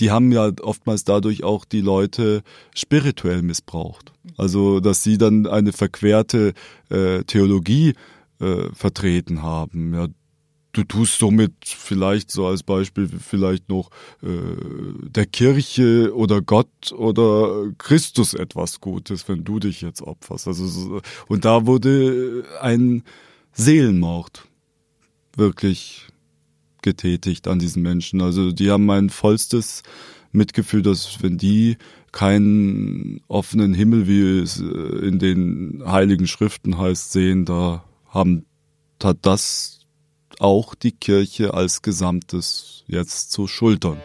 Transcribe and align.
die 0.00 0.10
haben 0.10 0.32
ja 0.32 0.50
oftmals 0.62 1.04
dadurch 1.04 1.44
auch 1.44 1.64
die 1.64 1.80
Leute 1.80 2.42
spirituell 2.74 3.42
missbraucht. 3.42 4.12
Also 4.36 4.80
dass 4.80 5.02
sie 5.02 5.18
dann 5.18 5.46
eine 5.46 5.72
verquerte 5.72 6.54
äh, 6.90 7.24
Theologie 7.24 7.94
äh, 8.40 8.68
vertreten 8.72 9.42
haben. 9.42 9.94
Ja, 9.94 10.08
du 10.72 10.84
tust 10.84 11.18
somit 11.18 11.52
vielleicht 11.64 12.30
so 12.30 12.46
als 12.46 12.62
Beispiel 12.62 13.08
vielleicht 13.08 13.68
noch 13.68 13.90
äh, 14.22 14.28
der 15.08 15.26
Kirche 15.26 16.14
oder 16.14 16.40
Gott 16.40 16.92
oder 16.92 17.72
Christus 17.78 18.34
etwas 18.34 18.80
Gutes, 18.80 19.28
wenn 19.28 19.44
du 19.44 19.58
dich 19.58 19.80
jetzt 19.80 20.02
opferst. 20.02 20.46
Also 20.46 21.00
und 21.28 21.44
da 21.44 21.66
wurde 21.66 22.44
ein 22.60 23.02
Seelenmord 23.52 24.46
wirklich 25.36 26.06
getätigt 26.82 27.48
an 27.48 27.58
diesen 27.58 27.82
Menschen. 27.82 28.20
Also 28.20 28.52
die 28.52 28.70
haben 28.70 28.86
mein 28.86 29.10
vollstes 29.10 29.82
Mitgefühl, 30.32 30.82
dass 30.82 31.22
wenn 31.22 31.38
die 31.38 31.76
keinen 32.12 33.20
offenen 33.28 33.74
Himmel, 33.74 34.06
wie 34.06 34.40
es 34.40 34.58
in 34.58 35.18
den 35.18 35.82
heiligen 35.86 36.26
Schriften 36.26 36.78
heißt, 36.78 37.12
sehen, 37.12 37.44
da 37.44 37.84
haben 38.08 38.44
hat 39.02 39.18
das 39.22 39.80
auch 40.40 40.74
die 40.74 40.92
Kirche 40.92 41.54
als 41.54 41.82
Gesamtes 41.82 42.84
jetzt 42.86 43.30
zu 43.30 43.46
schultern. 43.46 43.98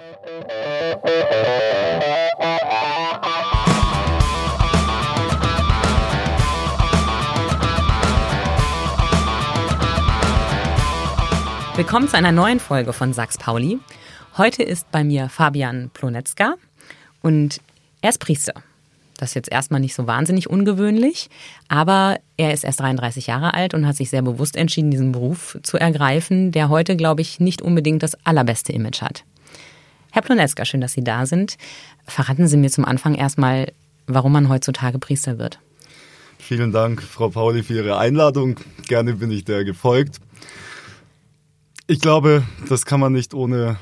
Willkommen 11.76 12.08
zu 12.08 12.16
einer 12.16 12.32
neuen 12.32 12.60
Folge 12.60 12.94
von 12.94 13.14
Sachs 13.14 13.40
Pauli. 13.40 13.80
Heute 14.38 14.62
ist 14.62 14.92
bei 14.92 15.04
mir 15.04 15.28
Fabian 15.28 15.90
Plonetzka 15.92 16.54
und 17.24 17.62
er 18.02 18.12
ist 18.12 18.20
Priester. 18.20 18.54
Das 19.18 19.30
ist 19.30 19.34
jetzt 19.34 19.52
erstmal 19.52 19.80
nicht 19.80 19.96
so 19.96 20.06
wahnsinnig 20.06 20.48
ungewöhnlich, 20.48 21.32
aber 21.70 22.20
er 22.38 22.54
ist 22.54 22.64
erst 22.64 22.80
33 22.80 23.26
Jahre 23.26 23.56
alt 23.56 23.74
und 23.74 23.88
hat 23.88 23.96
sich 23.96 24.12
sehr 24.12 24.22
bewusst 24.22 24.56
entschieden, 24.56 24.92
diesen 24.92 25.14
Beruf 25.14 25.58
zu 25.64 25.78
ergreifen, 25.78 26.52
der 26.52 26.70
heute, 26.70 26.96
glaube 26.96 27.22
ich, 27.22 27.40
nicht 27.40 27.64
unbedingt 27.64 28.04
das 28.04 28.24
allerbeste 28.24 28.72
Image 28.72 29.02
hat. 29.02 29.24
Herr 30.12 30.22
Plonetzka, 30.22 30.66
schön, 30.66 30.80
dass 30.80 30.94
Sie 30.94 31.04
da 31.04 31.26
sind. 31.26 31.58
Verraten 32.06 32.48
Sie 32.48 32.58
mir 32.58 32.70
zum 32.70 32.86
Anfang 32.86 33.16
erstmal, 33.16 33.72
warum 34.06 34.32
man 34.34 34.48
heutzutage 34.48 35.00
Priester 35.00 35.40
wird. 35.40 35.58
Vielen 36.38 36.72
Dank, 36.72 37.02
Frau 37.02 37.30
Pauli, 37.30 37.64
für 37.64 37.74
Ihre 37.74 37.98
Einladung. 37.98 38.58
Gerne 38.88 39.14
bin 39.14 39.32
ich 39.32 39.44
der 39.44 39.64
gefolgt. 39.64 40.20
Ich 41.86 42.00
glaube, 42.00 42.44
das 42.70 42.86
kann 42.86 43.02
man 43.02 43.12
nicht 43.12 43.34
ohne 43.34 43.78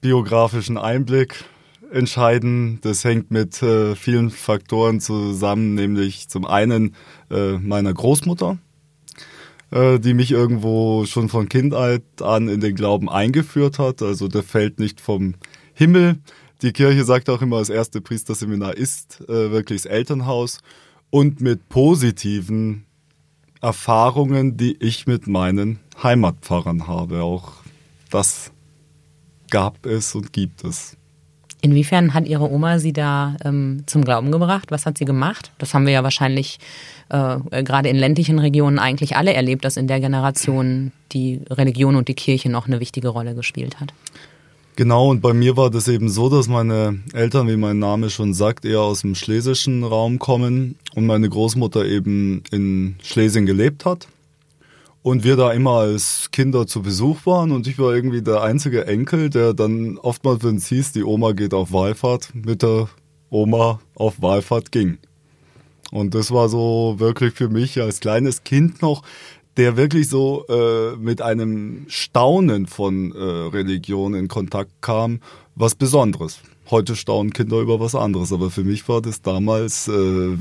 biografischen 0.00 0.78
Einblick 0.78 1.44
entscheiden. 1.90 2.78
Das 2.82 3.02
hängt 3.02 3.32
mit 3.32 3.60
äh, 3.60 3.96
vielen 3.96 4.30
Faktoren 4.30 5.00
zusammen, 5.00 5.74
nämlich 5.74 6.28
zum 6.28 6.44
einen 6.44 6.94
äh, 7.32 7.58
meiner 7.58 7.92
Großmutter, 7.92 8.58
äh, 9.72 9.98
die 9.98 10.14
mich 10.14 10.30
irgendwo 10.30 11.06
schon 11.06 11.28
von 11.28 11.48
Kindheit 11.48 12.04
an 12.20 12.46
in 12.46 12.60
den 12.60 12.76
Glauben 12.76 13.10
eingeführt 13.10 13.80
hat. 13.80 14.00
Also 14.00 14.28
der 14.28 14.44
fällt 14.44 14.78
nicht 14.78 15.00
vom 15.00 15.34
Himmel. 15.74 16.20
Die 16.62 16.72
Kirche 16.72 17.02
sagt 17.02 17.28
auch 17.28 17.42
immer, 17.42 17.58
das 17.58 17.68
erste 17.68 18.00
Priesterseminar 18.00 18.76
ist 18.76 19.22
äh, 19.22 19.50
wirklich 19.50 19.82
das 19.82 19.90
Elternhaus 19.90 20.60
und 21.10 21.40
mit 21.40 21.68
positiven 21.68 22.83
Erfahrungen, 23.64 24.58
die 24.58 24.76
ich 24.78 25.06
mit 25.06 25.26
meinen 25.26 25.78
Heimatpfarrern 26.02 26.86
habe. 26.86 27.22
Auch 27.22 27.52
das 28.10 28.52
gab 29.48 29.86
es 29.86 30.14
und 30.14 30.34
gibt 30.34 30.64
es. 30.64 30.98
Inwiefern 31.62 32.12
hat 32.12 32.28
Ihre 32.28 32.50
Oma 32.50 32.78
Sie 32.78 32.92
da 32.92 33.38
ähm, 33.42 33.84
zum 33.86 34.04
Glauben 34.04 34.30
gebracht? 34.30 34.70
Was 34.70 34.84
hat 34.84 34.98
sie 34.98 35.06
gemacht? 35.06 35.50
Das 35.56 35.72
haben 35.72 35.86
wir 35.86 35.94
ja 35.94 36.02
wahrscheinlich 36.02 36.58
äh, 37.08 37.38
gerade 37.62 37.88
in 37.88 37.96
ländlichen 37.96 38.38
Regionen 38.38 38.78
eigentlich 38.78 39.16
alle 39.16 39.32
erlebt, 39.32 39.64
dass 39.64 39.78
in 39.78 39.86
der 39.86 39.98
Generation 39.98 40.92
die 41.12 41.40
Religion 41.48 41.96
und 41.96 42.08
die 42.08 42.14
Kirche 42.14 42.50
noch 42.50 42.66
eine 42.66 42.80
wichtige 42.80 43.08
Rolle 43.08 43.34
gespielt 43.34 43.80
hat. 43.80 43.94
Genau, 44.76 45.08
und 45.08 45.20
bei 45.20 45.32
mir 45.32 45.56
war 45.56 45.70
das 45.70 45.86
eben 45.86 46.08
so, 46.08 46.28
dass 46.28 46.48
meine 46.48 46.98
Eltern, 47.12 47.46
wie 47.46 47.56
mein 47.56 47.78
Name 47.78 48.10
schon 48.10 48.34
sagt, 48.34 48.64
eher 48.64 48.80
aus 48.80 49.02
dem 49.02 49.14
schlesischen 49.14 49.84
Raum 49.84 50.18
kommen 50.18 50.76
und 50.96 51.06
meine 51.06 51.28
Großmutter 51.28 51.84
eben 51.86 52.42
in 52.50 52.96
Schlesien 53.00 53.46
gelebt 53.46 53.84
hat 53.84 54.08
und 55.02 55.22
wir 55.22 55.36
da 55.36 55.52
immer 55.52 55.78
als 55.78 56.30
Kinder 56.32 56.66
zu 56.66 56.82
Besuch 56.82 57.24
waren 57.24 57.52
und 57.52 57.68
ich 57.68 57.78
war 57.78 57.94
irgendwie 57.94 58.22
der 58.22 58.42
einzige 58.42 58.88
Enkel, 58.88 59.30
der 59.30 59.54
dann 59.54 59.96
oftmals, 59.98 60.42
wenn 60.42 60.56
es 60.56 60.66
hieß, 60.66 60.90
die 60.90 61.04
Oma 61.04 61.32
geht 61.32 61.54
auf 61.54 61.72
Wallfahrt, 61.72 62.30
mit 62.34 62.62
der 62.62 62.88
Oma 63.30 63.80
auf 63.94 64.20
Wallfahrt 64.22 64.72
ging. 64.72 64.98
Und 65.92 66.14
das 66.16 66.32
war 66.32 66.48
so 66.48 66.96
wirklich 66.98 67.34
für 67.34 67.48
mich 67.48 67.80
als 67.80 68.00
kleines 68.00 68.42
Kind 68.42 68.82
noch, 68.82 69.02
der 69.56 69.76
wirklich 69.76 70.08
so 70.08 70.44
äh, 70.48 70.96
mit 70.96 71.22
einem 71.22 71.84
Staunen 71.88 72.66
von 72.66 73.12
äh, 73.12 73.18
Religion 73.18 74.14
in 74.14 74.28
Kontakt 74.28 74.70
kam, 74.80 75.20
was 75.54 75.74
Besonderes. 75.74 76.40
Heute 76.70 76.96
staunen 76.96 77.32
Kinder 77.32 77.60
über 77.60 77.78
was 77.78 77.94
anderes, 77.94 78.32
aber 78.32 78.50
für 78.50 78.64
mich 78.64 78.88
war 78.88 79.02
das 79.02 79.20
damals, 79.20 79.86
äh, 79.86 79.92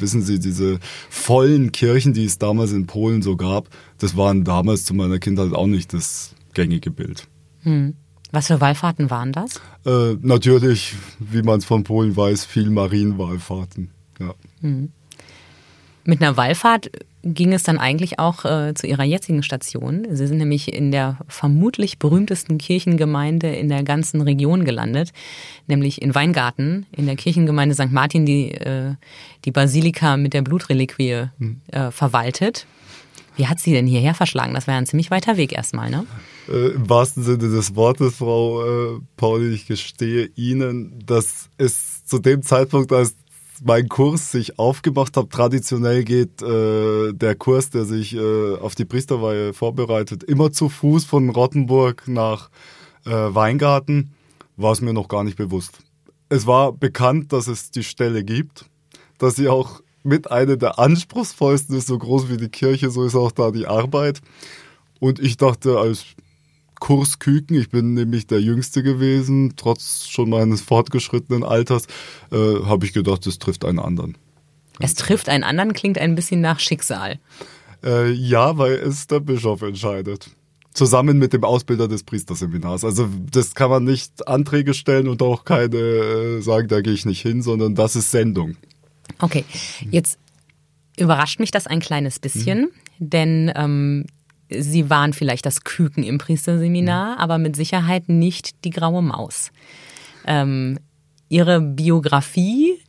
wissen 0.01 0.21
Sie, 0.21 0.39
diese 0.39 0.79
vollen 1.09 1.71
Kirchen, 1.73 2.13
die 2.13 2.25
es 2.25 2.37
damals 2.37 2.71
in 2.71 2.87
Polen 2.87 3.21
so 3.21 3.35
gab, 3.35 3.67
das 3.97 4.15
waren 4.15 4.43
damals 4.43 4.85
zu 4.85 4.93
meiner 4.93 5.19
Kindheit 5.19 5.53
auch 5.53 5.67
nicht 5.67 5.93
das 5.93 6.33
gängige 6.53 6.91
Bild. 6.91 7.27
Hm. 7.63 7.95
Was 8.31 8.47
für 8.47 8.59
Wallfahrten 8.59 9.11
waren 9.11 9.31
das? 9.31 9.61
Äh, 9.85 10.15
natürlich, 10.21 10.95
wie 11.19 11.43
man 11.43 11.59
es 11.59 11.65
von 11.65 11.83
Polen 11.83 12.15
weiß, 12.15 12.45
viel 12.45 12.69
Marienwallfahrten. 12.69 13.91
Ja. 14.19 14.33
Hm. 14.61 14.91
Mit 16.05 16.21
einer 16.21 16.35
Wallfahrt 16.35 16.89
ging 17.23 17.53
es 17.53 17.63
dann 17.63 17.77
eigentlich 17.77 18.19
auch 18.19 18.43
äh, 18.45 18.73
zu 18.73 18.85
ihrer 18.85 19.03
jetzigen 19.03 19.43
Station. 19.43 20.05
Sie 20.09 20.27
sind 20.27 20.37
nämlich 20.37 20.73
in 20.73 20.91
der 20.91 21.17
vermutlich 21.27 21.97
berühmtesten 21.97 22.57
Kirchengemeinde 22.57 23.47
in 23.47 23.69
der 23.69 23.83
ganzen 23.83 24.21
Region 24.21 24.65
gelandet, 24.65 25.13
nämlich 25.67 26.01
in 26.01 26.13
Weingarten, 26.13 26.85
in 26.91 27.05
der 27.05 27.15
Kirchengemeinde 27.15 27.75
St. 27.75 27.91
Martin, 27.91 28.25
die 28.25 28.51
äh, 28.51 28.95
die 29.45 29.51
Basilika 29.51 30.17
mit 30.17 30.33
der 30.33 30.41
Blutreliquie 30.41 31.29
hm. 31.37 31.61
äh, 31.71 31.91
verwaltet. 31.91 32.67
Wie 33.35 33.47
hat 33.47 33.59
sie 33.59 33.71
denn 33.71 33.87
hierher 33.87 34.13
verschlagen? 34.13 34.53
Das 34.53 34.67
war 34.67 34.75
ja 34.75 34.77
ein 34.77 34.85
ziemlich 34.85 35.09
weiter 35.09 35.37
Weg 35.37 35.53
erstmal, 35.53 35.89
ne? 35.89 36.05
Äh, 36.47 36.73
Im 36.73 36.89
wahrsten 36.89 37.23
Sinne 37.23 37.37
des 37.37 37.75
Wortes, 37.75 38.17
Frau 38.17 38.95
äh, 38.95 38.99
Pauli, 39.17 39.53
ich 39.53 39.65
gestehe 39.65 40.29
Ihnen, 40.35 41.01
dass 41.05 41.49
es 41.57 42.05
zu 42.05 42.19
dem 42.19 42.43
Zeitpunkt, 42.43 42.91
als 42.91 43.15
mein 43.63 43.87
Kurs 43.89 44.31
sich 44.31 44.57
aufgemacht 44.57 45.17
habe, 45.17 45.29
traditionell 45.29 46.03
geht 46.03 46.41
äh, 46.41 47.13
der 47.13 47.35
Kurs, 47.35 47.69
der 47.69 47.85
sich 47.85 48.15
äh, 48.15 48.55
auf 48.55 48.75
die 48.75 48.85
Priesterweihe 48.85 49.53
vorbereitet, 49.53 50.23
immer 50.23 50.51
zu 50.51 50.69
Fuß 50.69 51.05
von 51.05 51.29
Rottenburg 51.29 52.07
nach 52.07 52.49
äh, 53.05 53.11
Weingarten, 53.11 54.13
war 54.57 54.71
es 54.71 54.81
mir 54.81 54.93
noch 54.93 55.07
gar 55.07 55.23
nicht 55.23 55.37
bewusst. 55.37 55.79
Es 56.29 56.47
war 56.47 56.71
bekannt, 56.73 57.33
dass 57.33 57.47
es 57.47 57.71
die 57.71 57.83
Stelle 57.83 58.23
gibt, 58.23 58.65
dass 59.17 59.35
sie 59.35 59.49
auch 59.49 59.81
mit 60.03 60.31
einer 60.31 60.57
der 60.57 60.79
anspruchsvollsten 60.79 61.77
ist, 61.77 61.87
so 61.87 61.97
groß 61.97 62.29
wie 62.29 62.37
die 62.37 62.49
Kirche, 62.49 62.89
so 62.89 63.03
ist 63.05 63.15
auch 63.15 63.31
da 63.31 63.51
die 63.51 63.67
Arbeit. 63.67 64.21
Und 64.99 65.19
ich 65.19 65.37
dachte, 65.37 65.79
als 65.79 66.05
Kursküken. 66.83 67.55
Ich 67.55 67.69
bin 67.69 67.93
nämlich 67.93 68.27
der 68.27 68.41
Jüngste 68.41 68.83
gewesen, 68.83 69.53
trotz 69.55 70.05
schon 70.05 70.29
meines 70.29 70.59
fortgeschrittenen 70.59 71.41
Alters, 71.45 71.85
äh, 72.29 72.35
habe 72.65 72.85
ich 72.85 72.91
gedacht, 72.91 73.25
es 73.25 73.39
trifft 73.39 73.63
einen 73.63 73.79
anderen. 73.79 74.17
Es 74.81 74.93
trifft 74.93 75.29
einen 75.29 75.45
anderen 75.45 75.71
klingt 75.71 75.97
ein 75.97 76.13
bisschen 76.15 76.41
nach 76.41 76.59
Schicksal. 76.59 77.19
Äh, 77.85 78.11
ja, 78.11 78.57
weil 78.57 78.73
es 78.73 79.07
der 79.07 79.21
Bischof 79.21 79.61
entscheidet. 79.61 80.31
Zusammen 80.73 81.19
mit 81.19 81.31
dem 81.31 81.45
Ausbilder 81.45 81.87
des 81.87 82.03
Priesterseminars. 82.03 82.83
Also 82.83 83.07
das 83.31 83.55
kann 83.55 83.69
man 83.69 83.85
nicht 83.85 84.27
Anträge 84.27 84.73
stellen 84.73 85.07
und 85.07 85.21
auch 85.21 85.45
keine 85.45 85.77
äh, 85.77 86.41
sagen, 86.41 86.67
da 86.67 86.81
gehe 86.81 86.91
ich 86.91 87.05
nicht 87.05 87.21
hin, 87.21 87.41
sondern 87.41 87.75
das 87.75 87.95
ist 87.95 88.11
Sendung. 88.11 88.57
Okay, 89.19 89.45
jetzt 89.89 90.19
überrascht 90.99 91.39
mich 91.39 91.51
das 91.51 91.65
ein 91.65 91.79
kleines 91.79 92.19
bisschen, 92.19 92.59
mhm. 92.59 92.69
denn 92.99 93.53
ähm, 93.55 94.05
Sie 94.59 94.89
waren 94.89 95.13
vielleicht 95.13 95.45
das 95.45 95.63
Küken 95.63 96.03
im 96.03 96.17
Priesterseminar, 96.17 97.15
mhm. 97.15 97.17
aber 97.19 97.37
mit 97.37 97.55
Sicherheit 97.55 98.09
nicht 98.09 98.63
die 98.63 98.69
graue 98.69 99.01
Maus. 99.01 99.51
Ähm, 100.25 100.79
ihre 101.29 101.61
Biografie 101.61 102.79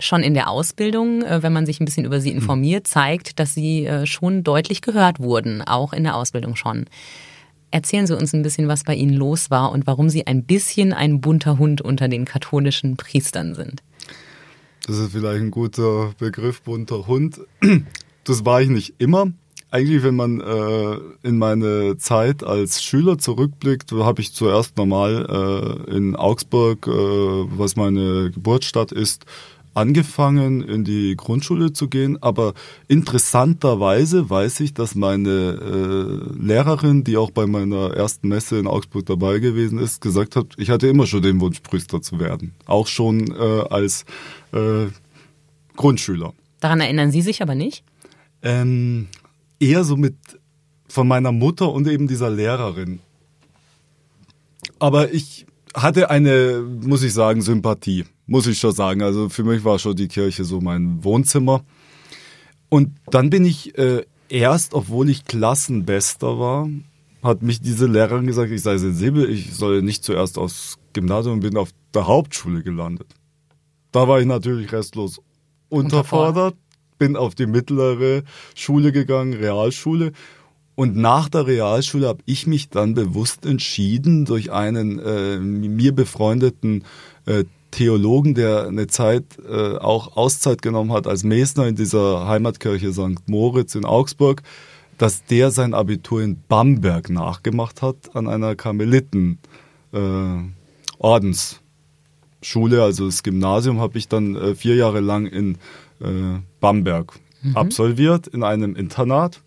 schon 0.00 0.22
in 0.22 0.34
der 0.34 0.48
Ausbildung, 0.48 1.22
äh, 1.22 1.42
wenn 1.42 1.52
man 1.52 1.66
sich 1.66 1.80
ein 1.80 1.84
bisschen 1.84 2.04
über 2.04 2.20
sie 2.20 2.30
mhm. 2.30 2.38
informiert, 2.38 2.86
zeigt, 2.86 3.38
dass 3.38 3.54
sie 3.54 3.86
äh, 3.86 4.06
schon 4.06 4.44
deutlich 4.44 4.82
gehört 4.82 5.20
wurden, 5.20 5.62
auch 5.62 5.92
in 5.92 6.04
der 6.04 6.16
Ausbildung 6.16 6.56
schon. 6.56 6.86
Erzählen 7.70 8.06
Sie 8.06 8.16
uns 8.16 8.32
ein 8.32 8.42
bisschen, 8.42 8.66
was 8.66 8.84
bei 8.84 8.94
Ihnen 8.94 9.12
los 9.12 9.50
war 9.50 9.72
und 9.72 9.86
warum 9.86 10.08
Sie 10.08 10.26
ein 10.26 10.44
bisschen 10.44 10.94
ein 10.94 11.20
bunter 11.20 11.58
Hund 11.58 11.82
unter 11.82 12.08
den 12.08 12.24
katholischen 12.24 12.96
Priestern 12.96 13.54
sind. 13.54 13.82
Das 14.86 14.96
ist 14.96 15.12
vielleicht 15.12 15.42
ein 15.42 15.50
guter 15.50 16.14
Begriff, 16.18 16.62
bunter 16.62 17.06
Hund. 17.06 17.40
Das 18.24 18.44
war 18.46 18.62
ich 18.62 18.70
nicht 18.70 18.94
immer. 18.98 19.32
Eigentlich, 19.70 20.02
wenn 20.02 20.16
man 20.16 20.40
äh, 20.40 20.98
in 21.22 21.38
meine 21.38 21.96
Zeit 21.98 22.42
als 22.42 22.82
Schüler 22.82 23.18
zurückblickt, 23.18 23.92
habe 23.92 24.20
ich 24.20 24.32
zuerst 24.32 24.76
normal 24.76 25.86
äh, 25.88 25.96
in 25.96 26.16
Augsburg, 26.16 26.86
äh, 26.86 26.90
was 26.90 27.76
meine 27.76 28.30
Geburtsstadt 28.30 28.92
ist, 28.92 29.26
angefangen, 29.74 30.62
in 30.62 30.84
die 30.84 31.14
Grundschule 31.16 31.72
zu 31.72 31.88
gehen. 31.88 32.20
Aber 32.22 32.54
interessanterweise 32.88 34.28
weiß 34.28 34.60
ich, 34.60 34.74
dass 34.74 34.94
meine 34.94 35.30
äh, 35.30 36.42
Lehrerin, 36.42 37.04
die 37.04 37.16
auch 37.16 37.30
bei 37.30 37.46
meiner 37.46 37.94
ersten 37.94 38.28
Messe 38.28 38.58
in 38.58 38.66
Augsburg 38.66 39.06
dabei 39.06 39.38
gewesen 39.38 39.78
ist, 39.78 40.00
gesagt 40.00 40.34
hat, 40.34 40.46
ich 40.56 40.70
hatte 40.70 40.88
immer 40.88 41.06
schon 41.06 41.22
den 41.22 41.40
Wunsch, 41.40 41.60
Priester 41.60 42.02
zu 42.02 42.18
werden. 42.18 42.54
Auch 42.66 42.86
schon 42.86 43.30
äh, 43.30 43.64
als 43.70 44.04
äh, 44.52 44.86
Grundschüler. 45.76 46.32
Daran 46.60 46.80
erinnern 46.80 47.12
Sie 47.12 47.22
sich 47.22 47.40
aber 47.40 47.54
nicht? 47.54 47.84
Ähm, 48.42 49.08
eher 49.60 49.84
so 49.84 49.96
mit 49.96 50.16
von 50.88 51.06
meiner 51.06 51.32
Mutter 51.32 51.70
und 51.70 51.86
eben 51.86 52.08
dieser 52.08 52.30
Lehrerin. 52.30 53.00
Aber 54.78 55.12
ich 55.12 55.46
hatte 55.74 56.10
eine, 56.10 56.64
muss 56.82 57.02
ich 57.02 57.12
sagen, 57.12 57.42
Sympathie, 57.42 58.04
muss 58.26 58.46
ich 58.46 58.58
schon 58.58 58.72
sagen. 58.72 59.02
Also 59.02 59.28
für 59.28 59.44
mich 59.44 59.64
war 59.64 59.78
schon 59.78 59.96
die 59.96 60.08
Kirche 60.08 60.44
so 60.44 60.60
mein 60.60 61.04
Wohnzimmer. 61.04 61.64
Und 62.68 62.92
dann 63.10 63.30
bin 63.30 63.44
ich 63.44 63.76
äh, 63.78 64.04
erst, 64.28 64.74
obwohl 64.74 65.10
ich 65.10 65.24
Klassenbester 65.24 66.38
war, 66.38 66.68
hat 67.22 67.42
mich 67.42 67.60
diese 67.60 67.86
Lehrerin 67.86 68.26
gesagt, 68.26 68.50
ich 68.50 68.62
sei 68.62 68.78
sensibel, 68.78 69.28
ich 69.28 69.54
soll 69.54 69.82
nicht 69.82 70.04
zuerst 70.04 70.38
aufs 70.38 70.78
Gymnasium 70.92 71.34
und 71.34 71.40
bin 71.40 71.56
auf 71.56 71.70
der 71.94 72.06
Hauptschule 72.06 72.62
gelandet. 72.62 73.08
Da 73.92 74.06
war 74.06 74.20
ich 74.20 74.26
natürlich 74.26 74.70
restlos 74.72 75.20
unterfordert, 75.68 76.56
bin 76.98 77.16
auf 77.16 77.34
die 77.34 77.46
mittlere 77.46 78.22
Schule 78.54 78.92
gegangen, 78.92 79.34
Realschule 79.34 80.12
und 80.78 80.94
nach 80.94 81.28
der 81.28 81.48
Realschule 81.48 82.06
habe 82.06 82.22
ich 82.24 82.46
mich 82.46 82.68
dann 82.68 82.94
bewusst 82.94 83.44
entschieden, 83.44 84.26
durch 84.26 84.52
einen 84.52 85.00
äh, 85.00 85.40
mir 85.40 85.92
befreundeten 85.92 86.84
äh, 87.26 87.42
Theologen, 87.72 88.34
der 88.34 88.68
eine 88.68 88.86
Zeit 88.86 89.24
äh, 89.44 89.76
auch 89.76 90.16
Auszeit 90.16 90.62
genommen 90.62 90.92
hat 90.92 91.08
als 91.08 91.24
Mesner 91.24 91.66
in 91.66 91.74
dieser 91.74 92.28
Heimatkirche 92.28 92.92
St. 92.92 93.26
Moritz 93.28 93.74
in 93.74 93.84
Augsburg, 93.84 94.44
dass 94.98 95.24
der 95.24 95.50
sein 95.50 95.74
Abitur 95.74 96.22
in 96.22 96.40
Bamberg 96.46 97.10
nachgemacht 97.10 97.82
hat 97.82 98.14
an 98.14 98.28
einer 98.28 98.54
Karmeliten 98.54 99.40
äh, 99.92 99.98
Ordensschule, 100.98 102.84
also 102.84 103.06
das 103.06 103.24
Gymnasium 103.24 103.80
habe 103.80 103.98
ich 103.98 104.06
dann 104.06 104.36
äh, 104.36 104.54
vier 104.54 104.76
Jahre 104.76 105.00
lang 105.00 105.26
in 105.26 105.56
äh, 106.00 106.38
Bamberg 106.60 107.18
mhm. 107.42 107.56
absolviert 107.56 108.26
in 108.26 108.42
einem 108.42 108.76
Internat 108.76 109.40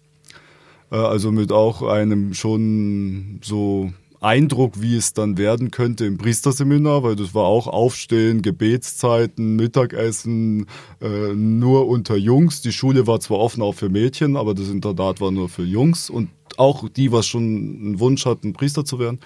äh, 0.92 0.96
also 0.96 1.32
mit 1.32 1.52
auch 1.52 1.82
einem 1.82 2.34
schon 2.34 3.40
so 3.44 3.92
Eindruck, 4.20 4.80
wie 4.80 4.96
es 4.96 5.14
dann 5.14 5.38
werden 5.40 5.72
könnte 5.72 6.06
im 6.06 6.20
Priesterseminar, 6.20 7.02
weil 7.02 7.16
das 7.16 7.34
war 7.34 7.46
auch 7.46 7.66
Aufstehen, 7.66 8.44
Gebetszeiten, 8.44 9.56
Mittagessen, 9.56 10.68
äh, 11.02 11.34
nur 11.34 11.88
unter 11.88 12.16
Jungs. 12.16 12.62
Die 12.62 12.72
Schule 12.72 13.08
war 13.08 13.20
zwar 13.20 13.40
offen 13.40 13.64
auch 13.64 13.74
für 13.74 13.90
Mädchen, 13.90 14.38
aber 14.38 14.54
das 14.54 14.70
Internat 14.70 15.22
war 15.22 15.32
nur 15.32 15.50
für 15.50 15.64
Jungs 15.64 16.12
und 16.12 16.30
auch 16.58 16.88
die, 16.88 17.12
was 17.12 17.26
schon 17.26 17.42
einen 17.42 18.00
Wunsch 18.00 18.28
hatten, 18.28 18.54
Priester 18.54 18.86
zu 18.86 19.00
werden. 19.00 19.20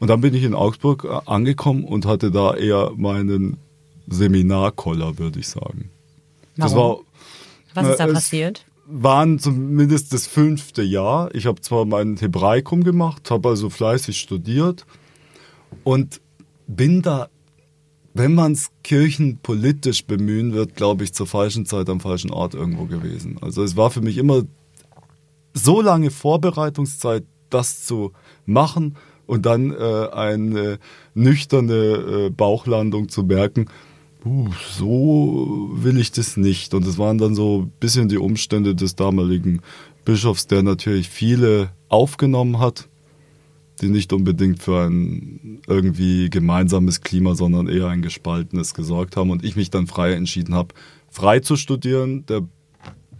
Und 0.00 0.08
dann 0.08 0.20
bin 0.20 0.34
ich 0.34 0.42
in 0.42 0.54
Augsburg 0.54 1.04
äh, 1.04 1.20
angekommen 1.26 1.84
und 1.84 2.04
hatte 2.04 2.32
da 2.32 2.54
eher 2.54 2.92
meinen 2.96 3.58
Seminarkoller, 4.08 5.18
würde 5.18 5.38
ich 5.38 5.46
sagen. 5.46 5.90
Warum? 6.56 7.04
Das 7.74 7.84
war, 7.84 7.84
was 7.84 7.90
ist 7.90 8.00
da 8.00 8.06
passiert? 8.06 8.66
waren 8.86 9.38
zumindest 9.38 10.12
das 10.12 10.26
fünfte 10.26 10.82
Jahr. 10.82 11.34
Ich 11.34 11.46
habe 11.46 11.60
zwar 11.60 11.84
mein 11.84 12.16
Hebraikum 12.16 12.84
gemacht, 12.84 13.30
habe 13.30 13.48
also 13.48 13.68
fleißig 13.68 14.18
studiert 14.18 14.86
und 15.84 16.20
bin 16.68 17.02
da, 17.02 17.28
wenn 18.14 18.34
man 18.34 18.52
es 18.52 18.70
kirchenpolitisch 18.82 20.06
bemühen 20.06 20.52
wird, 20.52 20.76
glaube 20.76 21.04
ich, 21.04 21.12
zur 21.12 21.26
falschen 21.26 21.66
Zeit 21.66 21.88
am 21.88 22.00
falschen 22.00 22.30
Ort 22.30 22.54
irgendwo 22.54 22.84
gewesen. 22.84 23.38
Also 23.40 23.62
es 23.62 23.76
war 23.76 23.90
für 23.90 24.00
mich 24.00 24.18
immer 24.18 24.42
so 25.52 25.80
lange 25.80 26.10
Vorbereitungszeit, 26.10 27.24
das 27.50 27.84
zu 27.84 28.12
machen 28.44 28.96
und 29.26 29.46
dann 29.46 29.72
äh, 29.72 30.08
eine 30.12 30.78
nüchterne 31.14 31.74
äh, 31.74 32.30
Bauchlandung 32.30 33.08
zu 33.08 33.24
merken, 33.24 33.66
so 34.76 35.70
will 35.72 35.98
ich 35.98 36.12
das 36.12 36.36
nicht. 36.36 36.74
Und 36.74 36.86
es 36.86 36.98
waren 36.98 37.18
dann 37.18 37.34
so 37.34 37.62
ein 37.62 37.72
bisschen 37.80 38.08
die 38.08 38.18
Umstände 38.18 38.74
des 38.74 38.96
damaligen 38.96 39.60
Bischofs, 40.04 40.46
der 40.46 40.62
natürlich 40.62 41.08
viele 41.08 41.70
aufgenommen 41.88 42.58
hat, 42.58 42.88
die 43.80 43.88
nicht 43.88 44.12
unbedingt 44.12 44.62
für 44.62 44.88
ein 44.88 45.60
irgendwie 45.66 46.30
gemeinsames 46.30 47.02
Klima, 47.02 47.34
sondern 47.34 47.68
eher 47.68 47.88
ein 47.88 48.02
gespaltenes 48.02 48.74
gesorgt 48.74 49.16
haben. 49.16 49.30
Und 49.30 49.44
ich 49.44 49.56
mich 49.56 49.70
dann 49.70 49.86
frei 49.86 50.12
entschieden 50.12 50.54
habe, 50.54 50.74
frei 51.10 51.40
zu 51.40 51.56
studieren. 51.56 52.24
Der 52.26 52.42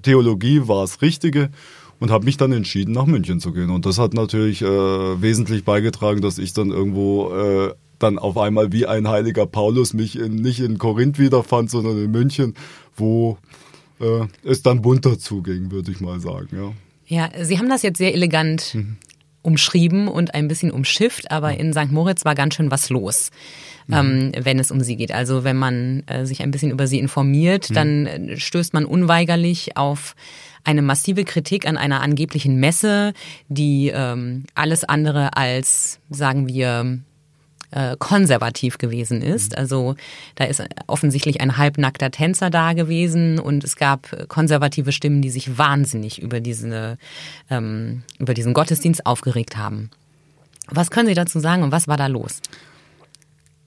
Theologie 0.02 0.66
war 0.66 0.82
das 0.82 1.02
Richtige 1.02 1.50
und 1.98 2.10
habe 2.10 2.24
mich 2.24 2.36
dann 2.36 2.52
entschieden, 2.52 2.92
nach 2.92 3.06
München 3.06 3.40
zu 3.40 3.52
gehen. 3.52 3.70
Und 3.70 3.86
das 3.86 3.98
hat 3.98 4.14
natürlich 4.14 4.62
äh, 4.62 4.66
wesentlich 5.22 5.64
beigetragen, 5.64 6.20
dass 6.20 6.38
ich 6.38 6.52
dann 6.52 6.70
irgendwo 6.70 7.32
äh, 7.34 7.74
dann 7.98 8.18
auf 8.18 8.36
einmal 8.36 8.72
wie 8.72 8.86
ein 8.86 9.08
heiliger 9.08 9.46
Paulus 9.46 9.94
mich 9.94 10.18
in, 10.18 10.36
nicht 10.36 10.60
in 10.60 10.78
Korinth 10.78 11.18
wiederfand, 11.18 11.70
sondern 11.70 12.02
in 12.02 12.10
München, 12.10 12.54
wo 12.96 13.38
äh, 14.00 14.26
es 14.44 14.62
dann 14.62 14.82
bunter 14.82 15.18
zuging, 15.18 15.70
würde 15.70 15.90
ich 15.90 16.00
mal 16.00 16.20
sagen. 16.20 16.74
Ja. 17.08 17.32
ja, 17.34 17.44
Sie 17.44 17.58
haben 17.58 17.68
das 17.68 17.82
jetzt 17.82 17.98
sehr 17.98 18.14
elegant 18.14 18.74
mhm. 18.74 18.96
umschrieben 19.42 20.08
und 20.08 20.34
ein 20.34 20.48
bisschen 20.48 20.70
umschifft, 20.70 21.30
aber 21.30 21.56
in 21.58 21.72
St. 21.72 21.90
Moritz 21.90 22.24
war 22.24 22.34
ganz 22.34 22.54
schön 22.54 22.70
was 22.70 22.90
los. 22.90 23.30
Mhm. 23.86 23.94
Ähm, 23.94 24.32
wenn 24.42 24.58
es 24.58 24.70
um 24.70 24.80
sie 24.80 24.96
geht. 24.96 25.12
Also 25.12 25.44
wenn 25.44 25.56
man 25.56 26.02
äh, 26.06 26.26
sich 26.26 26.42
ein 26.42 26.50
bisschen 26.50 26.72
über 26.72 26.86
sie 26.86 26.98
informiert, 26.98 27.70
mhm. 27.70 27.74
dann 27.74 28.06
äh, 28.06 28.36
stößt 28.36 28.74
man 28.74 28.84
unweigerlich 28.84 29.76
auf 29.76 30.16
eine 30.64 30.82
massive 30.82 31.24
Kritik 31.24 31.66
an 31.66 31.76
einer 31.76 32.00
angeblichen 32.00 32.56
Messe, 32.56 33.12
die 33.48 33.92
ähm, 33.94 34.44
alles 34.54 34.82
andere 34.82 35.36
als, 35.36 36.00
sagen 36.10 36.48
wir, 36.48 36.98
äh, 37.70 37.96
konservativ 37.98 38.78
gewesen 38.78 39.22
ist. 39.22 39.52
Mhm. 39.52 39.58
Also 39.58 39.94
da 40.34 40.44
ist 40.44 40.62
offensichtlich 40.86 41.40
ein 41.40 41.56
halbnackter 41.56 42.10
Tänzer 42.10 42.50
da 42.50 42.72
gewesen 42.72 43.38
und 43.38 43.64
es 43.64 43.76
gab 43.76 44.28
konservative 44.28 44.92
Stimmen, 44.92 45.22
die 45.22 45.30
sich 45.30 45.58
wahnsinnig 45.58 46.20
über, 46.20 46.40
diese, 46.40 46.98
ähm, 47.50 48.02
über 48.18 48.34
diesen 48.34 48.54
Gottesdienst 48.54 49.06
aufgeregt 49.06 49.56
haben. 49.56 49.90
Was 50.68 50.90
können 50.90 51.08
Sie 51.08 51.14
dazu 51.14 51.38
sagen 51.38 51.62
und 51.62 51.72
was 51.72 51.86
war 51.88 51.96
da 51.96 52.06
los? 52.06 52.40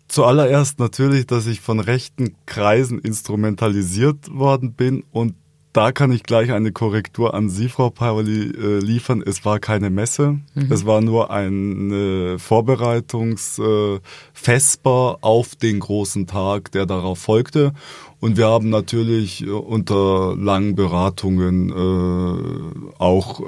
Zuallererst 0.10 0.80
natürlich, 0.80 1.28
dass 1.28 1.46
ich 1.46 1.62
von 1.62 1.80
rechten 1.80 2.36
Kreisen 2.48 3.00
instrumentalisiert 3.00 4.34
worden 4.34 4.74
bin 4.74 5.04
und 5.12 5.36
da 5.72 5.92
kann 5.92 6.12
ich 6.12 6.24
gleich 6.24 6.52
eine 6.52 6.72
Korrektur 6.72 7.36
an 7.36 7.50
Sie, 7.50 7.70
Frau 7.70 7.92
Pauli, 7.92 8.50
äh, 8.50 8.80
liefern. 8.80 9.24
Es 9.26 9.46
war 9.46 9.60
keine 9.60 9.92
Messe. 9.92 10.40
Mhm. 10.56 10.72
Es 10.72 10.86
war 10.86 11.02
nur 11.02 11.30
ein 11.30 12.40
Vorbereitungsfesper 12.40 15.14
äh, 15.14 15.18
auf 15.22 15.56
den 15.56 15.80
großen 15.80 16.26
Tag, 16.26 16.72
der 16.72 16.88
darauf 16.88 17.20
folgte. 17.20 17.74
Und 18.20 18.36
wir 18.36 18.48
haben 18.48 18.70
natürlich 18.70 19.46
äh, 19.46 19.52
unter 19.52 20.36
langen 20.36 20.74
Beratungen 20.76 21.72
auch 22.98 23.42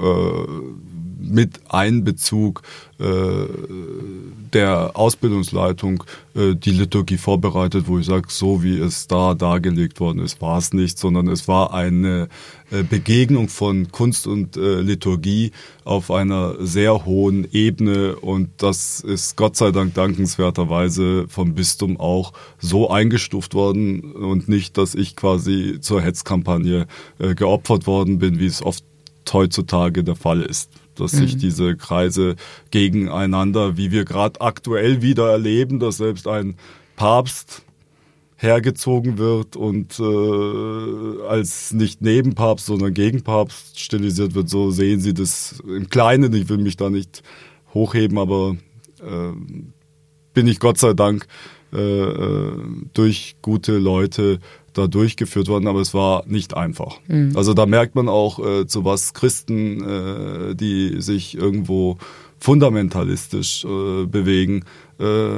mit 1.21 1.59
Einbezug 1.69 2.63
äh, 3.01 3.47
der 4.53 4.91
Ausbildungsleitung 4.95 6.03
äh, 6.35 6.53
die 6.55 6.71
Liturgie 6.71 7.17
vorbereitet, 7.17 7.87
wo 7.87 7.97
ich 7.97 8.05
sage, 8.05 8.27
so 8.29 8.61
wie 8.61 8.77
es 8.77 9.07
da 9.07 9.33
dargelegt 9.33 9.99
worden 9.99 10.19
ist, 10.19 10.39
war 10.39 10.59
es 10.59 10.73
nicht, 10.73 10.99
sondern 10.99 11.27
es 11.27 11.47
war 11.47 11.73
eine 11.73 12.27
äh, 12.69 12.83
Begegnung 12.83 13.47
von 13.47 13.91
Kunst 13.91 14.27
und 14.27 14.55
Liturgie 14.55 15.51
auf 15.83 16.11
einer 16.11 16.55
sehr 16.59 17.05
hohen 17.05 17.47
Ebene. 17.51 18.17
Und 18.17 18.49
das 18.57 18.99
ist 18.99 19.35
Gott 19.35 19.55
sei 19.55 19.71
Dank 19.71 19.93
dankenswerterweise 19.93 21.27
vom 21.27 21.55
Bistum 21.55 21.99
auch 21.99 22.33
so 22.59 22.89
eingestuft 22.89 23.53
worden. 23.53 24.11
Und 24.11 24.47
nicht, 24.47 24.77
dass 24.77 24.93
ich 24.93 25.15
quasi 25.15 25.79
zur 25.81 26.01
Hetzkampagne 26.01 26.87
geopfert 27.17 27.87
worden 27.87 28.19
bin, 28.19 28.39
wie 28.39 28.45
es 28.45 28.61
oft 28.61 28.83
heutzutage 29.31 30.03
der 30.03 30.15
Fall 30.15 30.41
ist 30.41 30.80
dass 30.95 31.11
sich 31.11 31.35
mhm. 31.35 31.39
diese 31.39 31.75
Kreise 31.75 32.35
gegeneinander, 32.71 33.77
wie 33.77 33.91
wir 33.91 34.05
gerade 34.05 34.41
aktuell 34.41 35.01
wieder 35.01 35.29
erleben, 35.29 35.79
dass 35.79 35.97
selbst 35.97 36.27
ein 36.27 36.55
Papst 36.95 37.63
hergezogen 38.37 39.19
wird 39.19 39.55
und 39.55 39.99
äh, 39.99 41.27
als 41.27 41.73
nicht 41.73 42.01
Nebenpapst, 42.01 42.65
sondern 42.65 42.93
Gegenpapst 42.93 43.79
stilisiert 43.79 44.33
wird. 44.33 44.49
So 44.49 44.71
sehen 44.71 44.99
Sie 44.99 45.13
das 45.13 45.61
im 45.67 45.89
Kleinen. 45.89 46.33
Ich 46.33 46.49
will 46.49 46.57
mich 46.57 46.75
da 46.75 46.89
nicht 46.89 47.21
hochheben, 47.73 48.17
aber 48.17 48.55
äh, 48.99 49.31
bin 50.33 50.47
ich 50.47 50.59
Gott 50.59 50.79
sei 50.79 50.93
Dank 50.93 51.27
äh, 51.73 51.77
äh, 51.77 52.57
durch 52.93 53.35
gute 53.41 53.77
Leute 53.77 54.39
da 54.73 54.87
durchgeführt 54.87 55.47
worden, 55.47 55.67
aber 55.67 55.81
es 55.81 55.93
war 55.93 56.23
nicht 56.27 56.55
einfach. 56.55 56.97
Mhm. 57.07 57.33
Also 57.35 57.53
da 57.53 57.65
merkt 57.65 57.95
man 57.95 58.09
auch, 58.09 58.39
äh, 58.39 58.67
zu 58.67 58.85
was 58.85 59.13
Christen, 59.13 59.83
äh, 59.83 60.55
die 60.55 61.01
sich 61.01 61.37
irgendwo 61.37 61.97
fundamentalistisch 62.39 63.65
äh, 63.65 64.05
bewegen, 64.05 64.63
äh, 64.99 65.35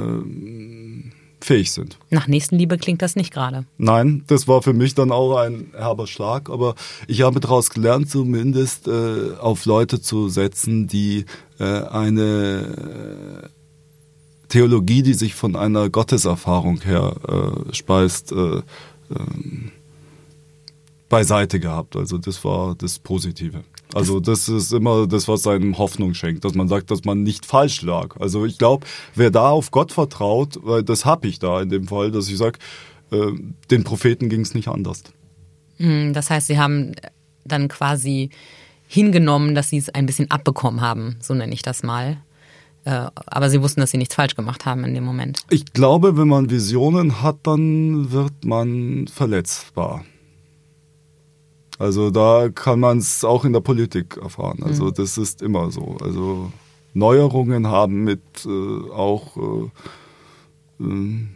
fähig 1.40 1.72
sind. 1.72 1.98
Nach 2.10 2.26
Nächstenliebe 2.26 2.78
klingt 2.78 3.02
das 3.02 3.16
nicht 3.16 3.32
gerade. 3.32 3.66
Nein, 3.76 4.24
das 4.26 4.48
war 4.48 4.62
für 4.62 4.72
mich 4.72 4.94
dann 4.94 5.12
auch 5.12 5.36
ein 5.36 5.66
herber 5.76 6.06
Schlag, 6.06 6.48
aber 6.48 6.74
ich 7.06 7.20
habe 7.20 7.40
daraus 7.40 7.68
gelernt, 7.68 8.08
zumindest 8.08 8.88
äh, 8.88 9.34
auf 9.38 9.66
Leute 9.66 10.00
zu 10.00 10.30
setzen, 10.30 10.86
die 10.86 11.26
äh, 11.58 11.64
eine 11.64 13.50
Theologie, 14.48 15.02
die 15.02 15.14
sich 15.14 15.34
von 15.34 15.56
einer 15.56 15.90
Gotteserfahrung 15.90 16.80
her 16.82 17.16
speist, 17.72 18.32
ähm, 19.10 19.72
beiseite 21.08 21.60
gehabt. 21.60 21.96
Also 21.96 22.18
das 22.18 22.44
war 22.44 22.74
das 22.74 22.98
Positive. 22.98 23.62
Also 23.94 24.18
das 24.18 24.48
ist 24.48 24.72
immer 24.72 25.06
das, 25.06 25.28
was 25.28 25.46
einem 25.46 25.78
Hoffnung 25.78 26.14
schenkt, 26.14 26.44
dass 26.44 26.54
man 26.54 26.68
sagt, 26.68 26.90
dass 26.90 27.04
man 27.04 27.22
nicht 27.22 27.46
falsch 27.46 27.82
lag. 27.82 28.16
Also 28.18 28.44
ich 28.44 28.58
glaube, 28.58 28.86
wer 29.14 29.30
da 29.30 29.50
auf 29.50 29.70
Gott 29.70 29.92
vertraut, 29.92 30.58
weil 30.62 30.82
das 30.82 31.04
habe 31.04 31.28
ich 31.28 31.38
da 31.38 31.62
in 31.62 31.68
dem 31.68 31.86
Fall, 31.86 32.10
dass 32.10 32.28
ich 32.28 32.36
sage, 32.36 32.58
äh, 33.12 33.32
den 33.70 33.84
Propheten 33.84 34.28
ging 34.28 34.40
es 34.40 34.54
nicht 34.54 34.68
anders. 34.68 35.04
Hm, 35.76 36.12
das 36.12 36.30
heißt, 36.30 36.48
sie 36.48 36.58
haben 36.58 36.92
dann 37.44 37.68
quasi 37.68 38.30
hingenommen, 38.88 39.54
dass 39.54 39.70
sie 39.70 39.78
es 39.78 39.90
ein 39.90 40.06
bisschen 40.06 40.30
abbekommen 40.30 40.80
haben, 40.80 41.16
so 41.20 41.34
nenne 41.34 41.54
ich 41.54 41.62
das 41.62 41.82
mal. 41.82 42.18
Äh, 42.84 43.06
aber 43.14 43.50
sie 43.50 43.62
wussten, 43.62 43.80
dass 43.80 43.90
sie 43.90 43.98
nichts 43.98 44.14
falsch 44.14 44.34
gemacht 44.34 44.66
haben 44.66 44.84
in 44.84 44.94
dem 44.94 45.04
Moment. 45.04 45.40
Ich 45.50 45.72
glaube, 45.72 46.16
wenn 46.16 46.28
man 46.28 46.50
Visionen 46.50 47.22
hat, 47.22 47.38
dann 47.44 48.12
wird 48.12 48.44
man 48.44 49.06
verletzbar. 49.06 50.04
Also 51.78 52.10
da 52.10 52.50
kann 52.54 52.80
man 52.80 52.98
es 52.98 53.24
auch 53.24 53.44
in 53.44 53.52
der 53.52 53.60
Politik 53.60 54.16
erfahren. 54.18 54.62
Also 54.62 54.86
mhm. 54.86 54.94
das 54.94 55.18
ist 55.18 55.42
immer 55.42 55.70
so. 55.70 55.96
Also 56.00 56.52
Neuerungen 56.92 57.66
haben 57.66 58.04
mit 58.04 58.22
äh, 58.46 58.90
auch 58.90 59.36
äh, 59.36 60.84
äh, 60.84 61.26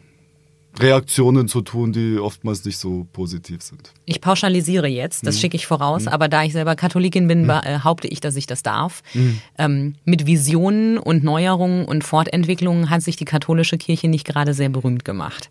Reaktionen 0.80 1.48
zu 1.48 1.62
tun, 1.62 1.92
die 1.92 2.18
oftmals 2.18 2.64
nicht 2.64 2.78
so 2.78 3.06
positiv 3.12 3.62
sind. 3.62 3.92
Ich 4.04 4.20
pauschalisiere 4.20 4.86
jetzt, 4.88 5.26
das 5.26 5.36
mhm. 5.36 5.40
schicke 5.40 5.56
ich 5.56 5.66
voraus, 5.66 6.02
mhm. 6.02 6.08
aber 6.08 6.28
da 6.28 6.44
ich 6.44 6.52
selber 6.52 6.76
Katholikin 6.76 7.28
bin, 7.28 7.42
mhm. 7.42 7.46
behaupte 7.46 8.08
ich, 8.08 8.20
dass 8.20 8.36
ich 8.36 8.46
das 8.46 8.62
darf. 8.62 9.02
Mhm. 9.14 9.40
Ähm, 9.58 9.94
mit 10.04 10.26
Visionen 10.26 10.98
und 10.98 11.24
Neuerungen 11.24 11.84
und 11.84 12.04
Fortentwicklungen 12.04 12.90
hat 12.90 13.02
sich 13.02 13.16
die 13.16 13.24
katholische 13.24 13.78
Kirche 13.78 14.08
nicht 14.08 14.26
gerade 14.26 14.54
sehr 14.54 14.68
berühmt 14.68 15.04
gemacht. 15.04 15.50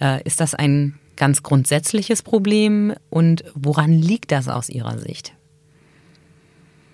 Äh, 0.00 0.22
ist 0.24 0.40
das 0.40 0.54
ein 0.54 0.98
ganz 1.16 1.42
grundsätzliches 1.42 2.22
Problem 2.22 2.94
und 3.10 3.44
woran 3.54 3.92
liegt 3.92 4.32
das 4.32 4.48
aus 4.48 4.68
Ihrer 4.68 4.98
Sicht? 4.98 5.32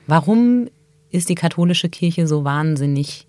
Warum 0.06 0.68
ist 1.10 1.28
die 1.28 1.34
katholische 1.34 1.88
Kirche 1.88 2.26
so 2.26 2.44
wahnsinnig 2.44 3.26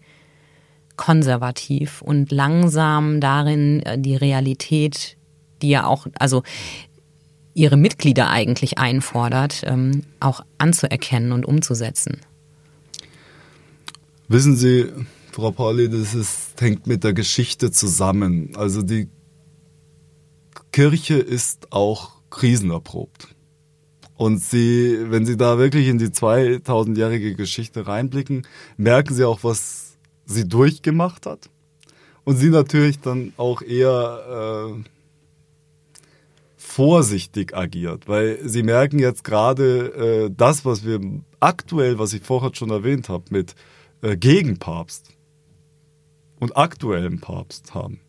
konservativ 0.96 2.02
und 2.02 2.32
langsam 2.32 3.20
darin, 3.20 3.82
äh, 3.82 4.00
die 4.00 4.16
Realität, 4.16 5.18
die 5.62 5.70
ja 5.70 5.86
auch, 5.86 6.08
also 6.20 6.44
ihre 7.54 7.78
Mitglieder 7.78 8.30
eigentlich 8.30 8.78
einfordert, 8.78 9.64
ähm, 9.66 10.04
auch 10.20 10.42
anzuerkennen 10.58 11.32
und 11.32 11.46
umzusetzen? 11.46 12.22
Wissen 14.28 14.56
Sie, 14.56 14.92
Frau 15.32 15.52
Pauli, 15.52 15.90
das 15.90 16.14
ist, 16.14 16.60
hängt 16.60 16.88
mit 16.88 17.04
der 17.04 17.14
Geschichte 17.14 17.72
zusammen. 17.72 18.52
Also 18.56 18.82
die 18.82 19.10
Kirche 20.72 21.16
ist 21.16 21.72
auch 21.72 22.12
krisenerprobt. 22.30 23.28
Und 24.16 24.40
sie, 24.40 24.98
wenn 25.10 25.26
Sie 25.26 25.38
da 25.38 25.58
wirklich 25.58 25.88
in 25.88 25.98
die 25.98 26.08
2000-jährige 26.08 27.36
Geschichte 27.36 27.88
reinblicken, 27.88 28.48
merken 28.78 29.14
Sie 29.14 29.24
auch, 29.26 29.44
was 29.44 29.83
sie 30.26 30.48
durchgemacht 30.48 31.26
hat. 31.26 31.50
Und 32.26 32.38
sie 32.38 32.50
natürlich 32.50 33.00
dann 33.00 33.34
auch 33.36 33.62
eher 33.62 34.78
äh, 34.78 34.90
vorsichtig 36.56 37.56
agiert, 37.56 38.08
weil 38.08 38.40
sie 38.48 38.64
merken 38.64 38.98
jetzt 38.98 39.24
gerade 39.24 40.28
äh, 40.28 40.34
das, 40.36 40.64
was 40.64 40.86
wir 40.86 41.02
aktuell, 41.40 42.00
was 42.00 42.14
ich 42.14 42.24
vorher 42.24 42.52
schon 42.56 42.70
erwähnt 42.70 43.10
habe, 43.10 43.26
mit 43.30 43.56
äh, 44.02 44.16
Gegenpapst 44.16 45.10
und 46.40 46.56
aktuellem 46.58 47.20
Papst 47.20 47.74
haben. 47.74 48.00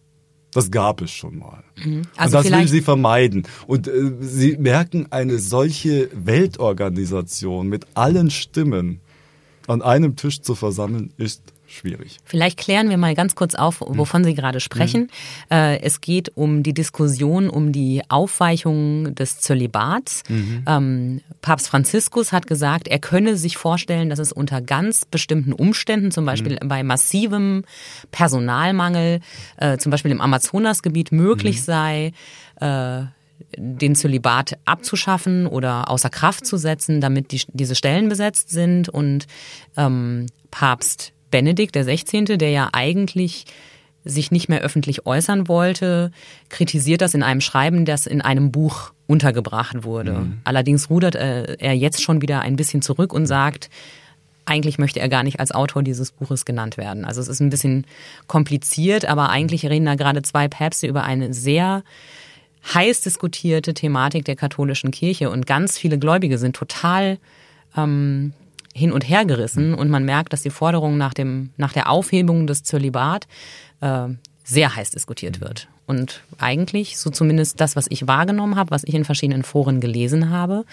Das 0.52 0.70
gab 0.70 1.02
es 1.02 1.10
schon 1.10 1.38
mal. 1.38 1.64
Mhm. 1.84 2.02
Also 2.16 2.38
und 2.38 2.46
das 2.46 2.52
will 2.52 2.68
sie 2.68 2.80
vermeiden. 2.80 3.46
Und 3.66 3.88
äh, 3.88 4.12
sie 4.20 4.56
merken, 4.56 5.08
eine 5.10 5.40
solche 5.40 6.08
Weltorganisation 6.14 7.68
mit 7.68 7.86
allen 7.94 8.30
Stimmen 8.30 9.00
an 9.66 9.82
einem 9.82 10.14
Tisch 10.14 10.42
zu 10.42 10.54
versammeln, 10.54 11.12
ist 11.16 11.42
schwierig. 11.76 12.18
Vielleicht 12.24 12.58
klären 12.58 12.90
wir 12.90 12.96
mal 12.96 13.14
ganz 13.14 13.34
kurz 13.34 13.54
auf, 13.54 13.80
wovon 13.80 14.22
mhm. 14.22 14.24
Sie 14.26 14.34
gerade 14.34 14.60
sprechen. 14.60 15.02
Mhm. 15.02 15.56
Äh, 15.56 15.80
es 15.80 16.00
geht 16.00 16.36
um 16.36 16.62
die 16.62 16.74
Diskussion 16.74 17.48
um 17.48 17.72
die 17.72 18.02
Aufweichung 18.08 19.14
des 19.14 19.40
Zölibats. 19.40 20.22
Mhm. 20.28 20.62
Ähm, 20.66 21.20
Papst 21.42 21.68
Franziskus 21.68 22.32
hat 22.32 22.46
gesagt, 22.46 22.88
er 22.88 22.98
könne 22.98 23.36
sich 23.36 23.56
vorstellen, 23.56 24.10
dass 24.10 24.18
es 24.18 24.32
unter 24.32 24.60
ganz 24.60 25.04
bestimmten 25.04 25.52
Umständen, 25.52 26.10
zum 26.10 26.24
Beispiel 26.24 26.58
mhm. 26.62 26.68
bei 26.68 26.82
massivem 26.82 27.64
Personalmangel, 28.10 29.20
äh, 29.56 29.78
zum 29.78 29.90
Beispiel 29.90 30.10
im 30.10 30.20
Amazonasgebiet 30.20 31.12
möglich 31.12 31.58
mhm. 31.58 31.62
sei, 31.62 32.12
äh, 32.60 33.02
den 33.56 33.94
Zölibat 33.94 34.58
abzuschaffen 34.64 35.46
oder 35.46 35.90
außer 35.90 36.10
Kraft 36.10 36.46
zu 36.46 36.56
setzen, 36.56 37.00
damit 37.00 37.32
die, 37.32 37.42
diese 37.52 37.74
Stellen 37.74 38.08
besetzt 38.08 38.50
sind. 38.50 38.88
Und 38.88 39.26
ähm, 39.76 40.26
Papst 40.50 41.12
Benedikt 41.34 41.74
der 41.74 41.82
16., 41.82 42.26
der 42.26 42.50
ja 42.50 42.68
eigentlich 42.72 43.46
sich 44.04 44.30
nicht 44.30 44.48
mehr 44.48 44.60
öffentlich 44.60 45.04
äußern 45.04 45.48
wollte, 45.48 46.12
kritisiert 46.48 47.00
das 47.00 47.12
in 47.12 47.24
einem 47.24 47.40
Schreiben, 47.40 47.84
das 47.84 48.06
in 48.06 48.20
einem 48.20 48.52
Buch 48.52 48.92
untergebracht 49.08 49.82
wurde. 49.82 50.12
Mhm. 50.12 50.38
Allerdings 50.44 50.90
rudert 50.90 51.16
er 51.16 51.72
jetzt 51.72 52.02
schon 52.02 52.22
wieder 52.22 52.42
ein 52.42 52.54
bisschen 52.54 52.82
zurück 52.82 53.12
und 53.12 53.26
sagt, 53.26 53.68
eigentlich 54.44 54.78
möchte 54.78 55.00
er 55.00 55.08
gar 55.08 55.24
nicht 55.24 55.40
als 55.40 55.50
Autor 55.50 55.82
dieses 55.82 56.12
Buches 56.12 56.44
genannt 56.44 56.76
werden. 56.76 57.04
Also 57.04 57.20
es 57.20 57.26
ist 57.26 57.40
ein 57.40 57.50
bisschen 57.50 57.84
kompliziert, 58.28 59.04
aber 59.04 59.30
eigentlich 59.30 59.66
reden 59.66 59.86
da 59.86 59.96
gerade 59.96 60.22
zwei 60.22 60.46
Päpste 60.46 60.86
über 60.86 61.02
eine 61.02 61.34
sehr 61.34 61.82
heiß 62.72 63.00
diskutierte 63.00 63.74
Thematik 63.74 64.24
der 64.24 64.36
katholischen 64.36 64.92
Kirche 64.92 65.30
und 65.30 65.48
ganz 65.48 65.78
viele 65.78 65.98
Gläubige 65.98 66.38
sind 66.38 66.54
total 66.54 67.18
ähm, 67.76 68.34
hin 68.74 68.92
und 68.92 69.08
her 69.08 69.24
gerissen 69.24 69.72
und 69.72 69.88
man 69.88 70.04
merkt, 70.04 70.32
dass 70.32 70.42
die 70.42 70.50
Forderung 70.50 70.98
nach, 70.98 71.14
dem, 71.14 71.50
nach 71.56 71.72
der 71.72 71.88
Aufhebung 71.88 72.46
des 72.46 72.64
Zölibat 72.64 73.26
äh, 73.80 74.08
sehr 74.42 74.76
heiß 74.76 74.90
diskutiert 74.90 75.40
wird. 75.40 75.68
Und 75.86 76.22
eigentlich, 76.38 76.98
so 76.98 77.10
zumindest 77.10 77.60
das, 77.60 77.76
was 77.76 77.86
ich 77.88 78.06
wahrgenommen 78.06 78.56
habe, 78.56 78.70
was 78.70 78.84
ich 78.84 78.94
in 78.94 79.04
verschiedenen 79.04 79.42
Foren 79.42 79.80
gelesen 79.80 80.30
habe, 80.30 80.64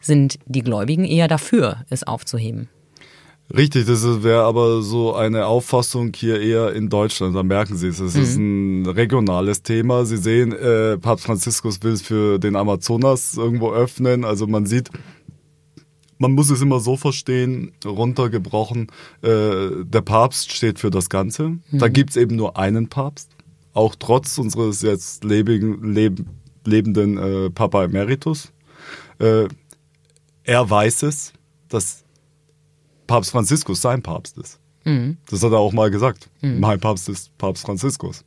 sind 0.00 0.38
die 0.46 0.62
Gläubigen 0.62 1.04
eher 1.04 1.28
dafür, 1.28 1.84
es 1.90 2.02
aufzuheben. 2.02 2.68
Richtig, 3.54 3.84
das 3.84 4.22
wäre 4.22 4.44
aber 4.44 4.80
so 4.80 5.14
eine 5.14 5.46
Auffassung 5.46 6.12
hier 6.16 6.40
eher 6.40 6.72
in 6.72 6.88
Deutschland. 6.88 7.36
Da 7.36 7.42
merken 7.42 7.76
Sie 7.76 7.88
es. 7.88 8.00
Es 8.00 8.14
mhm. 8.14 8.22
ist 8.22 8.36
ein 8.36 8.86
regionales 8.86 9.62
Thema. 9.62 10.06
Sie 10.06 10.16
sehen, 10.16 10.52
äh, 10.52 10.96
Papst 10.96 11.26
Franziskus 11.26 11.82
will 11.82 11.92
es 11.92 12.00
für 12.00 12.38
den 12.38 12.56
Amazonas 12.56 13.36
irgendwo 13.36 13.70
öffnen. 13.70 14.24
Also 14.24 14.46
man 14.46 14.64
sieht, 14.64 14.88
man 16.24 16.32
muss 16.32 16.48
es 16.48 16.62
immer 16.62 16.80
so 16.80 16.96
verstehen, 16.96 17.72
runtergebrochen, 17.84 18.86
äh, 19.20 19.84
der 19.84 20.00
Papst 20.00 20.52
steht 20.52 20.78
für 20.78 20.90
das 20.90 21.10
Ganze. 21.10 21.50
Mhm. 21.50 21.60
Da 21.72 21.88
gibt's 21.88 22.16
eben 22.16 22.34
nur 22.34 22.56
einen 22.56 22.88
Papst, 22.88 23.28
auch 23.74 23.94
trotz 23.94 24.38
unseres 24.38 24.80
jetzt 24.80 25.22
lebigen, 25.22 25.92
leb, 25.92 26.24
lebenden 26.64 27.18
äh, 27.18 27.50
Papa 27.50 27.84
Emeritus. 27.84 28.52
Äh, 29.18 29.48
er 30.44 30.70
weiß 30.70 31.02
es, 31.02 31.34
dass 31.68 32.04
Papst 33.06 33.30
Franziskus 33.30 33.82
sein 33.82 34.02
Papst 34.02 34.38
ist. 34.38 34.58
Mhm. 34.84 35.18
Das 35.28 35.42
hat 35.42 35.52
er 35.52 35.58
auch 35.58 35.74
mal 35.74 35.90
gesagt. 35.90 36.30
Mhm. 36.40 36.58
Mein 36.58 36.80
Papst 36.80 37.10
ist 37.10 37.36
Papst 37.36 37.66
Franziskus. 37.66 38.24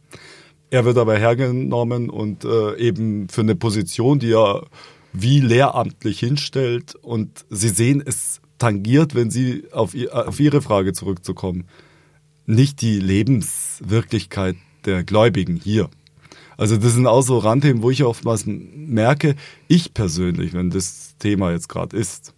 Er 0.69 0.85
wird 0.85 0.99
aber 0.99 1.17
hergenommen 1.17 2.11
und 2.11 2.45
äh, 2.45 2.77
eben 2.77 3.27
für 3.27 3.41
eine 3.41 3.55
Position, 3.55 4.19
die 4.19 4.33
er 4.33 4.67
wie 5.13 5.39
lehramtlich 5.39 6.19
hinstellt 6.19 6.95
und 6.95 7.45
Sie 7.49 7.69
sehen, 7.69 8.03
es 8.05 8.41
tangiert, 8.57 9.15
wenn 9.15 9.31
Sie 9.31 9.65
auf, 9.71 9.95
auf 10.11 10.39
Ihre 10.39 10.61
Frage 10.61 10.93
zurückzukommen, 10.93 11.65
nicht 12.45 12.81
die 12.81 12.99
Lebenswirklichkeit 12.99 14.55
der 14.85 15.03
Gläubigen 15.03 15.57
hier. 15.57 15.89
Also 16.57 16.77
das 16.77 16.93
sind 16.93 17.05
auch 17.05 17.21
so 17.21 17.37
Randthemen, 17.37 17.83
wo 17.83 17.91
ich 17.91 18.03
oftmals 18.03 18.45
merke, 18.45 19.35
ich 19.67 19.93
persönlich, 19.93 20.53
wenn 20.53 20.71
das 20.71 21.15
Thema 21.19 21.51
jetzt 21.51 21.69
gerade 21.69 21.95
ist, 21.95 22.33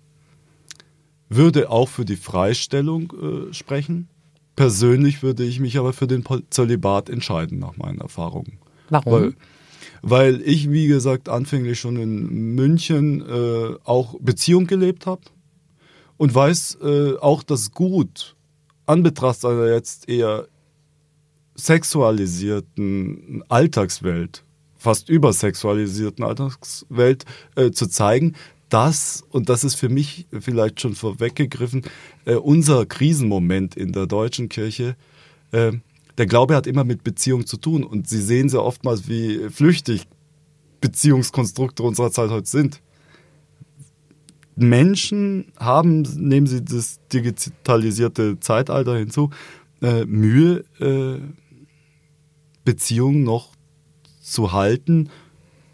würde 1.29 1.69
auch 1.69 1.88
für 1.88 2.05
die 2.05 2.17
Freistellung 2.17 3.13
äh, 3.13 3.53
sprechen, 3.53 4.09
persönlich 4.55 5.23
würde 5.23 5.45
ich 5.45 5.59
mich 5.59 5.77
aber 5.77 5.93
für 5.93 6.07
den 6.07 6.25
Zölibat 6.49 7.09
entscheiden, 7.09 7.59
nach 7.59 7.77
meinen 7.77 8.01
Erfahrungen. 8.01 8.59
Warum? 8.89 9.13
Weil, 9.13 9.33
weil 10.01 10.41
ich, 10.41 10.71
wie 10.71 10.87
gesagt, 10.87 11.29
anfänglich 11.29 11.79
schon 11.79 11.97
in 11.97 12.55
München 12.55 13.21
äh, 13.21 13.75
auch 13.83 14.15
Beziehung 14.19 14.67
gelebt 14.67 15.05
habe 15.05 15.21
und 16.17 16.33
weiß 16.33 16.79
äh, 16.81 17.17
auch, 17.17 17.43
dass 17.43 17.71
gut 17.71 18.35
an 18.85 19.03
Betracht 19.03 19.45
einer 19.45 19.67
jetzt 19.67 20.09
eher 20.09 20.47
sexualisierten 21.55 23.43
Alltagswelt, 23.49 24.43
fast 24.77 25.09
übersexualisierten 25.09 26.23
Alltagswelt 26.23 27.25
äh, 27.55 27.71
zu 27.71 27.87
zeigen, 27.87 28.35
dass, 28.69 29.23
und 29.29 29.49
das 29.49 29.63
ist 29.63 29.75
für 29.75 29.89
mich 29.89 30.27
vielleicht 30.39 30.81
schon 30.81 30.95
vorweggegriffen, 30.95 31.83
äh, 32.25 32.35
unser 32.35 32.85
Krisenmoment 32.85 33.75
in 33.75 33.91
der 33.91 34.05
deutschen 34.05 34.47
Kirche, 34.47 34.95
äh, 35.51 35.73
der 36.19 36.27
Glaube 36.27 36.55
hat 36.55 36.67
immer 36.67 36.83
mit 36.83 37.03
Beziehung 37.05 37.47
zu 37.47 37.55
tun 37.55 37.83
und 37.83 38.09
Sie 38.09 38.21
sehen 38.21 38.49
sehr 38.49 38.61
oftmals, 38.61 39.07
wie 39.07 39.49
flüchtig 39.49 40.05
Beziehungskonstrukte 40.81 41.81
unserer 41.81 42.11
Zeit 42.11 42.29
heute 42.29 42.47
sind. 42.47 42.81
Menschen 44.57 45.53
haben, 45.57 46.01
nehmen 46.01 46.45
Sie 46.45 46.61
das 46.61 46.99
digitalisierte 47.13 48.38
Zeitalter 48.41 48.97
hinzu, 48.97 49.29
äh, 49.81 50.03
Mühe, 50.03 50.65
äh, 50.81 51.21
Beziehungen 52.65 53.23
noch 53.23 53.53
zu 54.21 54.51
halten 54.51 55.09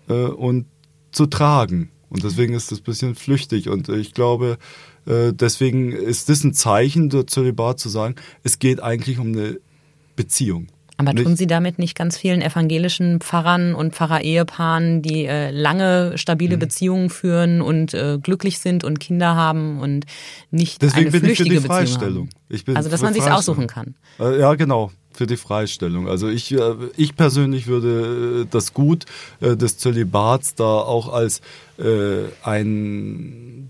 äh, 0.08 0.14
und 0.14 0.68
zu 1.12 1.25
tragen. 1.25 1.90
Und 2.10 2.24
deswegen 2.24 2.54
ist 2.54 2.72
das 2.72 2.82
ein 2.82 2.84
bisschen 2.84 3.16
flüchtig. 3.16 3.68
Und 3.68 3.90
ich 3.90 4.14
glaube, 4.14 4.60
äh, 5.08 5.34
deswegen 5.34 5.92
ist 5.92 6.30
das 6.30 6.44
ein 6.44 6.54
Zeichen 6.54 7.10
der 7.10 7.25
Zölibat 7.25 7.80
zu 7.80 7.90
sagen, 7.90 8.14
es 8.44 8.60
geht 8.60 8.80
eigentlich 8.80 9.18
um 9.18 9.30
eine 9.30 9.60
Beziehung. 10.16 10.68
Aber 10.98 11.14
tun 11.14 11.36
Sie 11.36 11.48
damit 11.48 11.78
nicht 11.78 11.98
ganz 11.98 12.18
vielen 12.18 12.42
evangelischen 12.42 13.20
Pfarrern 13.20 13.76
und 13.76 13.94
Pfarrer-Ehepaaren, 13.94 15.02
die 15.02 15.26
äh, 15.26 15.52
lange 15.52 16.18
stabile 16.18 16.56
mhm. 16.56 16.60
Beziehungen 16.60 17.10
führen 17.10 17.62
und 17.62 17.94
äh, 17.94 18.18
glücklich 18.22 18.60
sind 18.60 18.86
und 18.86 19.00
Kinder 19.00 19.36
haben 19.36 19.82
und 19.82 20.06
nicht 20.52 20.82
Deswegen 20.82 21.10
eine 21.10 21.20
flüchtige 21.20 21.50
bin 21.50 21.58
ich 21.58 21.62
für 21.62 21.62
die 21.62 21.68
Freistellung. 21.68 22.30
Ich 22.48 22.64
bin 22.64 22.78
also 22.78 22.90
dass 22.90 23.02
man 23.02 23.14
sich 23.14 23.24
aussuchen 23.24 23.68
kann. 23.68 23.96
Äh, 24.20 24.40
ja, 24.40 24.56
genau 24.56 24.92
für 25.12 25.28
die 25.28 25.38
Freistellung. 25.38 26.08
Also 26.10 26.30
ich, 26.30 26.52
äh, 26.54 26.76
ich 26.98 27.16
persönlich 27.16 27.68
würde 27.68 28.44
äh, 28.44 28.48
das 28.50 28.74
Gut 28.74 29.06
des 29.42 29.78
Zölibats 29.78 30.56
da 30.56 30.64
auch 30.64 31.12
als 31.12 31.42
ein 31.78 33.70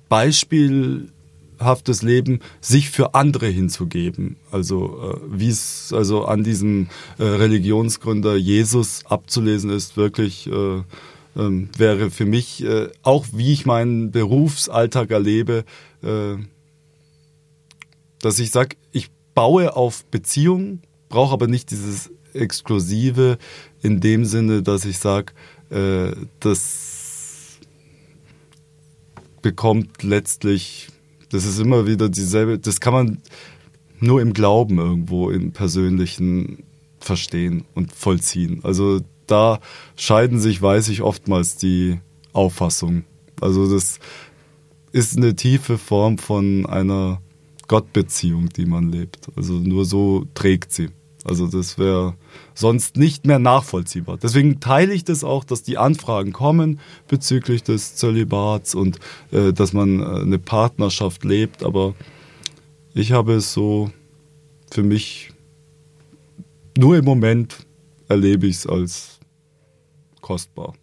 beispielhaftes 1.56 2.02
Leben 2.02 2.40
sich 2.62 2.90
für 2.90 3.14
andere 3.14 3.48
hinzugeben. 3.48 4.38
Also 4.52 5.20
wie 5.30 5.50
es 5.50 5.94
also 5.94 6.26
an 6.26 6.44
diesem 6.44 6.88
Religionsgründer 7.20 8.36
Jesus 8.36 9.06
abzulesen 9.06 9.70
ist, 9.70 9.98
wirklich 9.98 10.48
ähm, 10.48 11.70
wäre 11.78 12.12
für 12.12 12.26
mich 12.26 12.66
auch 13.04 13.26
wie 13.34 13.54
ich 13.54 13.66
meinen 13.66 14.12
Berufsalltag 14.12 15.12
erlebe, 15.12 15.66
dass 18.22 18.40
ich 18.40 18.52
sage, 18.52 18.78
ich 18.92 19.10
baue 19.34 19.76
auf 19.76 20.06
Beziehungen 20.06 20.82
brauche 21.10 21.34
aber 21.34 21.48
nicht 21.48 21.72
dieses 21.72 22.12
Exklusive 22.34 23.38
in 23.82 24.02
dem 24.02 24.26
Sinne, 24.26 24.64
dass 24.64 24.86
ich 24.86 25.00
sage, 25.00 25.34
äh, 25.70 26.12
das 26.40 27.60
bekommt 29.42 30.04
letztlich, 30.04 30.90
das 31.36 31.46
ist 31.46 31.60
immer 31.60 31.86
wieder 31.86 32.10
dieselbe, 32.10 32.58
das 32.58 32.80
kann 32.80 32.94
man 32.94 33.22
nur 34.00 34.22
im 34.22 34.34
Glauben 34.34 34.78
irgendwo 34.78 35.30
im 35.30 35.52
Persönlichen 35.52 36.64
verstehen 37.00 37.66
und 37.76 37.94
vollziehen. 37.94 38.62
Also 38.64 39.02
da 39.28 39.60
scheiden 39.96 40.40
sich, 40.40 40.62
weiß 40.62 40.90
ich, 40.90 41.02
oftmals 41.02 41.58
die 41.58 42.00
Auffassungen. 42.34 43.06
Also 43.42 43.72
das 43.72 44.00
ist 44.92 45.18
eine 45.18 45.36
tiefe 45.36 45.78
Form 45.78 46.18
von 46.18 46.66
einer 46.66 47.22
Gottbeziehung, 47.68 48.50
die 48.50 48.66
man 48.66 48.92
lebt. 48.92 49.28
Also 49.36 49.54
nur 49.54 49.86
so 49.86 50.26
trägt 50.34 50.72
sie. 50.72 50.90
Also 51.24 51.48
das 51.48 51.78
wäre 51.78 52.16
sonst 52.56 52.98
nicht 52.98 53.28
mehr 53.28 53.38
nachvollziehbar. 53.38 54.18
Deswegen 54.18 54.60
teile 54.60 54.94
ich 54.94 55.04
das 55.04 55.24
auch, 55.24 55.44
dass 55.44 55.62
die 55.62 55.78
Anfragen 55.78 56.32
kommen 56.32 56.80
bezüglich 57.08 57.62
des 57.64 57.96
Zölibats 57.96 58.74
und 58.74 59.00
äh, 59.32 59.54
dass 59.54 59.74
man 59.74 60.00
äh, 60.00 60.22
eine 60.22 60.40
Partnerschaft 60.40 61.24
lebt. 61.24 61.64
Aber 61.64 61.94
ich 62.94 63.12
habe 63.12 63.34
es 63.34 63.54
so 63.54 63.92
für 64.72 64.84
mich 64.84 65.32
nur 66.78 66.98
im 66.98 67.06
Moment 67.06 67.58
erlebe 68.08 68.48
ich 68.48 68.58
es 68.58 68.68
als 68.68 69.20
kostbar. 70.22 70.74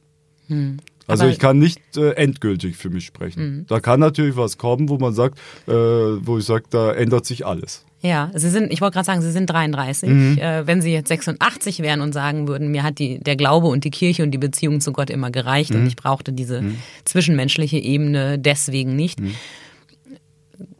Hm. 0.46 0.78
Also 1.06 1.26
ich 1.26 1.38
kann 1.38 1.58
nicht 1.58 1.96
äh, 1.96 2.12
endgültig 2.12 2.76
für 2.76 2.88
mich 2.88 3.04
sprechen. 3.04 3.42
Mhm. 3.42 3.66
Da 3.66 3.80
kann 3.80 4.00
natürlich 4.00 4.36
was 4.36 4.56
kommen, 4.56 4.88
wo 4.88 4.98
man 4.98 5.12
sagt, 5.12 5.38
äh, 5.66 5.72
wo 5.72 6.38
ich 6.38 6.44
sage, 6.44 6.64
da 6.70 6.92
ändert 6.92 7.26
sich 7.26 7.44
alles. 7.44 7.84
Ja, 8.02 8.30
Sie 8.34 8.50
sind, 8.50 8.72
ich 8.72 8.80
wollte 8.80 8.94
gerade 8.94 9.06
sagen, 9.06 9.22
Sie 9.22 9.30
sind 9.30 9.46
33. 9.48 10.08
Mhm. 10.08 10.38
Äh, 10.38 10.66
wenn 10.66 10.82
Sie 10.82 10.92
jetzt 10.92 11.08
86 11.08 11.80
wären 11.80 12.00
und 12.00 12.12
sagen 12.12 12.48
würden, 12.48 12.70
mir 12.72 12.82
hat 12.82 12.98
die, 12.98 13.20
der 13.20 13.36
Glaube 13.36 13.68
und 13.68 13.84
die 13.84 13.90
Kirche 13.90 14.24
und 14.24 14.32
die 14.32 14.38
Beziehung 14.38 14.80
zu 14.80 14.92
Gott 14.92 15.08
immer 15.08 15.30
gereicht 15.30 15.70
mhm. 15.70 15.80
und 15.80 15.86
ich 15.86 15.94
brauchte 15.94 16.32
diese 16.32 16.62
mhm. 16.62 16.78
zwischenmenschliche 17.04 17.78
Ebene 17.78 18.40
deswegen 18.40 18.96
nicht, 18.96 19.20
mhm. 19.20 19.34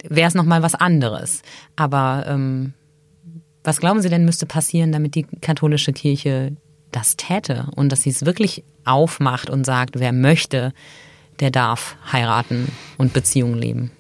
wäre 0.09 0.27
es 0.27 0.35
nochmal 0.35 0.63
was 0.63 0.75
anderes. 0.75 1.43
Aber 1.77 2.25
ähm, 2.27 2.73
was 3.63 3.79
glauben 3.79 4.03
Sie 4.03 4.09
denn 4.09 4.25
müsste 4.25 4.47
passieren, 4.47 4.91
damit 4.91 5.15
die 5.15 5.27
katholische 5.41 5.93
Kirche 5.93 6.57
das 6.91 7.17
täte 7.17 7.69
und 7.75 7.91
dass 7.91 8.03
sie 8.03 8.11
es 8.11 8.25
wirklich 8.25 8.65
aufmacht 8.85 9.51
und 9.51 9.65
sagt, 9.65 9.99
wer 9.99 10.13
möchte, 10.13 10.73
der 11.41 11.51
darf 11.51 11.97
heiraten 12.13 12.69
und 12.99 13.13
Beziehungen 13.13 13.59
leben. 13.59 13.91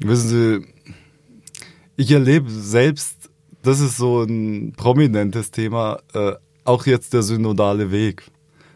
Wissen 0.00 0.28
Sie, 0.28 0.75
ich 1.96 2.10
erlebe 2.10 2.50
selbst, 2.50 3.30
das 3.62 3.80
ist 3.80 3.96
so 3.96 4.22
ein 4.22 4.72
prominentes 4.76 5.50
Thema, 5.50 6.00
äh, 6.12 6.34
auch 6.64 6.86
jetzt 6.86 7.12
der 7.12 7.22
synodale 7.22 7.90
Weg. 7.90 8.24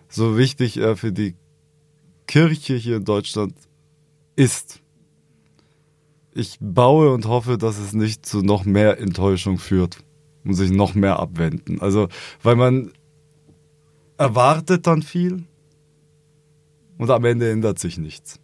So 0.09 0.37
wichtig 0.37 0.79
er 0.79 0.97
für 0.97 1.13
die 1.13 1.37
Kirche 2.27 2.75
hier 2.75 2.97
in 2.97 3.05
Deutschland 3.05 3.55
ist. 4.37 4.81
Ich 6.33 6.59
baue 6.61 7.13
und 7.13 7.27
hoffe, 7.27 7.59
dass 7.59 7.79
es 7.79 7.93
nicht 7.93 8.25
zu 8.25 8.43
noch 8.43 8.65
mehr 8.65 8.99
Enttäuschung 8.99 9.59
führt 9.59 9.99
und 10.45 10.55
sich 10.55 10.71
noch 10.71 10.95
mehr 10.95 11.19
abwenden. 11.19 11.81
Also, 11.81 12.09
weil 12.43 12.57
man 12.57 12.93
erwartet 14.17 14.87
dann 14.87 15.03
viel 15.03 15.45
und 16.99 17.11
am 17.11 17.25
Ende 17.25 17.51
ändert 17.51 17.79
sich 17.79 17.99
nichts. 17.99 18.41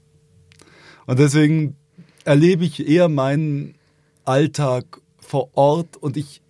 Und 1.07 1.19
deswegen 1.19 1.77
erlebe 2.25 2.65
ich 2.65 2.87
eher 2.87 3.09
meinen 3.09 3.76
Alltag 4.27 5.01
vor 5.19 5.51
Ort 5.55 5.97
und 5.97 6.17
ich 6.17 6.43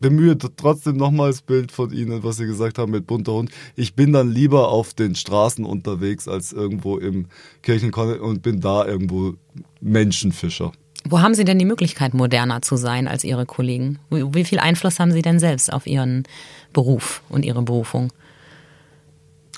bemühe 0.00 0.38
trotzdem 0.38 0.96
nochmal 0.96 1.30
das 1.30 1.42
Bild 1.42 1.72
von 1.72 1.92
Ihnen, 1.92 2.22
was 2.22 2.36
Sie 2.36 2.46
gesagt 2.46 2.78
haben 2.78 2.92
mit 2.92 3.06
bunter 3.06 3.32
Hund. 3.32 3.50
Ich 3.76 3.94
bin 3.94 4.12
dann 4.12 4.30
lieber 4.30 4.68
auf 4.68 4.94
den 4.94 5.14
Straßen 5.14 5.64
unterwegs 5.64 6.28
als 6.28 6.52
irgendwo 6.52 6.98
im 6.98 7.26
Kirchenkontext 7.62 8.22
und 8.22 8.42
bin 8.42 8.60
da 8.60 8.86
irgendwo 8.86 9.34
Menschenfischer. 9.80 10.72
Wo 11.04 11.20
haben 11.20 11.34
Sie 11.34 11.44
denn 11.44 11.58
die 11.58 11.64
Möglichkeit, 11.64 12.14
moderner 12.14 12.62
zu 12.62 12.76
sein 12.76 13.08
als 13.08 13.24
Ihre 13.24 13.46
Kollegen? 13.46 13.98
Wie 14.10 14.44
viel 14.44 14.58
Einfluss 14.58 15.00
haben 15.00 15.12
Sie 15.12 15.22
denn 15.22 15.38
selbst 15.38 15.72
auf 15.72 15.86
Ihren 15.86 16.24
Beruf 16.72 17.22
und 17.28 17.44
Ihre 17.44 17.62
Berufung? 17.62 18.12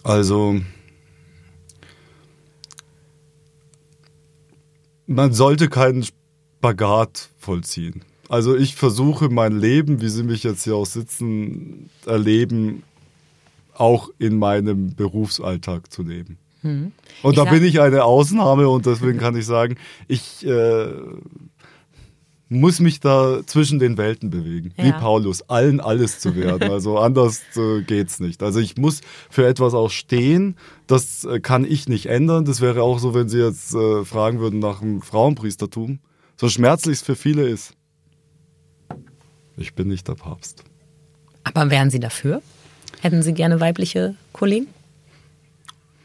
Also, 0.02 0.60
man 5.06 5.32
sollte 5.32 5.68
keinen 5.68 6.04
Spagat 6.60 7.30
vollziehen. 7.38 8.02
Also 8.28 8.54
ich 8.54 8.76
versuche 8.76 9.30
mein 9.30 9.58
Leben, 9.58 10.02
wie 10.02 10.08
Sie 10.10 10.22
mich 10.22 10.44
jetzt 10.44 10.64
hier 10.64 10.76
auch 10.76 10.86
sitzen, 10.86 11.88
erleben, 12.04 12.82
auch 13.74 14.10
in 14.18 14.38
meinem 14.38 14.94
Berufsalltag 14.94 15.90
zu 15.90 16.02
leben. 16.02 16.36
Hm. 16.60 16.92
Und 17.22 17.30
ich 17.32 17.36
da 17.36 17.50
bin 17.50 17.64
ich 17.64 17.80
eine 17.80 18.04
Ausnahme 18.04 18.68
und 18.68 18.84
deswegen 18.84 19.18
kann 19.18 19.34
ich 19.36 19.46
sagen, 19.46 19.76
ich 20.06 20.46
äh, 20.46 20.92
muss 22.50 22.78
mich 22.78 23.00
da 23.00 23.40
zwischen 23.46 23.78
den 23.78 23.96
Welten 23.96 24.28
bewegen, 24.28 24.74
ja. 24.76 24.84
wie 24.84 24.92
Paulus, 24.92 25.40
allen 25.48 25.80
alles 25.80 26.18
zu 26.18 26.36
werden. 26.36 26.70
Also 26.70 26.98
anders 26.98 27.40
äh, 27.56 27.80
geht's 27.80 28.20
nicht. 28.20 28.42
Also 28.42 28.60
ich 28.60 28.76
muss 28.76 29.00
für 29.30 29.46
etwas 29.46 29.72
auch 29.72 29.90
stehen. 29.90 30.56
Das 30.86 31.24
äh, 31.24 31.40
kann 31.40 31.64
ich 31.64 31.88
nicht 31.88 32.06
ändern. 32.06 32.44
Das 32.44 32.60
wäre 32.60 32.82
auch 32.82 32.98
so, 32.98 33.14
wenn 33.14 33.30
Sie 33.30 33.38
jetzt 33.38 33.74
äh, 33.74 34.04
fragen 34.04 34.40
würden 34.40 34.58
nach 34.58 34.80
dem 34.80 35.00
Frauenpriestertum. 35.00 36.00
So 36.40 36.48
schmerzlich 36.48 36.94
es 36.94 37.02
für 37.02 37.16
viele 37.16 37.46
ist. 37.46 37.74
Ich 39.58 39.74
bin 39.74 39.88
nicht 39.88 40.08
der 40.08 40.14
Papst. 40.14 40.64
Aber 41.44 41.68
wären 41.68 41.90
Sie 41.90 42.00
dafür? 42.00 42.40
Hätten 43.02 43.22
Sie 43.22 43.34
gerne 43.34 43.60
weibliche 43.60 44.14
Kollegen? 44.32 44.66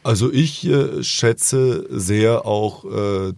Also 0.02 0.30
ich 0.30 0.66
äh, 0.66 1.02
schätze 1.02 1.86
sehr 1.88 2.44
auch 2.44 2.84
äh, 2.84 3.32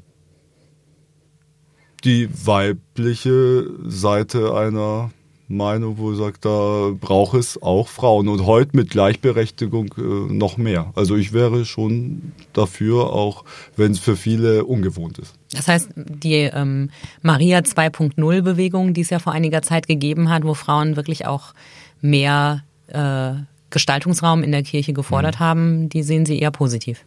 die 2.03 2.29
weibliche 2.45 3.71
Seite 3.87 4.57
einer 4.57 5.13
Meinung, 5.49 5.97
wo 5.97 6.15
sagt, 6.15 6.45
da 6.45 6.91
braucht 7.01 7.35
es 7.35 7.61
auch 7.63 7.89
Frauen 7.89 8.29
und 8.29 8.45
heute 8.45 8.77
mit 8.77 8.91
Gleichberechtigung 8.91 9.95
äh, 9.97 10.33
noch 10.33 10.59
mehr. 10.59 10.93
Also 10.95 11.17
ich 11.17 11.33
wäre 11.33 11.65
schon 11.65 12.33
dafür, 12.53 13.13
auch 13.13 13.45
wenn 13.77 13.93
es 13.93 13.99
für 13.99 14.17
viele 14.17 14.65
ungewohnt 14.65 15.19
ist. 15.19 15.35
Das 15.53 15.67
heißt, 15.67 15.91
die 15.97 16.35
ähm, 16.35 16.91
Maria 17.23 17.61
2.0 17.61 18.43
Bewegung, 18.43 18.93
die 18.93 19.01
es 19.01 19.11
ja 19.11 19.19
vor 19.19 19.33
einiger 19.33 19.63
Zeit 19.63 19.89
gegeben 19.89 20.29
hat, 20.29 20.45
wo 20.45 20.53
Frauen 20.53 20.97
wirklich 20.97 21.27
auch 21.27 21.55
mehr 22.03 22.63
äh, 22.89 23.33
Gestaltungsraum 23.71 24.43
in 24.43 24.53
der 24.53 24.63
Kirche 24.63 24.93
gefordert 24.93 25.37
mhm. 25.37 25.45
haben, 25.45 25.89
die 25.89 26.03
sehen 26.03 26.27
Sie 26.27 26.39
eher 26.39 26.51
positiv. 26.51 27.05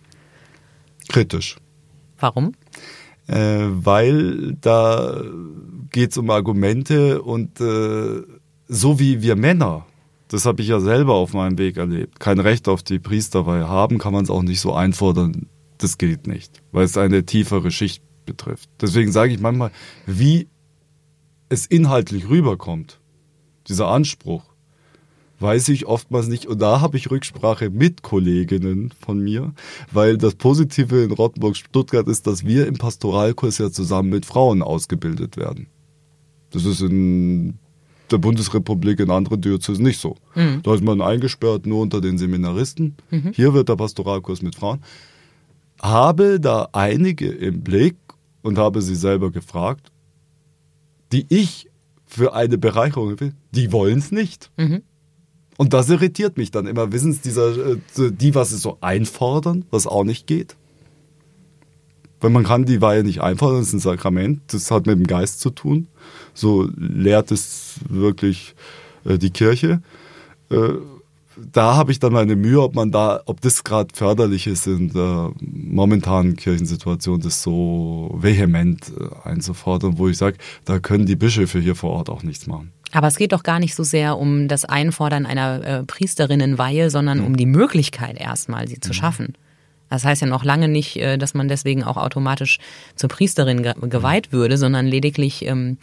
Kritisch. 1.09 1.57
Warum? 2.19 2.53
Äh, 3.27 3.67
weil 3.69 4.57
da 4.59 5.21
geht 5.91 6.11
es 6.11 6.17
um 6.17 6.29
Argumente 6.29 7.21
und 7.21 7.59
äh, 7.61 8.21
so 8.67 8.99
wie 8.99 9.21
wir 9.21 9.35
Männer, 9.35 9.85
das 10.27 10.45
habe 10.45 10.61
ich 10.61 10.69
ja 10.69 10.79
selber 10.79 11.15
auf 11.15 11.33
meinem 11.33 11.57
Weg 11.57 11.77
erlebt, 11.77 12.19
kein 12.19 12.39
Recht 12.39 12.67
auf 12.67 12.83
die 12.83 12.99
Priesterweihe 12.99 13.67
haben, 13.67 13.97
kann 13.97 14.13
man 14.13 14.23
es 14.23 14.29
auch 14.29 14.43
nicht 14.43 14.61
so 14.61 14.73
einfordern. 14.73 15.47
Das 15.77 15.97
geht 15.97 16.27
nicht, 16.27 16.61
weil 16.71 16.85
es 16.85 16.97
eine 16.97 17.25
tiefere 17.25 17.71
Schicht 17.71 18.03
betrifft. 18.25 18.69
Deswegen 18.79 19.11
sage 19.11 19.33
ich 19.33 19.39
manchmal, 19.39 19.71
wie 20.05 20.47
es 21.49 21.65
inhaltlich 21.65 22.29
rüberkommt, 22.29 23.01
dieser 23.67 23.87
Anspruch, 23.87 24.43
weiß 25.41 25.69
ich 25.69 25.85
oftmals 25.85 26.27
nicht. 26.27 26.45
Und 26.45 26.61
da 26.61 26.81
habe 26.81 26.97
ich 26.97 27.09
Rücksprache 27.09 27.69
mit 27.69 28.03
Kolleginnen 28.03 28.93
von 28.99 29.19
mir, 29.19 29.53
weil 29.91 30.17
das 30.17 30.35
Positive 30.35 31.03
in 31.03 31.11
Rottenburg-Stuttgart 31.11 32.07
ist, 32.07 32.27
dass 32.27 32.45
wir 32.45 32.67
im 32.67 32.77
Pastoralkurs 32.77 33.57
ja 33.57 33.71
zusammen 33.71 34.09
mit 34.09 34.25
Frauen 34.25 34.61
ausgebildet 34.61 35.37
werden. 35.37 35.67
Das 36.51 36.65
ist 36.65 36.81
in 36.81 37.57
der 38.11 38.17
Bundesrepublik 38.17 38.99
in 38.99 39.09
anderen 39.09 39.41
Diözesen 39.41 39.83
nicht 39.83 39.99
so. 39.99 40.17
Mhm. 40.35 40.61
Da 40.63 40.75
ist 40.75 40.83
man 40.83 41.01
eingesperrt 41.01 41.65
nur 41.65 41.81
unter 41.81 42.01
den 42.01 42.17
Seminaristen. 42.17 42.95
Mhm. 43.09 43.31
Hier 43.33 43.53
wird 43.53 43.69
der 43.69 43.77
Pastoralkurs 43.77 44.41
mit 44.41 44.55
Frauen. 44.55 44.81
Habe 45.81 46.39
da 46.39 46.69
einige 46.73 47.29
im 47.29 47.61
Blick 47.61 47.95
und 48.41 48.57
habe 48.57 48.81
sie 48.81 48.95
selber 48.95 49.31
gefragt, 49.31 49.91
die 51.11 51.25
ich 51.29 51.69
für 52.05 52.33
eine 52.33 52.57
Bereicherung 52.57 53.19
will, 53.19 53.33
die 53.51 53.71
wollen 53.71 53.99
es 53.99 54.11
nicht. 54.11 54.51
Mhm. 54.57 54.83
Und 55.61 55.73
das 55.73 55.91
irritiert 55.91 56.37
mich 56.37 56.49
dann 56.49 56.65
immer. 56.65 56.91
Wissen 56.91 57.13
Sie, 57.13 57.21
dieser, 57.21 57.55
äh, 57.55 57.77
die, 57.95 58.33
was 58.33 58.49
sie 58.49 58.57
so 58.57 58.79
einfordern, 58.81 59.63
was 59.69 59.85
auch 59.85 60.03
nicht 60.03 60.25
geht. 60.25 60.55
Weil 62.19 62.31
man 62.31 62.43
kann 62.43 62.65
die 62.65 62.81
Weihe 62.81 63.03
nicht 63.03 63.21
einfordern, 63.21 63.59
das 63.59 63.67
ist 63.67 63.73
ein 63.75 63.79
Sakrament, 63.79 64.41
das 64.47 64.71
hat 64.71 64.87
mit 64.87 64.97
dem 64.97 65.05
Geist 65.05 65.39
zu 65.39 65.51
tun. 65.51 65.87
So 66.33 66.67
lehrt 66.75 67.29
es 67.29 67.75
wirklich 67.87 68.55
äh, 69.05 69.19
die 69.19 69.29
Kirche. 69.29 69.83
Äh, 70.49 70.69
da 71.37 71.75
habe 71.75 71.91
ich 71.91 71.99
dann 71.99 72.13
meine 72.13 72.35
Mühe, 72.35 72.59
ob 72.59 72.73
man 72.73 72.89
da, 72.89 73.21
ob 73.27 73.39
das 73.41 73.63
gerade 73.63 73.89
förderlich 73.93 74.47
ist 74.47 74.65
in 74.65 74.91
der 74.91 75.31
momentanen 75.41 76.37
Kirchensituation, 76.37 77.21
das 77.21 77.43
so 77.43 78.17
vehement 78.19 78.91
einzufordern, 79.23 79.99
wo 79.99 80.07
ich 80.07 80.17
sage, 80.17 80.37
da 80.65 80.79
können 80.79 81.05
die 81.05 81.15
Bischöfe 81.15 81.59
hier 81.59 81.75
vor 81.75 81.91
Ort 81.91 82.09
auch 82.09 82.23
nichts 82.23 82.47
machen. 82.47 82.71
Aber 82.91 83.07
es 83.07 83.17
geht 83.17 83.31
doch 83.31 83.43
gar 83.43 83.59
nicht 83.59 83.75
so 83.75 83.83
sehr 83.83 84.17
um 84.17 84.47
das 84.47 84.65
Einfordern 84.65 85.25
einer 85.25 85.63
äh, 85.63 85.83
Priesterinnenweihe, 85.83 86.89
sondern 86.89 87.19
mhm. 87.19 87.25
um 87.25 87.37
die 87.37 87.45
Möglichkeit 87.45 88.19
erstmal, 88.19 88.67
sie 88.67 88.79
zu 88.79 88.89
mhm. 88.89 88.93
schaffen. 88.93 89.37
Das 89.89 90.05
heißt 90.05 90.21
ja 90.21 90.27
noch 90.27 90.43
lange 90.43 90.67
nicht, 90.67 90.97
äh, 90.97 91.17
dass 91.17 91.33
man 91.33 91.47
deswegen 91.47 91.83
auch 91.83 91.97
automatisch 91.97 92.59
zur 92.95 93.09
Priesterin 93.09 93.63
ge 93.63 93.73
geweiht 93.81 94.31
würde, 94.31 94.57
sondern 94.57 94.87
lediglich 94.87 95.45
ähm, 95.45 95.77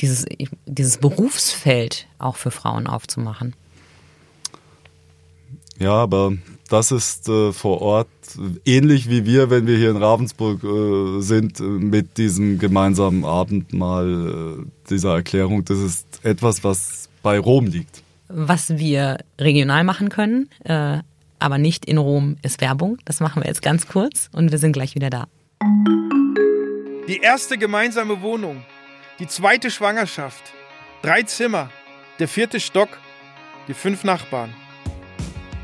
dieses, 0.00 0.24
dieses 0.66 0.98
Berufsfeld 0.98 2.06
auch 2.18 2.36
für 2.36 2.50
Frauen 2.50 2.86
aufzumachen. 2.86 3.54
Ja, 5.78 5.94
aber 5.94 6.32
das 6.72 6.90
ist 6.90 7.28
äh, 7.28 7.52
vor 7.52 7.82
Ort 7.82 8.08
ähnlich 8.64 9.10
wie 9.10 9.26
wir, 9.26 9.50
wenn 9.50 9.66
wir 9.66 9.76
hier 9.76 9.90
in 9.90 9.98
Ravensburg 9.98 10.64
äh, 10.64 11.20
sind, 11.20 11.60
äh, 11.60 11.64
mit 11.64 12.16
diesem 12.16 12.58
gemeinsamen 12.58 13.26
Abendmahl, 13.26 14.62
äh, 14.62 14.88
dieser 14.88 15.14
Erklärung. 15.14 15.66
Das 15.66 15.78
ist 15.78 16.06
etwas, 16.24 16.64
was 16.64 17.10
bei 17.22 17.38
Rom 17.38 17.66
liegt. 17.66 18.02
Was 18.28 18.78
wir 18.78 19.18
regional 19.38 19.84
machen 19.84 20.08
können, 20.08 20.48
äh, 20.64 21.00
aber 21.38 21.58
nicht 21.58 21.84
in 21.84 21.98
Rom, 21.98 22.38
ist 22.40 22.62
Werbung. 22.62 22.96
Das 23.04 23.20
machen 23.20 23.42
wir 23.42 23.48
jetzt 23.48 23.60
ganz 23.60 23.86
kurz 23.86 24.30
und 24.32 24.50
wir 24.50 24.58
sind 24.58 24.72
gleich 24.72 24.94
wieder 24.94 25.10
da. 25.10 25.26
Die 27.06 27.18
erste 27.18 27.58
gemeinsame 27.58 28.22
Wohnung, 28.22 28.62
die 29.18 29.26
zweite 29.26 29.70
Schwangerschaft, 29.70 30.42
drei 31.02 31.22
Zimmer, 31.22 31.68
der 32.18 32.28
vierte 32.28 32.60
Stock, 32.60 32.88
die 33.68 33.74
fünf 33.74 34.04
Nachbarn. 34.04 34.54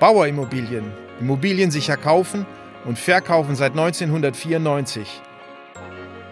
Bauerimmobilien. 0.00 0.90
Immobilien 1.20 1.70
sicher 1.70 1.96
kaufen 1.98 2.46
und 2.86 2.98
verkaufen 2.98 3.54
seit 3.54 3.72
1994. 3.72 5.06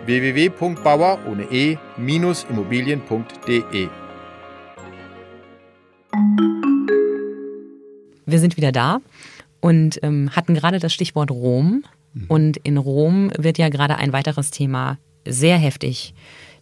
www.bauer 0.07 1.19
ohne 1.31 1.43
e-immobilien.de 1.53 3.89
Wir 8.25 8.39
sind 8.39 8.57
wieder 8.57 8.73
da 8.73 9.03
und 9.61 10.01
ähm, 10.03 10.31
hatten 10.35 10.55
gerade 10.55 10.79
das 10.79 10.95
Stichwort 10.95 11.31
Rom. 11.31 11.85
Mhm. 12.15 12.25
Und 12.29 12.57
in 12.59 12.77
Rom 12.79 13.31
wird 13.37 13.59
ja 13.59 13.69
gerade 13.69 13.97
ein 13.97 14.15
weiteres 14.15 14.51
Thema 14.51 14.97
sehr 15.27 15.59
heftig 15.59 16.15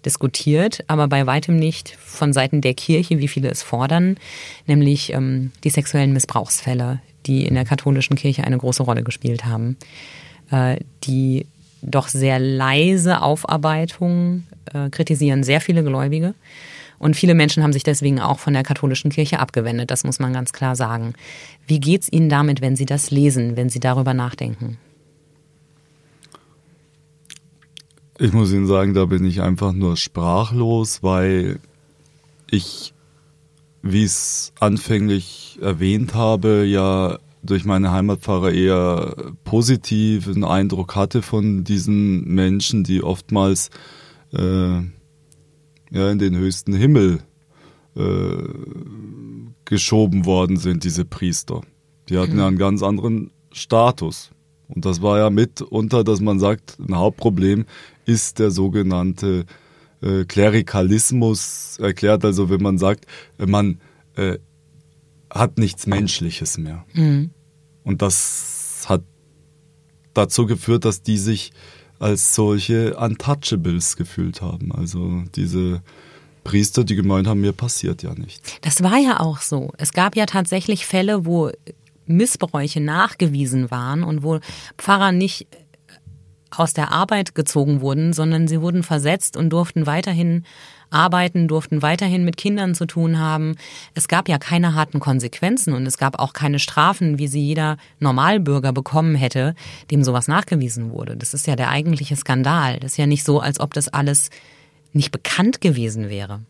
diskutiert, 0.07 0.85
aber 0.87 1.09
bei 1.09 1.27
weitem 1.27 1.57
nicht 1.57 1.97
von 1.99 2.33
Seiten 2.33 2.61
der 2.61 2.75
Kirche, 2.75 3.19
wie 3.19 3.29
viele 3.29 3.51
es 3.51 3.63
fordern, 3.63 4.17
nämlich 4.67 5.13
ähm, 5.13 5.53
die 5.65 5.71
sexuellen 5.71 6.13
Missbrauchsfälle, 6.13 7.01
die 7.27 7.45
in 7.45 7.55
der 7.55 7.65
katholischen 7.65 8.17
Kirche 8.17 8.45
eine 8.45 8.57
große 8.57 8.85
Rolle 8.85 9.03
gespielt 9.03 9.45
haben, 9.45 9.77
äh, 10.51 10.77
die 11.05 11.47
doch 11.83 12.09
sehr 12.09 12.39
leise 12.39 13.21
Aufarbeitung 13.21 14.45
äh, 14.73 14.89
kritisieren 14.91 15.43
sehr 15.45 15.61
viele 15.61 15.85
Gläubige. 15.85 16.35
Und 16.99 17.15
viele 17.15 17.35
Menschen 17.35 17.63
haben 17.63 17.75
sich 17.75 17.83
deswegen 17.83 18.21
auch 18.21 18.39
von 18.39 18.55
der 18.55 18.63
katholischen 18.63 19.11
Kirche 19.11 19.39
abgewendet, 19.39 19.91
das 19.91 20.05
muss 20.05 20.19
man 20.19 20.33
ganz 20.33 20.53
klar 20.53 20.77
sagen. 20.77 21.13
Wie 21.67 21.79
geht 21.79 22.03
es 22.03 22.13
Ihnen 22.13 22.31
damit, 22.31 22.63
wenn 22.63 22.75
Sie 22.75 22.87
das 22.87 23.11
lesen, 23.11 23.57
wenn 23.57 23.69
Sie 23.69 23.81
darüber 23.81 24.15
nachdenken? 24.15 24.79
Ich 28.19 28.33
muss 28.33 28.53
Ihnen 28.53 28.67
sagen, 28.67 28.95
da 28.95 29.05
bin 29.05 29.25
ich 29.25 29.43
einfach 29.43 29.73
nur 29.73 29.97
sprachlos, 29.97 31.03
weil 31.03 31.59
ich, 32.51 32.95
wie 33.83 34.05
ich 34.05 34.07
es 34.07 34.53
anfänglich 34.59 35.59
erwähnt 35.61 36.15
habe, 36.15 36.65
ja 36.65 37.19
durch 37.43 37.65
meine 37.65 37.93
Heimatpfarrer 37.93 38.53
eher 38.53 39.15
positiven 39.45 40.45
Eindruck 40.45 40.97
hatte 40.97 41.23
von 41.23 41.63
diesen 41.65 42.25
Menschen, 42.25 42.85
die 42.85 43.03
oftmals 43.03 43.71
äh, 44.33 44.77
ja, 44.77 46.11
in 46.11 46.19
den 46.19 46.37
höchsten 46.37 46.73
Himmel 46.73 47.21
äh, 47.97 48.37
geschoben 49.65 50.25
worden 50.25 50.57
sind, 50.57 50.85
diese 50.85 51.05
Priester. 51.05 51.61
Die 52.09 52.19
hatten 52.19 52.39
ja 52.39 52.47
einen 52.47 52.59
ganz 52.59 52.83
anderen 52.83 53.31
Status. 53.53 54.31
Und 54.69 54.85
das 54.85 55.03
war 55.03 55.19
ja 55.19 55.31
mitunter, 55.31 56.03
dass 56.03 56.21
man 56.21 56.41
sagt, 56.41 56.79
ein 56.81 56.97
Hauptproblem 56.97 57.67
ist 58.07 58.39
der 58.39 58.51
sogenannte 58.51 59.45
äh, 60.01 60.25
Klerikalismus 60.25 61.79
erklärt. 61.79 62.25
Also 62.25 62.49
wenn 62.49 62.63
man 62.63 62.79
sagt, 62.79 63.07
man 63.39 63.81
äh, 64.15 64.39
hat 65.31 65.59
nichts 65.59 65.87
Menschliches 65.87 66.57
mehr. 66.57 66.85
Mhm. 66.95 67.31
Und 67.85 68.03
das 68.03 68.87
hat 68.89 69.03
dazu 70.15 70.47
geführt, 70.47 70.85
dass 70.85 71.03
die 71.03 71.19
sich 71.19 71.53
als 71.99 72.35
solche 72.35 72.97
Untouchables 72.97 73.97
gefühlt 73.97 74.43
haben. 74.43 74.73
Also 74.73 75.25
diese 75.35 75.83
Priester, 76.45 76.85
die 76.85 76.95
gemeint 76.95 77.27
haben, 77.27 77.41
mir 77.41 77.53
passiert 77.53 78.03
ja 78.03 78.15
nichts. 78.15 78.55
Das 78.61 78.83
war 78.83 78.99
ja 78.99 79.21
auch 79.21 79.41
so. 79.41 79.73
Es 79.79 79.93
gab 79.93 80.17
ja 80.17 80.27
tatsächlich 80.27 80.87
Fälle, 80.87 81.27
wo 81.27 81.51
Missbräuche 82.07 82.81
nachgewiesen 82.81 83.71
waren 83.71 84.05
und 84.05 84.23
wo 84.23 84.39
Pfarrer 84.79 85.13
nicht 85.13 85.49
aus 86.59 86.73
der 86.73 86.93
Arbeit 86.93 87.35
gezogen 87.35 87.81
wurden, 87.81 88.13
sondern 88.13 88.49
sie 88.49 88.61
wurden 88.61 88.83
versetzt 88.83 89.37
und 89.37 89.51
durften 89.51 89.87
weiterhin 89.87 90.45
arbeiten, 90.91 91.49
durften 91.49 91.83
weiterhin 91.83 92.25
mit 92.25 92.37
Kindern 92.37 92.75
zu 92.75 92.87
tun 92.87 93.19
haben. 93.19 93.57
Es 93.95 94.09
gab 94.09 94.29
ja 94.29 94.39
keine 94.39 94.75
harten 94.75 95.01
Konsequenzen 95.01 95.75
und 95.75 95.87
es 95.87 95.99
gab 95.99 96.19
auch 96.19 96.33
keine 96.33 96.59
Strafen, 96.59 97.19
wie 97.19 97.29
sie 97.29 97.41
jeder 97.41 97.77
Normalbürger 97.99 98.73
bekommen 98.73 99.15
hätte, 99.15 99.55
dem 99.91 100.05
sowas 100.05 100.29
nachgewiesen 100.29 100.91
wurde. 100.91 101.17
Das 101.17 101.35
ist 101.35 101.47
ja 101.47 101.57
der 101.57 101.71
eigentliche 101.71 102.17
Skandal. 102.17 102.79
Das 102.81 102.93
ist 102.93 102.99
ja 102.99 103.07
nicht 103.07 103.25
so, 103.25 103.41
als 103.41 103.61
ob 103.61 103.75
das 103.75 103.89
alles 103.89 104.31
nicht 104.93 105.13
bekannt 105.13 105.61
gewesen 105.61 106.09
wäre. 106.09 106.41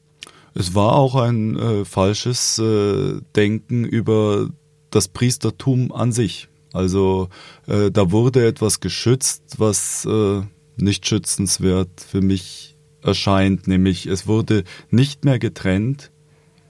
Es 0.54 0.74
war 0.74 0.92
auch 0.92 1.16
ein 1.16 1.58
äh, 1.58 1.84
falsches 1.84 2.58
äh, 2.58 3.20
Denken 3.34 3.84
über 3.84 4.48
das 4.90 5.08
Priestertum 5.08 5.92
an 5.92 6.12
sich. 6.12 6.48
Also 6.76 7.30
äh, 7.66 7.90
da 7.90 8.10
wurde 8.10 8.46
etwas 8.46 8.80
geschützt, 8.80 9.54
was 9.56 10.04
äh, 10.04 10.42
nicht 10.76 11.06
schützenswert 11.06 12.00
für 12.00 12.20
mich 12.20 12.76
erscheint, 13.02 13.66
nämlich 13.66 14.06
es 14.06 14.26
wurde 14.26 14.64
nicht 14.90 15.24
mehr 15.24 15.38
getrennt, 15.38 16.12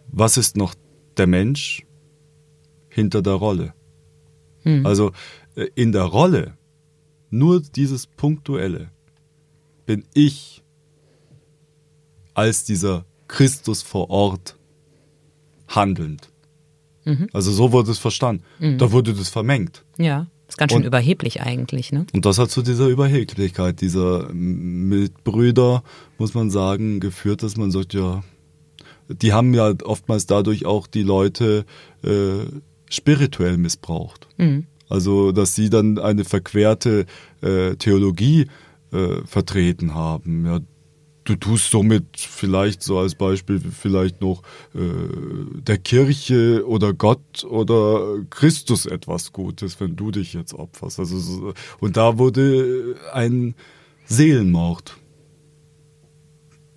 was 0.07 0.37
ist 0.37 0.57
noch 0.57 0.75
der 1.17 1.27
Mensch 1.27 1.85
hinter 2.89 3.21
der 3.21 3.33
Rolle. 3.33 3.75
Hm. 4.63 4.87
Also 4.87 5.11
äh, 5.57 5.67
in 5.75 5.91
der 5.91 6.05
Rolle, 6.05 6.57
nur 7.31 7.61
dieses 7.61 8.07
Punktuelle, 8.07 8.93
bin 9.87 10.05
ich 10.15 10.63
als 12.33 12.63
dieser 12.63 13.07
Christus 13.27 13.83
vor 13.83 14.09
Ort 14.11 14.57
handelnd. 15.67 16.31
Mhm. 17.07 17.29
Also 17.33 17.51
so 17.53 17.73
wurde 17.73 17.91
es 17.91 17.99
verstanden. 17.99 18.43
Mhm. 18.59 18.79
Da 18.79 18.93
wurde 18.93 19.15
das 19.15 19.31
vermengt. 19.31 19.85
Ja, 19.97 20.27
ist 20.49 20.59
ganz 20.59 20.73
schön 20.73 20.83
und, 20.83 20.87
überheblich 20.87 21.41
eigentlich, 21.41 21.93
ne? 21.93 22.07
Und 22.13 22.27
das 22.27 22.39
hat 22.39 22.51
zu 22.51 22.63
dieser 22.63 22.89
Überheblichkeit 22.89 23.81
dieser 23.81 24.31
Mitbrüder, 24.33 25.83
muss 26.19 26.35
man 26.35 26.51
sagen, 26.51 27.01
geführt, 27.01 27.43
dass 27.43 27.57
man 27.57 27.71
sagt, 27.71 27.95
ja, 27.95 28.23
die 29.09 29.33
haben 29.33 29.55
ja 29.55 29.73
oftmals 29.85 30.27
dadurch 30.27 30.67
auch 30.67 30.87
die 30.87 31.03
Leute 31.03 31.65
äh, 32.03 32.45
spirituell 32.91 33.57
missbraucht. 33.57 34.29
Mhm. 34.37 34.67
Also, 34.89 35.33
dass 35.33 35.55
sie 35.55 35.71
dann 35.71 35.99
eine 35.99 36.25
verquerte 36.25 37.07
äh, 37.43 37.75
Theologie 37.77 38.47
äh, 38.93 39.25
vertreten 39.25 39.95
haben. 39.95 40.47
Ja, 40.47 40.61
du 41.27 41.37
tust 41.37 41.71
somit 41.71 42.05
vielleicht 42.17 42.83
so 42.83 42.99
als 42.99 43.15
Beispiel 43.15 43.61
vielleicht 43.61 44.21
noch 44.21 44.43
äh, 44.75 44.81
der 45.61 45.79
Kirche 45.79 46.67
oder 46.67 46.95
Gott 46.95 47.45
oder 47.45 48.25
Christus 48.31 48.87
etwas 48.87 49.33
Gutes, 49.33 49.79
wenn 49.81 49.97
du 49.97 50.11
dich 50.11 50.33
jetzt 50.33 50.55
opferst. 50.55 50.99
Also 50.99 51.19
so, 51.19 51.55
und 51.81 51.97
da 51.97 52.19
wurde 52.19 52.97
ein 53.13 53.55
Seelenmord 54.07 54.97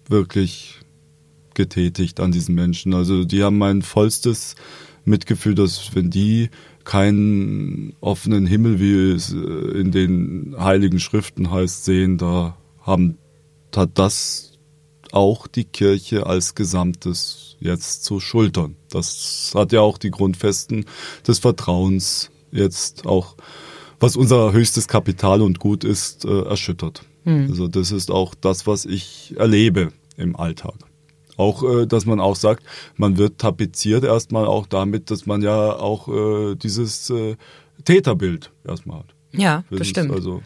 wirklich 0.07 0.79
getätigt 1.53 2.19
an 2.19 2.31
diesen 2.31 2.55
Menschen. 2.55 2.93
Also 2.93 3.23
die 3.23 3.43
haben 3.43 3.57
mein 3.57 3.83
vollstes 3.83 4.55
Mitgefühl, 5.05 5.55
dass 5.55 5.95
wenn 5.95 6.09
die 6.09 6.49
keinen 6.83 7.93
offenen 7.99 8.47
Himmel, 8.47 8.79
wie 8.79 9.12
es 9.12 9.31
äh, 9.31 9.38
in 9.38 9.91
den 9.91 10.55
heiligen 10.57 10.99
Schriften 10.99 11.51
heißt, 11.51 11.85
sehen, 11.85 12.17
da 12.17 12.57
haben 12.81 13.19
hat 13.77 13.91
das 13.95 14.53
auch 15.12 15.47
die 15.47 15.65
Kirche 15.65 16.25
als 16.25 16.55
Gesamtes 16.55 17.58
jetzt 17.60 18.03
zu 18.03 18.19
schultern. 18.19 18.75
Das 18.89 19.51
hat 19.55 19.71
ja 19.71 19.82
auch 19.82 19.97
die 19.97 20.12
Grundfesten 20.12 20.86
des 21.27 21.39
Vertrauens 21.39 22.32
jetzt 22.51 23.05
auch, 23.05 23.36
was 23.99 24.15
unser 24.15 24.53
höchstes 24.53 24.88
Kapital 24.88 25.41
und 25.41 25.60
Gut 25.60 25.84
ist, 25.84 26.25
äh, 26.25 26.41
erschüttert. 26.43 27.03
Mhm. 27.25 27.47
Also 27.49 27.67
das 27.67 27.91
ist 27.91 28.12
auch 28.12 28.34
das, 28.36 28.65
was 28.67 28.86
ich 28.86 29.36
erlebe 29.38 29.91
im 30.17 30.36
Alltag. 30.36 30.75
Auch, 31.38 31.63
äh, 31.63 31.86
dass 31.86 32.05
man 32.05 32.19
auch 32.19 32.36
sagt, 32.36 32.63
man 32.97 33.17
wird 33.17 33.38
tapeziert 33.38 34.03
erstmal 34.03 34.45
auch 34.45 34.67
damit, 34.67 35.12
dass 35.12 35.25
man 35.25 35.41
ja 35.41 35.73
auch 35.73 36.08
äh, 36.08 36.55
dieses 36.55 37.10
äh, 37.10 37.36
Täterbild 37.86 38.51
erstmal 38.65 38.99
hat. 38.99 39.15
Ja, 39.32 39.63
das, 39.69 39.79
das 39.79 39.88
stimmt. 39.88 40.12
Also, 40.12 40.41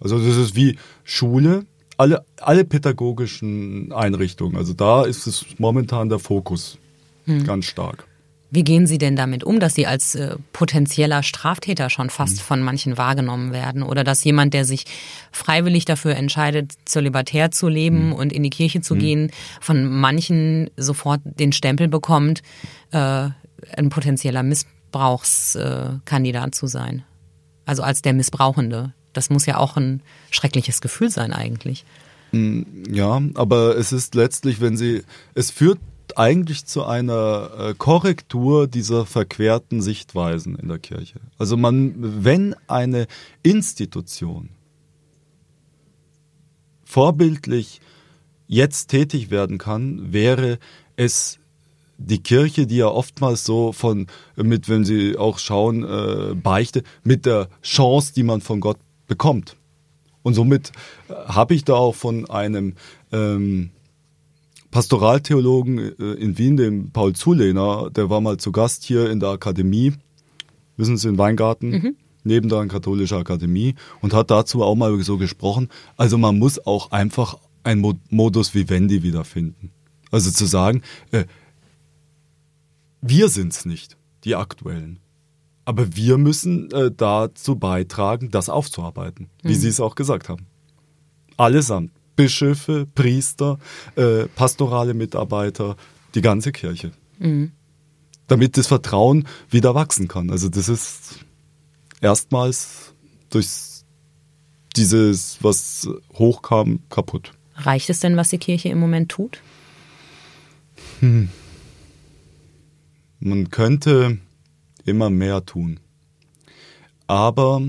also 0.00 0.18
das 0.18 0.36
ist 0.36 0.54
wie 0.54 0.78
Schule, 1.02 1.64
alle, 1.98 2.24
alle 2.40 2.64
pädagogischen 2.64 3.92
Einrichtungen. 3.92 4.56
Also 4.56 4.72
da 4.72 5.04
ist 5.04 5.26
es 5.26 5.44
momentan 5.58 6.08
der 6.08 6.18
Fokus 6.18 6.78
hm. 7.26 7.44
ganz 7.44 7.66
stark. 7.66 8.08
Wie 8.50 8.64
gehen 8.64 8.86
Sie 8.86 8.96
denn 8.96 9.14
damit 9.14 9.44
um, 9.44 9.60
dass 9.60 9.74
Sie 9.74 9.86
als 9.86 10.14
äh, 10.14 10.36
potenzieller 10.54 11.22
Straftäter 11.22 11.90
schon 11.90 12.08
fast 12.08 12.36
mhm. 12.36 12.40
von 12.40 12.62
manchen 12.62 12.96
wahrgenommen 12.96 13.52
werden? 13.52 13.82
Oder 13.82 14.04
dass 14.04 14.24
jemand, 14.24 14.54
der 14.54 14.64
sich 14.64 14.86
freiwillig 15.32 15.84
dafür 15.84 16.16
entscheidet, 16.16 16.72
zölibatär 16.86 17.50
zu 17.50 17.68
leben 17.68 18.06
mhm. 18.06 18.14
und 18.14 18.32
in 18.32 18.42
die 18.42 18.48
Kirche 18.48 18.80
zu 18.80 18.94
mhm. 18.94 19.00
gehen, 19.00 19.30
von 19.60 19.84
manchen 19.84 20.70
sofort 20.78 21.20
den 21.24 21.52
Stempel 21.52 21.88
bekommt, 21.88 22.40
äh, 22.90 23.28
ein 23.76 23.90
potenzieller 23.90 24.42
Missbrauchskandidat 24.42 26.48
äh, 26.48 26.52
zu 26.52 26.68
sein? 26.68 27.04
Also 27.66 27.82
als 27.82 28.00
der 28.00 28.14
Missbrauchende. 28.14 28.94
Das 29.18 29.30
muss 29.30 29.46
ja 29.46 29.56
auch 29.56 29.76
ein 29.76 30.00
schreckliches 30.30 30.80
Gefühl 30.80 31.10
sein 31.10 31.32
eigentlich. 31.32 31.84
Mm, 32.30 32.62
ja, 32.88 33.20
aber 33.34 33.76
es 33.76 33.92
ist 33.92 34.14
letztlich, 34.14 34.60
wenn 34.60 34.76
sie, 34.76 35.02
es 35.34 35.50
führt 35.50 35.80
eigentlich 36.14 36.66
zu 36.66 36.84
einer 36.84 37.50
äh, 37.58 37.74
Korrektur 37.76 38.68
dieser 38.68 39.06
verquerten 39.06 39.82
Sichtweisen 39.82 40.54
in 40.54 40.68
der 40.68 40.78
Kirche. 40.78 41.18
Also 41.36 41.56
man, 41.56 41.94
wenn 41.98 42.54
eine 42.68 43.08
Institution 43.42 44.50
vorbildlich 46.84 47.80
jetzt 48.46 48.86
tätig 48.86 49.32
werden 49.32 49.58
kann, 49.58 50.12
wäre 50.12 50.60
es 50.94 51.40
die 51.96 52.22
Kirche, 52.22 52.68
die 52.68 52.76
ja 52.76 52.86
oftmals 52.86 53.44
so 53.44 53.72
von, 53.72 54.06
mit, 54.36 54.68
wenn 54.68 54.84
Sie 54.84 55.18
auch 55.18 55.40
schauen, 55.40 55.82
äh, 55.82 56.34
Beichte, 56.34 56.84
mit 57.02 57.26
der 57.26 57.48
Chance, 57.62 58.12
die 58.14 58.22
man 58.22 58.40
von 58.40 58.60
Gott 58.60 58.78
bekommt. 59.08 59.56
Und 60.22 60.34
somit 60.34 60.70
äh, 61.08 61.14
habe 61.14 61.54
ich 61.54 61.64
da 61.64 61.74
auch 61.74 61.94
von 61.94 62.30
einem 62.30 62.74
ähm, 63.10 63.70
Pastoraltheologen 64.70 65.78
äh, 65.78 66.12
in 66.14 66.38
Wien, 66.38 66.56
dem 66.56 66.90
Paul 66.90 67.14
Zulehner, 67.14 67.90
der 67.90 68.10
war 68.10 68.20
mal 68.20 68.36
zu 68.36 68.52
Gast 68.52 68.84
hier 68.84 69.10
in 69.10 69.18
der 69.18 69.30
Akademie, 69.30 69.94
wissen 70.76 70.96
Sie, 70.96 71.08
in 71.08 71.18
Weingarten, 71.18 71.70
mhm. 71.70 71.96
neben 72.22 72.48
der 72.48 72.66
katholischen 72.66 73.18
Akademie, 73.18 73.74
und 74.00 74.12
hat 74.12 74.30
dazu 74.30 74.62
auch 74.62 74.76
mal 74.76 74.96
so 75.02 75.16
gesprochen. 75.16 75.68
Also 75.96 76.18
man 76.18 76.38
muss 76.38 76.64
auch 76.64 76.90
einfach 76.90 77.38
ein 77.64 77.80
Modus 78.10 78.54
vivendi 78.54 79.02
wiederfinden. 79.02 79.70
Also 80.10 80.30
zu 80.30 80.46
sagen, 80.46 80.82
äh, 81.10 81.24
wir 83.00 83.26
es 83.26 83.64
nicht, 83.64 83.96
die 84.24 84.34
Aktuellen. 84.34 85.00
Aber 85.68 85.94
wir 85.94 86.16
müssen 86.16 86.70
äh, 86.70 86.90
dazu 86.90 87.56
beitragen, 87.56 88.30
das 88.30 88.48
aufzuarbeiten, 88.48 89.28
wie 89.42 89.52
mhm. 89.52 89.58
Sie 89.58 89.68
es 89.68 89.80
auch 89.80 89.96
gesagt 89.96 90.30
haben. 90.30 90.46
Allesamt. 91.36 91.92
Bischöfe, 92.16 92.86
Priester, 92.94 93.58
äh, 93.94 94.28
pastorale 94.28 94.94
Mitarbeiter, 94.94 95.76
die 96.14 96.22
ganze 96.22 96.52
Kirche. 96.52 96.92
Mhm. 97.18 97.52
Damit 98.28 98.56
das 98.56 98.66
Vertrauen 98.66 99.28
wieder 99.50 99.74
wachsen 99.74 100.08
kann. 100.08 100.30
Also 100.30 100.48
das 100.48 100.70
ist 100.70 101.18
erstmals 102.00 102.94
durch 103.28 103.48
dieses, 104.74 105.36
was 105.42 105.86
hochkam, 106.14 106.80
kaputt. 106.88 107.32
Reicht 107.56 107.90
es 107.90 108.00
denn, 108.00 108.16
was 108.16 108.30
die 108.30 108.38
Kirche 108.38 108.70
im 108.70 108.80
Moment 108.80 109.10
tut? 109.10 109.42
Hm. 111.00 111.28
Man 113.20 113.50
könnte 113.50 114.16
immer 114.88 115.10
mehr 115.10 115.44
tun. 115.44 115.78
Aber 117.06 117.62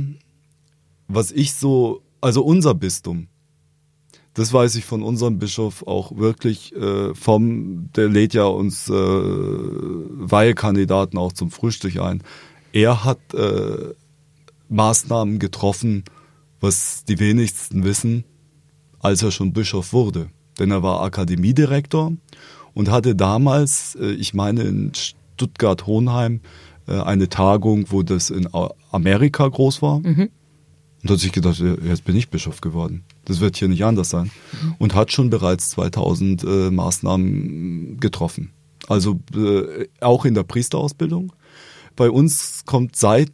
was 1.07 1.31
ich 1.31 1.53
so, 1.53 2.01
also 2.21 2.43
unser 2.43 2.73
Bistum, 2.73 3.27
das 4.33 4.51
weiß 4.53 4.75
ich 4.75 4.85
von 4.85 5.03
unserem 5.03 5.39
Bischof 5.39 5.85
auch 5.85 6.15
wirklich 6.15 6.73
äh, 6.75 7.13
vom, 7.13 7.91
der 7.93 8.07
lädt 8.09 8.33
ja 8.33 8.45
uns 8.45 8.89
äh, 8.89 8.93
Weihekandidaten 8.93 11.17
auch 11.17 11.33
zum 11.33 11.51
Frühstück 11.51 11.99
ein. 11.99 12.23
Er 12.71 13.03
hat 13.03 13.19
äh, 13.33 13.93
Maßnahmen 14.69 15.39
getroffen, 15.39 16.05
was 16.59 17.03
die 17.05 17.19
wenigsten 17.19 17.83
wissen, 17.83 18.23
als 18.99 19.23
er 19.23 19.31
schon 19.31 19.53
Bischof 19.53 19.93
wurde. 19.93 20.29
Denn 20.59 20.71
er 20.71 20.83
war 20.83 21.01
Akademiedirektor 21.01 22.13
und 22.73 22.89
hatte 22.89 23.15
damals, 23.15 23.95
äh, 23.95 24.11
ich 24.11 24.33
meine 24.33 24.61
in 24.61 24.91
Stuttgart-Hohenheim, 24.93 26.41
eine 26.93 27.29
Tagung, 27.29 27.85
wo 27.89 28.03
das 28.03 28.29
in 28.29 28.47
Amerika 28.91 29.47
groß 29.47 29.81
war. 29.81 29.99
Mhm. 29.99 30.29
Und 31.01 31.11
hat 31.11 31.19
sich 31.19 31.31
gedacht, 31.31 31.59
jetzt 31.59 32.03
bin 32.03 32.15
ich 32.15 32.29
Bischof 32.29 32.59
geworden. 32.59 33.05
Das 33.25 33.39
wird 33.39 33.55
hier 33.55 33.69
nicht 33.69 33.85
anders 33.85 34.09
sein. 34.09 34.31
Mhm. 34.51 34.75
Und 34.79 34.95
hat 34.95 35.11
schon 35.11 35.29
bereits 35.29 35.69
2000 35.71 36.43
äh, 36.43 36.71
Maßnahmen 36.71 37.99
getroffen. 37.99 38.51
Also 38.87 39.19
äh, 39.33 39.87
auch 40.01 40.25
in 40.25 40.33
der 40.33 40.43
Priesterausbildung. 40.43 41.31
Bei 41.95 42.09
uns 42.09 42.63
kommt 42.65 42.95
seit 42.95 43.31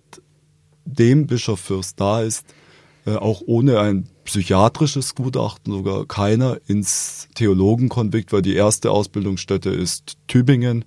dem 0.86 1.28
Bischof 1.28 1.60
Fürst 1.60 2.00
da 2.00 2.22
ist, 2.22 2.46
äh, 3.06 3.16
auch 3.16 3.42
ohne 3.46 3.80
ein 3.80 4.08
psychiatrisches 4.26 5.16
Gutachten, 5.16 5.72
sogar 5.74 6.06
keiner 6.06 6.60
ins 6.68 7.28
Theologenkonvikt, 7.36 8.34
weil 8.34 8.42
die 8.42 8.56
erste 8.56 8.92
Ausbildungsstätte 8.92 9.70
ist 9.70 10.18
Tübingen 10.28 10.86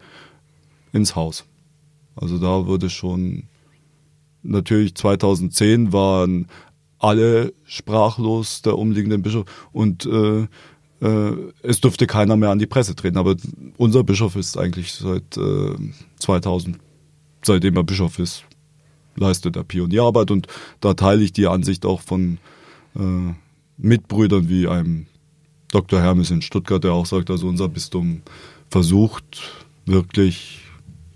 ins 0.93 1.17
Haus. 1.17 1.45
Also 2.21 2.39
da 2.39 2.67
wurde 2.67 2.91
schon 2.91 3.45
natürlich 4.43 4.95
2010 4.95 5.93
waren 5.93 6.47
alle 6.99 7.53
sprachlos 7.65 8.63
der 8.63 8.77
umliegenden 8.77 9.23
Bischof 9.23 9.45
und 9.73 10.05
äh, 10.07 10.49
äh, 11.01 11.37
es 11.63 11.81
durfte 11.81 12.07
keiner 12.07 12.37
mehr 12.37 12.51
an 12.51 12.59
die 12.59 12.67
Presse 12.67 12.97
treten. 12.97 13.19
Aber 13.19 13.37
unser 13.77 14.03
Bischof 14.03 14.37
ist 14.37 14.57
eigentlich 14.57 14.93
seit 14.93 15.37
äh, 15.37 15.77
2000, 16.19 16.79
seitdem 17.43 17.77
er 17.77 17.85
Bischof 17.85 18.19
ist, 18.19 18.45
leistet 19.15 19.57
er 19.57 19.65
Pionierarbeit 19.65 20.31
und 20.31 20.49
da 20.81 20.95
teile 20.95 21.23
ich 21.23 21.33
die 21.33 21.47
Ansicht 21.47 21.87
auch 21.87 22.01
von 22.01 22.39
äh, 22.97 23.33
Mitbrüdern 23.77 24.49
wie 24.49 24.67
einem 24.67 25.07
Dr. 25.71 26.01
Hermes 26.01 26.31
in 26.31 26.43
Stuttgart, 26.43 26.83
der 26.83 26.93
auch 26.93 27.07
sagt, 27.07 27.31
also 27.31 27.47
unser 27.47 27.69
Bistum 27.69 28.23
versucht 28.71 29.65
wirklich 29.87 30.68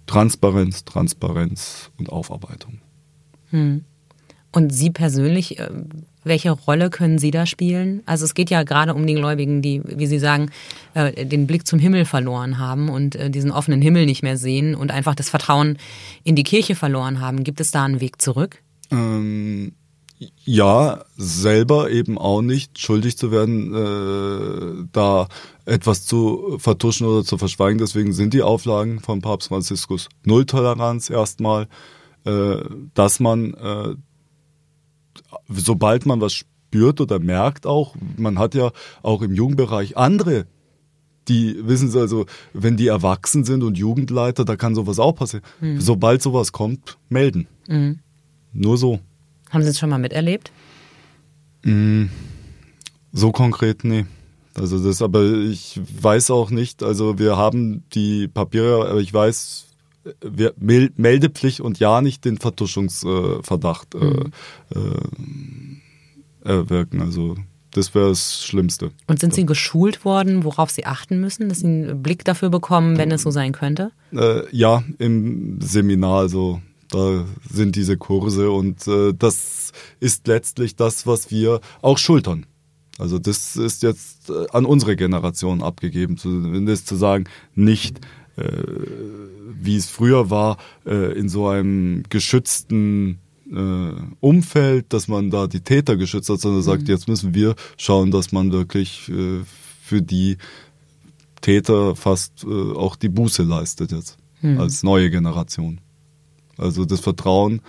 Transparenz, 0.06 0.84
Transparenz 0.84 1.90
und 1.98 2.10
Aufarbeitung. 2.10 2.78
Hm. 3.50 3.84
Und 4.52 4.72
Sie 4.72 4.90
persönlich, 4.90 5.58
äh, 5.58 5.70
welche 6.24 6.50
Rolle 6.50 6.90
können 6.90 7.18
Sie 7.18 7.30
da 7.30 7.46
spielen? 7.46 8.02
Also 8.04 8.24
es 8.24 8.34
geht 8.34 8.50
ja 8.50 8.62
gerade 8.62 8.94
um 8.94 9.06
die 9.06 9.14
Gläubigen, 9.14 9.62
die, 9.62 9.80
wie 9.84 10.06
Sie 10.06 10.18
sagen, 10.18 10.50
äh, 10.94 11.24
den 11.24 11.46
Blick 11.46 11.66
zum 11.66 11.78
Himmel 11.78 12.04
verloren 12.04 12.58
haben 12.58 12.88
und 12.90 13.16
äh, 13.16 13.30
diesen 13.30 13.50
offenen 13.50 13.80
Himmel 13.80 14.06
nicht 14.06 14.22
mehr 14.22 14.36
sehen 14.36 14.74
und 14.74 14.90
einfach 14.90 15.14
das 15.14 15.30
Vertrauen 15.30 15.78
in 16.22 16.36
die 16.36 16.44
Kirche 16.44 16.74
verloren 16.74 17.20
haben. 17.20 17.44
Gibt 17.44 17.60
es 17.60 17.70
da 17.70 17.84
einen 17.84 18.00
Weg 18.00 18.20
zurück? 18.20 18.62
Ähm, 18.90 19.72
ja, 20.44 21.04
selber 21.16 21.90
eben 21.90 22.18
auch 22.18 22.42
nicht 22.42 22.78
schuldig 22.78 23.16
zu 23.16 23.30
werden, 23.30 23.74
äh, 23.74 24.88
da 24.92 25.28
etwas 25.64 26.06
zu 26.06 26.56
vertuschen 26.58 27.06
oder 27.06 27.24
zu 27.24 27.38
verschweigen. 27.38 27.78
Deswegen 27.78 28.12
sind 28.12 28.35
die 28.35 28.42
Auflagen 28.42 29.00
von 29.00 29.20
Papst 29.20 29.48
Franziskus 29.48 30.08
Nulltoleranz 30.24 31.11
erstmal, 31.11 31.68
äh, 32.24 32.56
dass 32.94 33.20
man 33.20 33.54
äh, 33.54 33.94
sobald 35.48 36.06
man 36.06 36.20
was 36.20 36.32
spürt 36.32 37.00
oder 37.00 37.18
merkt 37.18 37.66
auch, 37.66 37.94
man 38.16 38.38
hat 38.38 38.54
ja 38.54 38.70
auch 39.02 39.22
im 39.22 39.35
Jugendbereich 39.35 39.96
andere, 39.96 40.46
die 41.28 41.56
wissen 41.66 41.90
Sie 41.90 42.00
also, 42.00 42.26
wenn 42.52 42.76
die 42.76 42.88
erwachsen 42.88 43.44
sind 43.44 43.62
und 43.62 43.78
Jugendleiter, 43.78 44.44
da 44.44 44.56
kann 44.56 44.74
sowas 44.74 44.98
auch 44.98 45.12
passieren. 45.12 45.44
Mhm. 45.61 45.80
Sobald 45.80 46.22
sowas 46.22 46.52
kommt, 46.52 46.98
melden. 47.08 47.46
Mhm. 47.68 48.00
Nur 48.52 48.76
so. 48.76 48.98
Haben 49.52 49.62
Sie 49.62 49.68
es 49.68 49.78
schon 49.78 49.90
mal 49.90 49.98
miterlebt? 49.98 50.50
Mhm. 51.62 52.10
So 53.12 53.30
konkret, 53.30 53.84
nee. 53.84 54.06
Also 54.54 54.82
das, 54.82 55.00
aber 55.00 55.22
ich 55.24 55.80
weiß 56.00 56.30
auch 56.30 56.50
nicht, 56.50 56.82
also 56.82 57.18
wir 57.18 57.36
haben 57.36 57.84
die 57.94 58.28
Papiere, 58.28 58.88
aber 58.90 59.00
ich 59.00 59.12
weiß, 59.12 59.66
wir, 60.20 60.52
Meldepflicht 60.58 61.60
und 61.60 61.78
ja 61.78 62.00
nicht 62.00 62.24
den 62.24 62.38
Vertuschungsverdacht 62.38 63.94
äh, 63.94 63.98
mhm. 63.98 65.80
äh, 66.44 66.48
erwirken. 66.48 67.00
Also 67.00 67.36
das 67.70 67.94
wäre 67.94 68.10
das 68.10 68.44
Schlimmste. 68.44 68.90
Und 69.06 69.20
sind 69.20 69.32
Sie 69.34 69.46
geschult 69.46 70.04
worden, 70.04 70.44
worauf 70.44 70.70
Sie 70.70 70.84
achten 70.84 71.20
müssen, 71.20 71.48
dass 71.48 71.60
Sie 71.60 71.66
einen 71.66 72.02
Blick 72.02 72.24
dafür 72.24 72.50
bekommen, 72.50 72.98
wenn 72.98 73.10
es 73.10 73.22
so 73.22 73.30
sein 73.30 73.52
könnte? 73.52 73.92
Äh, 74.12 74.42
ja, 74.54 74.82
im 74.98 75.60
Seminar, 75.60 76.20
also 76.20 76.60
da 76.92 77.24
sind 77.50 77.76
diese 77.76 77.96
Kurse 77.96 78.50
und 78.50 78.87
äh, 78.87 79.12
das 79.12 79.72
ist 80.00 80.26
letztlich 80.26 80.76
das, 80.76 81.07
was 81.07 81.31
wir 81.31 81.61
auch 81.81 81.98
schultern. 81.98 82.46
Also 82.98 83.18
das 83.18 83.57
ist 83.57 83.83
jetzt 83.83 84.31
äh, 84.31 84.46
an 84.52 84.64
unsere 84.64 84.96
Generation 84.96 85.62
abgegeben, 85.62 86.16
zumindest 86.18 86.87
zu 86.87 86.96
sagen, 86.96 87.24
nicht 87.55 88.00
äh, 88.37 88.44
wie 89.61 89.76
es 89.76 89.88
früher 89.88 90.31
war, 90.31 90.59
äh, 90.87 91.18
in 91.18 91.28
so 91.28 91.48
einem 91.48 92.05
geschützten 92.09 93.18
äh, 93.50 93.92
Umfeld, 94.20 94.92
dass 94.92 95.09
man 95.09 95.31
da 95.31 95.46
die 95.46 95.61
Täter 95.61 95.96
geschützt 95.96 96.28
hat, 96.28 96.40
sondern 96.40 96.61
mhm. 96.61 96.64
sagt, 96.64 96.88
jetzt 96.88 97.09
müssen 97.09 97.35
wir 97.35 97.55
schauen, 97.76 98.11
dass 98.11 98.33
man 98.33 98.52
wirklich 98.52 99.09
äh, 99.09 99.40
für 99.83 100.02
die 100.02 100.37
Täter 101.40 101.96
fast 101.96 102.46
auch 102.46 102.94
die 102.94 103.09
Buße 103.09 103.42
leistet 103.42 103.90
jetzt 103.90 104.16
mhm. 104.42 104.61
als 104.61 104.85
neue 104.85 105.11
Generation. 105.11 105.81
Also 106.58 106.84
das 106.84 107.00
Vertrauen 107.00 107.60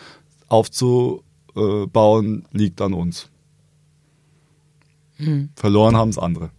aufzubauen 0.47 2.45
liegt 2.51 2.81
an 2.81 2.93
uns. 2.93 3.29
Mhm. 5.17 5.49
Verloren 5.55 5.95
haben 5.95 6.09
es 6.09 6.17
andere. 6.17 6.49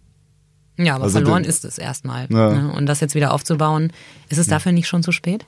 Ja, 0.77 0.95
aber 0.95 1.05
also 1.05 1.19
verloren 1.19 1.43
den, 1.43 1.49
ist 1.49 1.63
es 1.63 1.77
erstmal. 1.77 2.27
Ja. 2.29 2.53
Ne? 2.53 2.73
Und 2.73 2.85
das 2.85 2.99
jetzt 2.99 3.15
wieder 3.15 3.33
aufzubauen, 3.33 3.93
ist 4.29 4.37
es 4.37 4.47
dafür 4.47 4.71
nicht 4.71 4.87
schon 4.87 5.03
zu 5.03 5.11
spät? 5.11 5.45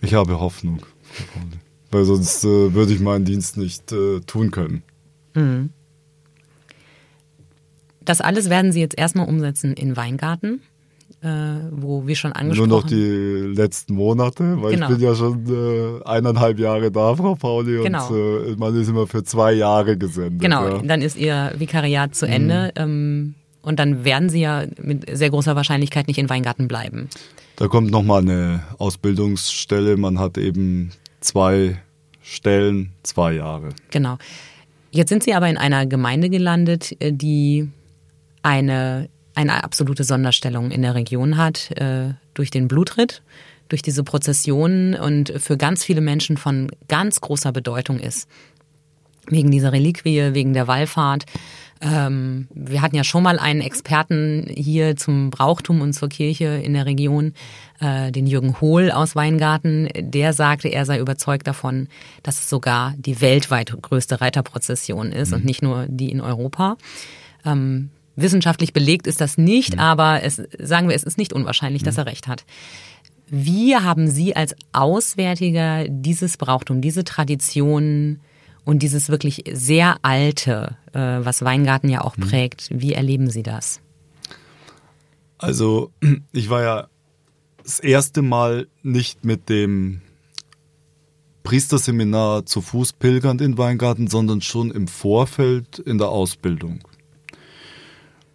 Ich 0.00 0.14
habe 0.14 0.40
Hoffnung, 0.40 0.80
weil 1.90 2.04
sonst 2.04 2.44
äh, 2.44 2.74
würde 2.74 2.92
ich 2.92 3.00
meinen 3.00 3.24
Dienst 3.24 3.56
nicht 3.56 3.92
äh, 3.92 4.20
tun 4.20 4.50
können. 4.50 4.82
Mhm. 5.34 5.70
Das 8.04 8.20
alles 8.20 8.48
werden 8.48 8.72
Sie 8.72 8.80
jetzt 8.80 8.96
erstmal 8.96 9.28
umsetzen 9.28 9.74
in 9.74 9.96
Weingarten, 9.96 10.62
äh, 11.22 11.28
wo 11.70 12.06
wir 12.06 12.14
schon 12.16 12.32
angesprochen 12.32 12.62
haben. 12.62 12.68
Nur 12.68 12.80
noch 12.80 12.86
die 12.86 13.54
letzten 13.54 13.94
Monate, 13.94 14.62
weil 14.62 14.72
genau. 14.72 14.90
ich 14.90 14.96
bin 14.96 15.06
ja 15.06 15.14
schon 15.14 15.46
äh, 15.46 16.04
eineinhalb 16.04 16.58
Jahre 16.58 16.90
da, 16.90 17.14
Frau 17.14 17.34
Pauli, 17.34 17.82
genau. 17.82 18.08
und 18.08 18.52
äh, 18.52 18.56
man 18.56 18.74
ist 18.74 18.88
immer 18.88 19.06
für 19.06 19.24
zwei 19.24 19.52
Jahre 19.52 19.96
gesendet. 19.96 20.40
Genau, 20.40 20.68
ja. 20.68 20.82
dann 20.82 21.02
ist 21.02 21.16
Ihr 21.16 21.52
Vikariat 21.56 22.14
zu 22.14 22.26
Ende. 22.26 22.72
Mhm. 22.76 22.82
Ähm, 22.82 23.34
und 23.62 23.80
dann 23.80 24.04
werden 24.04 24.28
Sie 24.28 24.40
ja 24.40 24.64
mit 24.80 25.06
sehr 25.16 25.30
großer 25.30 25.56
Wahrscheinlichkeit 25.56 26.06
nicht 26.06 26.18
in 26.18 26.30
Weingarten 26.30 26.68
bleiben. 26.68 27.08
Da 27.56 27.66
kommt 27.66 27.90
nochmal 27.90 28.22
eine 28.22 28.62
Ausbildungsstelle. 28.78 29.96
Man 29.96 30.20
hat 30.20 30.38
eben 30.38 30.92
zwei 31.20 31.80
Stellen, 32.22 32.92
zwei 33.02 33.32
Jahre. 33.32 33.70
Genau. 33.90 34.18
Jetzt 34.90 35.08
sind 35.08 35.22
Sie 35.22 35.34
aber 35.34 35.48
in 35.48 35.56
einer 35.56 35.86
Gemeinde 35.86 36.30
gelandet, 36.30 36.94
äh, 37.00 37.12
die 37.12 37.68
eine, 38.42 39.08
eine 39.36 39.62
absolute 39.62 40.02
Sonderstellung 40.02 40.70
in 40.70 40.82
der 40.82 40.94
Region 40.94 41.36
hat, 41.36 41.70
äh, 41.72 42.14
durch 42.34 42.50
den 42.50 42.68
Blutritt, 42.68 43.22
durch 43.68 43.82
diese 43.82 44.02
Prozessionen 44.02 44.94
und 44.94 45.32
für 45.36 45.56
ganz 45.56 45.84
viele 45.84 46.00
Menschen 46.00 46.36
von 46.36 46.70
ganz 46.88 47.20
großer 47.20 47.52
Bedeutung 47.52 48.00
ist. 48.00 48.28
Wegen 49.28 49.50
dieser 49.50 49.72
Reliquie, 49.72 50.34
wegen 50.34 50.52
der 50.52 50.68
Wallfahrt. 50.68 51.26
Ähm, 51.82 52.48
wir 52.54 52.80
hatten 52.80 52.96
ja 52.96 53.04
schon 53.04 53.24
mal 53.24 53.38
einen 53.38 53.60
Experten 53.60 54.46
hier 54.48 54.96
zum 54.96 55.30
Brauchtum 55.30 55.82
und 55.82 55.92
zur 55.92 56.08
Kirche 56.08 56.60
in 56.62 56.72
der 56.72 56.86
Region, 56.86 57.34
äh, 57.80 58.12
den 58.12 58.26
Jürgen 58.26 58.60
Hohl 58.60 58.90
aus 58.90 59.16
Weingarten. 59.16 59.88
Der 59.94 60.32
sagte, 60.32 60.68
er 60.68 60.86
sei 60.86 60.98
überzeugt 60.98 61.46
davon, 61.46 61.88
dass 62.22 62.38
es 62.38 62.48
sogar 62.48 62.94
die 62.96 63.20
weltweit 63.20 63.76
größte 63.82 64.20
Reiterprozession 64.20 65.12
ist 65.12 65.30
mhm. 65.30 65.36
und 65.36 65.44
nicht 65.44 65.60
nur 65.60 65.84
die 65.88 66.10
in 66.10 66.22
Europa. 66.22 66.76
Ähm, 67.44 67.90
wissenschaftlich 68.16 68.72
belegt 68.72 69.06
ist 69.06 69.20
das 69.20 69.38
nicht, 69.38 69.74
mhm. 69.74 69.80
aber 69.80 70.22
es, 70.22 70.42
sagen 70.58 70.88
wir, 70.88 70.96
es 70.96 71.04
ist 71.04 71.18
nicht 71.18 71.32
unwahrscheinlich, 71.32 71.82
mhm. 71.82 71.86
dass 71.86 71.98
er 71.98 72.06
recht 72.06 72.26
hat. 72.26 72.44
Wie 73.28 73.76
haben 73.76 74.08
Sie 74.08 74.36
als 74.36 74.54
Auswärtiger 74.72 75.86
dieses 75.88 76.36
Brauchtum, 76.36 76.80
diese 76.80 77.04
Tradition 77.04 78.20
und 78.64 78.82
dieses 78.82 79.08
wirklich 79.08 79.44
sehr 79.52 79.96
alte, 80.02 80.76
äh, 80.92 80.98
was 80.98 81.42
Weingarten 81.42 81.88
ja 81.88 82.02
auch 82.02 82.16
mhm. 82.16 82.22
prägt, 82.22 82.68
wie 82.70 82.92
erleben 82.92 83.30
Sie 83.30 83.42
das? 83.42 83.80
Also 85.38 85.90
ich 86.32 86.50
war 86.50 86.62
ja 86.62 86.88
das 87.62 87.80
erste 87.80 88.22
Mal 88.22 88.68
nicht 88.82 89.24
mit 89.24 89.48
dem 89.48 90.00
Priesterseminar 91.42 92.46
zu 92.46 92.60
Fuß 92.60 92.94
pilgernd 92.94 93.40
in 93.40 93.56
Weingarten, 93.56 94.08
sondern 94.08 94.40
schon 94.40 94.70
im 94.72 94.88
Vorfeld 94.88 95.78
in 95.78 95.98
der 95.98 96.08
Ausbildung. 96.08 96.80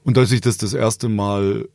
Und 0.04 0.18
als 0.18 0.32
ich 0.32 0.42
das 0.42 0.58
das 0.58 0.74
erste 0.74 1.10
Mal 1.10 1.68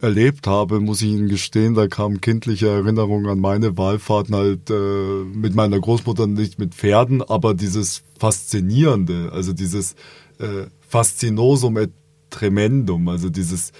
erlebt 0.00 0.46
habe, 0.46 0.80
muss 0.80 1.02
ich 1.02 1.08
Ihnen 1.08 1.28
gestehen, 1.28 1.74
da 1.74 1.86
kamen 1.86 2.20
kindliche 2.20 2.68
Erinnerungen 2.68 3.28
an 3.28 3.38
meine 3.38 3.76
Wahlfahrten 3.76 4.34
halt 4.34 4.70
äh, 4.70 5.24
mit 5.24 5.54
meiner 5.54 5.78
Großmutter 5.78 6.26
nicht 6.26 6.58
mit 6.58 6.74
Pferden, 6.74 7.22
aber 7.22 7.54
dieses 7.54 8.02
Faszinierende, 8.18 9.30
also 9.32 9.52
dieses 9.52 9.94
äh, 10.38 10.66
Faszinosum 10.88 11.76
et 11.76 11.92
tremendum, 12.30 13.08
also 13.08 13.28
dieses 13.28 13.72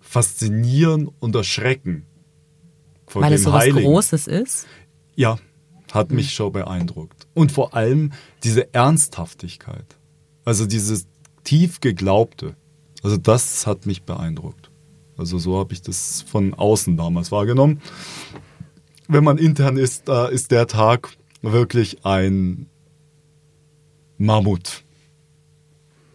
Faszinieren 0.00 1.08
und 1.20 1.34
Erschrecken. 1.34 2.06
Von 3.06 3.22
Weil 3.22 3.34
es 3.34 3.44
so 3.44 3.52
was 3.52 3.68
Großes 3.68 4.26
ist? 4.26 4.66
Ja, 5.14 5.38
hat 5.92 6.10
mich 6.10 6.26
mhm. 6.26 6.30
schon 6.30 6.52
beeindruckt. 6.52 7.26
Und 7.34 7.52
vor 7.52 7.74
allem 7.74 8.12
diese 8.42 8.72
Ernsthaftigkeit, 8.74 9.96
also 10.44 10.66
dieses 10.66 11.06
tief 11.44 11.80
Geglaubte, 11.80 12.56
also 13.02 13.16
das 13.16 13.66
hat 13.66 13.86
mich 13.86 14.02
beeindruckt. 14.04 14.70
Also 15.16 15.38
so 15.38 15.58
habe 15.58 15.72
ich 15.72 15.82
das 15.82 16.22
von 16.22 16.54
außen 16.54 16.96
damals 16.96 17.30
wahrgenommen. 17.32 17.80
Wenn 19.08 19.24
man 19.24 19.38
intern 19.38 19.76
ist, 19.76 20.08
da 20.08 20.26
ist 20.26 20.50
der 20.50 20.66
Tag 20.66 21.10
wirklich 21.42 22.04
ein 22.04 22.66
Mammut. 24.16 24.84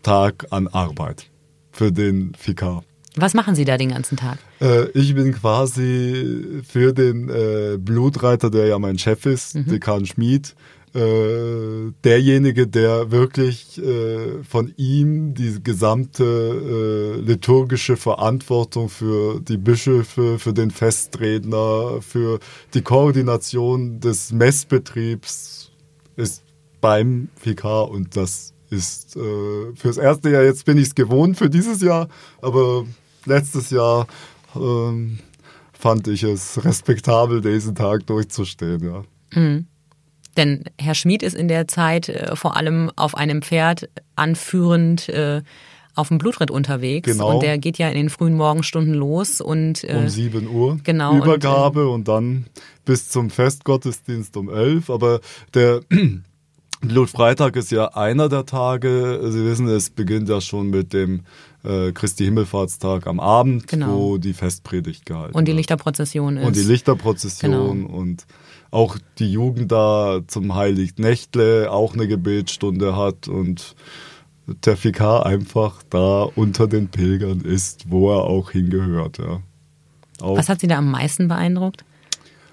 Tag 0.03 0.47
an 0.51 0.67
Arbeit 0.67 1.29
für 1.71 1.91
den 1.91 2.33
Fikar. 2.33 2.83
Was 3.15 3.33
machen 3.33 3.55
Sie 3.55 3.65
da 3.65 3.77
den 3.77 3.89
ganzen 3.89 4.15
Tag? 4.15 4.37
Äh, 4.61 4.89
ich 4.91 5.15
bin 5.15 5.33
quasi 5.33 6.61
für 6.65 6.93
den 6.93 7.29
äh, 7.29 7.77
Blutreiter, 7.77 8.49
der 8.49 8.67
ja 8.67 8.79
mein 8.79 8.97
Chef 8.99 9.25
ist, 9.25 9.55
mhm. 9.55 9.65
Dekan 9.65 10.05
Schmid, 10.05 10.55
äh, 10.97 11.93
derjenige, 12.03 12.65
der 12.65 13.11
wirklich 13.11 13.77
äh, 13.77 14.43
von 14.43 14.73
ihm 14.77 15.35
die 15.35 15.61
gesamte 15.63 16.23
äh, 16.23 17.21
liturgische 17.21 17.97
Verantwortung 17.97 18.89
für 18.89 19.39
die 19.39 19.57
Bischöfe, 19.57 20.39
für 20.39 20.53
den 20.53 20.71
Festredner, 20.71 22.01
für 22.01 22.39
die 22.73 22.81
Koordination 22.81 23.99
des 23.99 24.31
Messbetriebs 24.31 25.71
ist 26.15 26.43
beim 26.81 27.29
Vikar 27.43 27.91
und 27.91 28.15
das 28.15 28.55
ist 28.71 29.15
äh, 29.15 29.75
fürs 29.75 29.97
erste 29.97 30.31
Jahr, 30.31 30.43
jetzt 30.43 30.65
bin 30.65 30.77
ich 30.79 30.87
es 30.87 30.95
gewohnt 30.95 31.37
für 31.37 31.49
dieses 31.49 31.81
Jahr, 31.81 32.09
aber 32.41 32.85
letztes 33.25 33.69
Jahr 33.69 34.07
ähm, 34.55 35.19
fand 35.73 36.07
ich 36.07 36.23
es 36.23 36.65
respektabel, 36.65 37.41
diesen 37.41 37.75
Tag 37.75 38.07
durchzustehen, 38.07 38.83
ja. 38.83 39.03
Mhm. 39.39 39.67
Denn 40.37 40.63
Herr 40.79 40.95
Schmid 40.95 41.23
ist 41.23 41.35
in 41.35 41.47
der 41.47 41.67
Zeit 41.67 42.09
äh, 42.09 42.35
vor 42.35 42.55
allem 42.55 42.91
auf 42.95 43.15
einem 43.15 43.41
Pferd 43.41 43.89
anführend 44.15 45.09
äh, 45.09 45.41
auf 45.95 46.09
dem 46.09 46.19
Blutritt 46.19 46.51
unterwegs. 46.51 47.11
Genau. 47.11 47.33
Und 47.33 47.43
der 47.43 47.57
geht 47.57 47.79
ja 47.79 47.89
in 47.89 47.95
den 47.95 48.09
frühen 48.09 48.35
Morgenstunden 48.35 48.93
los 48.93 49.41
und 49.41 49.83
äh, 49.83 49.95
um 49.97 50.07
7 50.07 50.47
Uhr 50.47 50.79
genau, 50.83 51.17
Übergabe 51.17 51.87
und, 51.87 51.87
äh, 51.87 51.93
und 51.93 52.07
dann 52.07 52.45
bis 52.85 53.09
zum 53.09 53.31
Festgottesdienst 53.31 54.37
um 54.37 54.49
11. 54.49 54.91
Aber 54.91 55.19
der 55.55 55.81
Blutfreitag 56.81 57.55
ist 57.55 57.71
ja 57.71 57.87
einer 57.95 58.29
der 58.29 58.45
Tage. 58.45 59.19
Sie 59.31 59.43
wissen, 59.43 59.67
es 59.67 59.89
beginnt 59.89 60.29
ja 60.29 60.39
schon 60.39 60.69
mit 60.69 60.93
dem 60.93 61.21
äh, 61.63 61.91
Christi 61.91 62.25
Himmelfahrtstag 62.25 63.07
am 63.07 63.19
Abend, 63.19 63.67
genau. 63.67 63.97
wo 63.97 64.17
die 64.19 64.33
Festpredigt 64.33 65.05
gehalten 65.07 65.35
Und 65.35 65.47
die 65.47 65.53
Lichterprozession 65.53 66.37
ist. 66.37 66.45
Und 66.45 66.55
die 66.55 66.61
Lichterprozession 66.61 67.87
genau. 67.87 67.97
und 67.97 68.27
auch 68.71 68.97
die 69.19 69.31
Jugend 69.31 69.71
da 69.71 70.21
zum 70.27 70.55
Heiligtnächtle 70.55 71.71
auch 71.71 71.93
eine 71.93 72.07
Gebetsstunde 72.07 72.95
hat 72.95 73.27
und 73.27 73.75
der 74.65 74.81
Vikar 74.81 75.25
einfach 75.25 75.83
da 75.89 76.23
unter 76.23 76.67
den 76.67 76.87
Pilgern 76.87 77.41
ist, 77.41 77.89
wo 77.89 78.11
er 78.11 78.23
auch 78.23 78.51
hingehört. 78.51 79.17
Ja. 79.17 79.41
Auch 80.21 80.37
Was 80.37 80.49
hat 80.49 80.61
Sie 80.61 80.67
da 80.67 80.77
am 80.77 80.91
meisten 80.91 81.27
beeindruckt? 81.27 81.83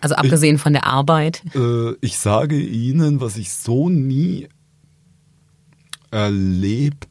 Also 0.01 0.17
abgesehen 0.17 0.57
ich, 0.57 0.63
von 0.63 0.73
der 0.73 0.87
Arbeit. 0.87 1.43
Äh, 1.55 1.93
ich 2.01 2.19
sage 2.19 2.59
Ihnen, 2.59 3.21
was 3.21 3.37
ich 3.37 3.53
so 3.53 3.89
nie 3.89 4.49
erlebt 6.11 7.09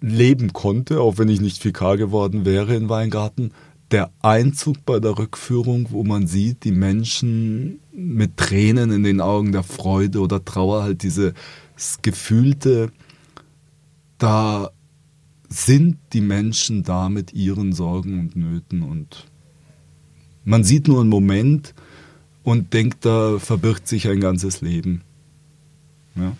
leben 0.00 0.52
konnte, 0.52 1.00
auch 1.00 1.18
wenn 1.18 1.28
ich 1.28 1.40
nicht 1.40 1.64
Vikar 1.64 1.96
geworden 1.96 2.44
wäre 2.44 2.74
in 2.74 2.88
Weingarten, 2.88 3.52
der 3.90 4.10
Einzug 4.22 4.84
bei 4.86 5.00
der 5.00 5.18
Rückführung, 5.18 5.88
wo 5.90 6.04
man 6.04 6.26
sieht, 6.26 6.64
die 6.64 6.72
Menschen 6.72 7.80
mit 8.00 8.36
Tränen 8.36 8.90
in 8.90 9.02
den 9.02 9.20
Augen 9.20 9.52
der 9.52 9.62
Freude 9.62 10.20
oder 10.20 10.44
Trauer, 10.44 10.82
halt 10.82 11.02
dieses 11.02 11.34
gefühlte, 12.02 12.90
da 14.18 14.70
sind 15.48 15.98
die 16.12 16.20
Menschen 16.20 16.82
da 16.82 17.08
mit 17.08 17.32
ihren 17.32 17.72
Sorgen 17.72 18.20
und 18.20 18.36
Nöten 18.36 18.82
und 18.82 19.26
man 20.44 20.64
sieht 20.64 20.88
nur 20.88 21.00
einen 21.00 21.10
Moment 21.10 21.74
und 22.42 22.72
denkt, 22.72 23.04
da 23.04 23.38
verbirgt 23.38 23.86
sich 23.86 24.08
ein 24.08 24.20
ganzes 24.20 24.60
Leben. 24.60 25.02
Ja. 26.16 26.36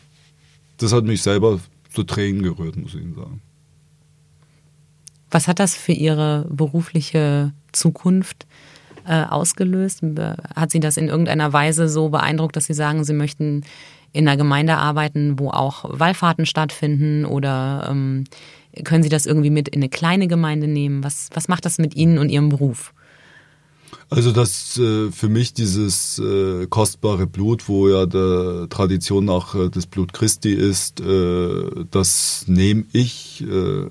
Das 0.78 0.92
hat 0.92 1.04
mich 1.04 1.22
selber 1.22 1.60
zu 1.92 2.04
Tränen 2.04 2.42
gerührt, 2.42 2.76
muss 2.76 2.94
ich 2.94 3.02
Ihnen 3.02 3.14
sagen. 3.14 3.42
Was 5.30 5.46
hat 5.46 5.58
das 5.58 5.74
für 5.74 5.92
Ihre 5.92 6.48
berufliche 6.50 7.52
Zukunft 7.72 8.46
äh, 9.06 9.24
ausgelöst? 9.24 10.02
Hat 10.54 10.70
Sie 10.70 10.80
das 10.80 10.96
in 10.96 11.08
irgendeiner 11.08 11.52
Weise 11.52 11.88
so 11.88 12.08
beeindruckt, 12.08 12.56
dass 12.56 12.66
Sie 12.66 12.74
sagen, 12.74 13.04
Sie 13.04 13.14
möchten 13.14 13.62
in 14.12 14.26
einer 14.26 14.36
Gemeinde 14.36 14.76
arbeiten, 14.76 15.38
wo 15.38 15.50
auch 15.50 15.84
Wallfahrten 15.88 16.46
stattfinden? 16.46 17.24
Oder 17.24 17.88
ähm, 17.90 18.24
können 18.84 19.02
Sie 19.02 19.08
das 19.08 19.26
irgendwie 19.26 19.50
mit 19.50 19.68
in 19.68 19.80
eine 19.80 19.88
kleine 19.88 20.28
Gemeinde 20.28 20.68
nehmen? 20.68 21.04
Was, 21.04 21.28
was 21.34 21.48
macht 21.48 21.64
das 21.64 21.78
mit 21.78 21.94
Ihnen 21.94 22.18
und 22.18 22.28
Ihrem 22.28 22.48
Beruf? 22.48 22.92
Also 24.08 24.32
das 24.32 24.76
äh, 24.76 25.12
für 25.12 25.28
mich 25.28 25.54
dieses 25.54 26.18
äh, 26.18 26.66
kostbare 26.66 27.28
Blut, 27.28 27.68
wo 27.68 27.88
ja 27.88 28.06
der 28.06 28.66
Tradition 28.68 29.24
nach 29.24 29.54
äh, 29.54 29.70
das 29.70 29.86
Blut 29.86 30.12
Christi 30.12 30.52
ist, 30.52 31.00
äh, 31.00 31.64
das 31.90 32.44
nehme 32.48 32.84
ich 32.92 33.42
äh, 33.42 33.86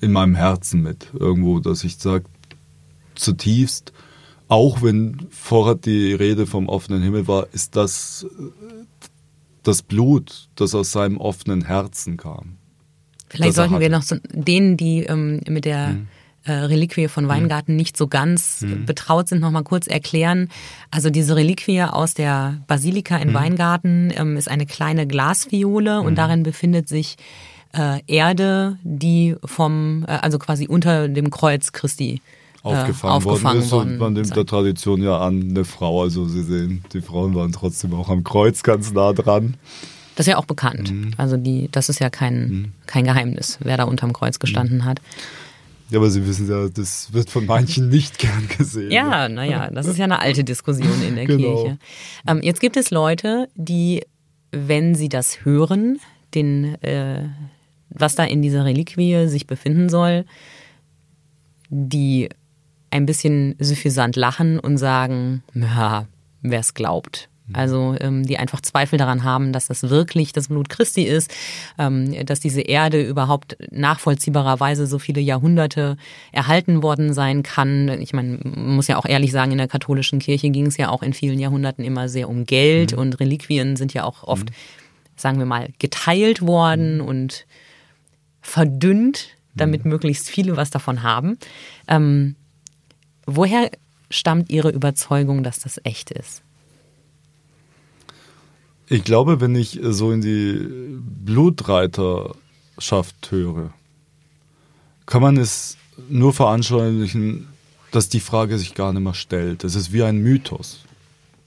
in 0.00 0.12
meinem 0.12 0.34
Herzen 0.34 0.82
mit 0.82 1.08
irgendwo, 1.18 1.60
dass 1.60 1.84
ich 1.84 1.96
sage 1.98 2.24
zutiefst, 3.14 3.92
auch 4.54 4.82
wenn 4.82 5.26
vorher 5.30 5.74
die 5.74 6.14
Rede 6.14 6.46
vom 6.46 6.68
offenen 6.68 7.02
Himmel 7.02 7.26
war, 7.26 7.48
ist 7.52 7.74
das 7.74 8.24
äh, 8.38 8.84
das 9.64 9.82
Blut, 9.82 10.48
das 10.54 10.74
aus 10.74 10.92
seinem 10.92 11.16
offenen 11.18 11.64
Herzen 11.64 12.16
kam. 12.16 12.56
Vielleicht 13.28 13.56
sollten 13.56 13.80
wir 13.80 13.88
noch 13.88 14.02
so 14.02 14.16
denen, 14.30 14.76
die 14.76 15.00
ähm, 15.02 15.40
mit 15.48 15.64
der 15.64 15.88
hm 15.88 16.06
äh, 16.46 16.52
Reliquie 16.52 17.08
von 17.08 17.26
Weingarten 17.26 17.72
mhm. 17.72 17.78
nicht 17.78 17.96
so 17.96 18.06
ganz 18.06 18.60
mhm. 18.60 18.84
betraut 18.84 19.28
sind, 19.28 19.40
noch 19.40 19.50
mal 19.50 19.62
kurz 19.62 19.86
erklären. 19.86 20.50
Also 20.90 21.08
diese 21.08 21.36
Reliquie 21.36 21.80
aus 21.80 22.12
der 22.12 22.58
Basilika 22.66 23.16
in 23.16 23.30
mhm. 23.30 23.34
Weingarten 23.34 24.12
ähm, 24.14 24.36
ist 24.36 24.50
eine 24.50 24.66
kleine 24.66 25.06
Glasfiole 25.06 26.00
und 26.00 26.12
mhm. 26.12 26.16
darin 26.16 26.42
befindet 26.42 26.86
sich 26.86 27.16
äh, 27.72 28.00
Erde, 28.06 28.76
die 28.82 29.36
vom, 29.42 30.04
äh, 30.06 30.18
also 30.20 30.38
quasi 30.38 30.66
unter 30.68 31.08
dem 31.08 31.30
Kreuz 31.30 31.72
Christi 31.72 32.16
äh, 32.16 32.20
aufgefangen, 32.64 33.14
aufgefangen 33.14 33.70
worden 33.70 33.88
ist. 33.88 33.92
Und 33.92 33.98
man 33.98 34.12
nimmt 34.14 34.34
der 34.34 34.46
Tradition 34.46 35.02
ja 35.02 35.18
an, 35.18 35.50
eine 35.50 35.64
Frau. 35.64 36.02
Also 36.02 36.26
Sie 36.26 36.42
sehen, 36.42 36.84
die 36.92 37.00
Frauen 37.00 37.34
waren 37.34 37.52
trotzdem 37.52 37.94
auch 37.94 38.08
am 38.08 38.24
Kreuz 38.24 38.62
ganz 38.62 38.92
nah 38.92 39.12
dran. 39.12 39.54
Das 40.16 40.26
ist 40.26 40.30
ja 40.30 40.38
auch 40.38 40.46
bekannt. 40.46 40.92
Mhm. 40.92 41.12
Also 41.16 41.36
die, 41.36 41.68
das 41.70 41.88
ist 41.88 42.00
ja 42.00 42.10
kein, 42.10 42.48
mhm. 42.48 42.72
kein 42.86 43.04
Geheimnis, 43.04 43.58
wer 43.62 43.76
da 43.76 43.84
unterm 43.84 44.12
Kreuz 44.12 44.38
gestanden 44.38 44.78
mhm. 44.78 44.84
hat. 44.84 45.00
Ja, 45.90 45.98
aber 45.98 46.10
Sie 46.10 46.26
wissen 46.26 46.48
ja, 46.48 46.68
das 46.68 47.12
wird 47.12 47.28
von 47.28 47.46
manchen 47.46 47.88
nicht 47.88 48.18
gern 48.18 48.48
gesehen. 48.56 48.90
Ja, 48.90 49.28
naja, 49.28 49.70
das 49.70 49.86
ist 49.86 49.98
ja 49.98 50.04
eine 50.04 50.20
alte 50.20 50.42
Diskussion 50.42 51.02
in 51.06 51.16
der 51.16 51.26
genau. 51.26 51.62
Kirche. 51.62 51.78
Ähm, 52.26 52.40
jetzt 52.42 52.60
gibt 52.60 52.76
es 52.76 52.90
Leute, 52.90 53.48
die, 53.54 54.02
wenn 54.50 54.94
sie 54.94 55.10
das 55.10 55.44
hören, 55.44 55.98
den, 56.34 56.82
äh, 56.82 57.28
was 57.90 58.14
da 58.14 58.24
in 58.24 58.40
dieser 58.40 58.64
Reliquie 58.64 59.28
sich 59.28 59.46
befinden 59.46 59.88
soll, 59.90 60.24
die 61.68 62.30
ein 62.94 63.06
bisschen 63.06 63.56
suffisant 63.58 64.14
lachen 64.14 64.60
und 64.60 64.78
sagen, 64.78 65.42
ja, 65.52 66.06
wer 66.42 66.60
es 66.60 66.74
glaubt. 66.74 67.28
Mhm. 67.48 67.56
Also 67.56 67.96
ähm, 67.98 68.24
die 68.24 68.38
einfach 68.38 68.60
Zweifel 68.60 69.00
daran 69.00 69.24
haben, 69.24 69.52
dass 69.52 69.66
das 69.66 69.90
wirklich 69.90 70.32
das 70.32 70.46
Blut 70.46 70.68
Christi 70.68 71.02
ist, 71.02 71.34
ähm, 71.76 72.24
dass 72.24 72.38
diese 72.38 72.60
Erde 72.60 73.02
überhaupt 73.02 73.56
nachvollziehbarerweise 73.72 74.86
so 74.86 75.00
viele 75.00 75.20
Jahrhunderte 75.20 75.96
erhalten 76.30 76.84
worden 76.84 77.12
sein 77.12 77.42
kann. 77.42 77.88
Ich 78.00 78.12
meine, 78.12 78.38
man 78.44 78.76
muss 78.76 78.86
ja 78.86 78.96
auch 78.96 79.06
ehrlich 79.06 79.32
sagen, 79.32 79.50
in 79.50 79.58
der 79.58 79.66
katholischen 79.66 80.20
Kirche 80.20 80.50
ging 80.50 80.66
es 80.66 80.76
ja 80.76 80.88
auch 80.88 81.02
in 81.02 81.14
vielen 81.14 81.40
Jahrhunderten 81.40 81.84
immer 81.84 82.08
sehr 82.08 82.28
um 82.28 82.46
Geld 82.46 82.92
mhm. 82.92 82.98
und 82.98 83.18
Reliquien 83.18 83.74
sind 83.74 83.92
ja 83.92 84.04
auch 84.04 84.22
oft, 84.22 84.50
mhm. 84.50 84.54
sagen 85.16 85.38
wir 85.40 85.46
mal, 85.46 85.70
geteilt 85.80 86.42
worden 86.42 86.98
mhm. 86.98 87.06
und 87.06 87.46
verdünnt, 88.40 89.30
damit 89.56 89.84
mhm. 89.84 89.90
möglichst 89.90 90.30
viele 90.30 90.56
was 90.56 90.70
davon 90.70 91.02
haben. 91.02 91.38
Ähm, 91.88 92.36
woher 93.26 93.70
stammt 94.10 94.50
Ihre 94.50 94.70
Überzeugung, 94.70 95.42
dass 95.42 95.60
das 95.60 95.80
echt 95.84 96.10
ist? 96.10 96.42
Ich 98.88 99.04
glaube, 99.04 99.40
wenn 99.40 99.54
ich 99.54 99.80
so 99.82 100.12
in 100.12 100.20
die 100.20 100.98
Blutreiterschaft 101.24 103.30
höre, 103.30 103.72
kann 105.06 105.22
man 105.22 105.36
es 105.36 105.76
nur 106.08 106.32
veranschaulichen, 106.32 107.48
dass 107.90 108.08
die 108.08 108.20
Frage 108.20 108.58
sich 108.58 108.74
gar 108.74 108.92
nicht 108.92 109.02
mehr 109.02 109.14
stellt. 109.14 109.64
Es 109.64 109.74
ist 109.74 109.92
wie 109.92 110.02
ein 110.02 110.18
Mythos. 110.18 110.80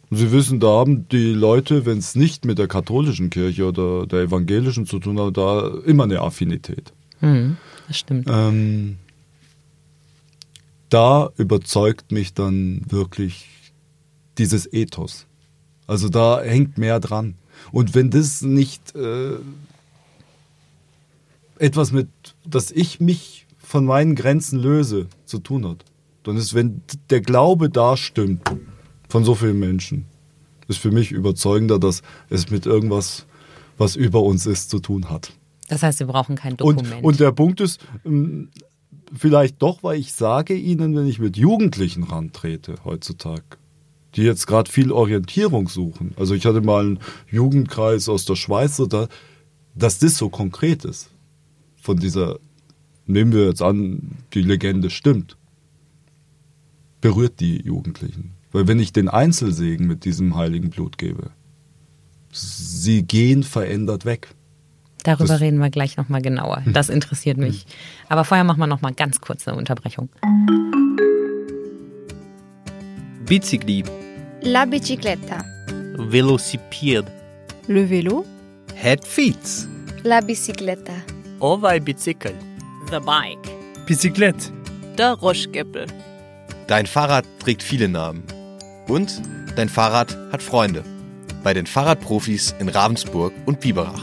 Sie 0.10 0.32
wissen, 0.32 0.62
da 0.62 0.68
haben 0.68 1.08
die 1.10 1.34
Leute, 1.34 1.86
wenn 1.86 1.98
es 1.98 2.16
nicht 2.16 2.46
mit 2.46 2.58
der 2.58 2.70
katholischen 2.70 3.30
Kirche 3.30 3.66
oder 3.66 4.08
der 4.08 4.22
evangelischen 4.22 4.86
zu 4.86 5.00
tun 5.00 5.20
hat, 5.20 5.36
da 5.36 5.70
immer 5.86 6.06
eine 6.06 6.22
Affinität. 6.22 6.94
Mhm, 7.20 7.58
das 7.88 7.98
stimmt. 7.98 8.28
Ähm, 8.32 8.98
da 10.90 11.30
überzeugt 11.38 12.12
mich 12.12 12.34
dann 12.34 12.82
wirklich 12.88 13.48
dieses 14.38 14.72
Ethos. 14.72 15.26
Also 15.88 16.10
da 16.10 16.42
hängt 16.42 16.78
mehr 16.78 17.00
dran. 17.00 17.36
Und 17.72 17.96
wenn 17.96 18.10
das 18.10 18.42
nicht 18.42 18.96
äh, 18.96 19.38
etwas 21.60 21.92
mit, 21.92 22.08
dass 22.46 22.72
ich 22.72 23.00
mich 23.00 23.48
von 23.58 23.86
meinen 23.86 24.16
Grenzen 24.16 24.60
löse, 24.60 25.08
zu 25.26 25.40
tun 25.40 25.68
hat, 25.68 25.84
dann 26.24 26.38
ist, 26.38 26.54
wenn 26.54 26.82
der 27.10 27.22
Glaube 27.22 27.70
da 27.70 27.98
stimmt 27.98 28.42
von 29.10 29.24
so 29.24 29.36
vielen 29.36 29.60
Menschen, 29.60 30.06
ist 30.68 30.80
für 30.80 30.92
mich 30.92 31.12
überzeugender, 31.12 31.80
dass 31.80 32.02
es 32.30 32.50
mit 32.50 32.66
irgendwas, 32.66 33.26
was 33.78 33.96
über 33.96 34.22
uns 34.22 34.46
ist, 34.46 34.70
zu 34.70 34.80
tun 34.80 35.10
hat. 35.10 35.32
Das 35.70 35.84
heißt, 35.84 35.98
Sie 35.98 36.06
brauchen 36.06 36.36
kein 36.36 36.54
Und, 36.54 36.80
Dokument. 36.80 37.04
und 37.04 37.20
der 37.20 37.32
Punkt 37.32 37.60
ist, 37.60 37.80
vielleicht 39.14 39.62
doch, 39.62 39.84
weil 39.84 40.00
ich 40.00 40.14
sage 40.14 40.56
Ihnen, 40.56 40.96
wenn 40.96 41.08
ich 41.08 41.20
mit 41.20 41.38
Jugendlichen 41.38 42.04
rantrete 42.04 42.76
heutzutage, 42.84 43.58
die 44.16 44.24
jetzt 44.24 44.48
gerade 44.48 44.72
viel 44.72 44.92
Orientierung 44.92 45.68
suchen. 45.68 46.14
Also 46.18 46.34
ich 46.34 46.46
hatte 46.46 46.62
mal 46.62 46.86
einen 46.86 47.00
Jugendkreis 47.30 48.10
aus 48.10 48.26
der 48.26 48.36
Schweiz, 48.36 48.82
da, 48.90 49.08
dass 49.76 50.00
das 50.00 50.18
so 50.18 50.30
konkret 50.30 50.86
ist. 50.86 51.10
Von 51.82 51.98
dieser, 51.98 52.40
nehmen 53.06 53.32
wir 53.32 53.46
jetzt 53.46 53.62
an, 53.62 54.18
die 54.34 54.42
Legende 54.42 54.90
stimmt, 54.90 55.38
berührt 57.02 57.40
die 57.40 57.62
Jugendlichen. 57.62 58.34
Weil 58.52 58.68
wenn 58.68 58.80
ich 58.80 58.94
den 58.94 59.08
Einzelsegen 59.08 59.88
mit 59.88 60.06
diesem 60.06 60.36
heiligen 60.36 60.70
Blut 60.70 60.98
gebe, 60.98 61.32
sie 62.32 63.04
gehen 63.04 63.44
verändert 63.44 64.06
weg. 64.06 64.30
Darüber 65.08 65.34
das- 65.36 65.42
reden 65.42 65.60
wir 65.60 65.70
gleich 65.70 65.96
nochmal 65.96 66.22
genauer. 66.22 66.62
Das 66.66 66.90
interessiert 66.90 67.38
mich. 67.38 67.66
Aber 68.10 68.26
vorher 68.26 68.44
machen 68.44 68.60
wir 68.60 68.68
nochmal 68.68 68.94
ganz 68.94 69.22
kurz 69.22 69.48
eine 69.48 69.58
Unterbrechung. 69.58 70.10
Bicicli, 73.26 73.84
La 74.42 74.66
bicicletta. 74.66 75.44
Velocipede. 75.98 77.08
Le 77.68 77.86
vélo. 77.90 78.26
het 78.76 79.06
fiets. 79.08 79.68
La 80.04 80.20
bicicletta. 80.22 80.94
Ovaj 81.40 81.80
bicicl. 81.80 82.34
The 82.92 83.00
Bike. 83.00 83.50
Bicyclette. 83.86 84.52
Der 84.98 85.14
Roschgeppel. 85.14 85.86
Dein 86.68 86.86
Fahrrad 86.86 87.26
trägt 87.40 87.64
viele 87.64 87.88
Namen. 87.88 88.24
Und 88.88 89.22
dein 89.56 89.70
Fahrrad 89.70 90.18
hat 90.32 90.42
Freunde. 90.44 90.84
Bei 91.44 91.54
den 91.54 91.66
Fahrradprofis 91.66 92.56
in 92.60 92.70
Ravensburg 92.70 93.34
und 93.46 93.60
Biberach. 93.60 94.02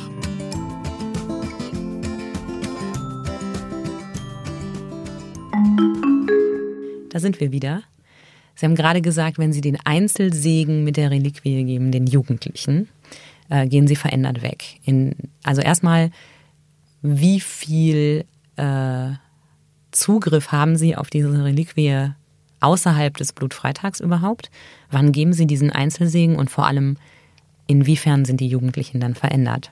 Sind 7.24 7.40
wir 7.40 7.50
wieder. 7.50 7.82
Sie 8.54 8.66
haben 8.66 8.76
gerade 8.76 9.02
gesagt, 9.02 9.38
wenn 9.38 9.52
Sie 9.52 9.60
den 9.60 9.78
Einzelsegen 9.84 10.84
mit 10.84 10.96
der 10.96 11.10
Reliquie 11.10 11.64
geben, 11.64 11.90
den 11.90 12.06
Jugendlichen, 12.06 12.88
äh, 13.48 13.66
gehen 13.66 13.86
sie 13.86 13.96
verändert 13.96 14.42
weg. 14.42 14.80
In, 14.84 15.14
also 15.42 15.60
erstmal, 15.60 16.10
wie 17.02 17.40
viel 17.40 18.24
äh, 18.56 19.10
Zugriff 19.90 20.52
haben 20.52 20.76
Sie 20.76 20.96
auf 20.96 21.10
diese 21.10 21.44
Reliquie 21.44 22.10
außerhalb 22.60 23.16
des 23.16 23.32
Blutfreitags 23.32 24.00
überhaupt? 24.00 24.50
Wann 24.90 25.12
geben 25.12 25.32
Sie 25.32 25.46
diesen 25.46 25.70
Einzelsegen 25.70 26.36
und 26.36 26.50
vor 26.50 26.66
allem, 26.66 26.96
inwiefern 27.66 28.24
sind 28.24 28.40
die 28.40 28.48
Jugendlichen 28.48 29.00
dann 29.00 29.14
verändert? 29.14 29.70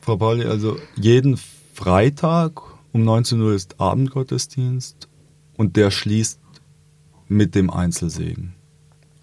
Frau 0.00 0.16
Pauli, 0.16 0.44
also 0.44 0.78
jeden 0.96 1.38
Freitag 1.74 2.60
um 2.92 3.04
19 3.04 3.40
Uhr 3.40 3.54
ist 3.54 3.80
Abendgottesdienst 3.80 5.08
und 5.62 5.76
der 5.76 5.92
schließt 5.92 6.40
mit 7.28 7.54
dem 7.54 7.70
Einzelsegen. 7.70 8.54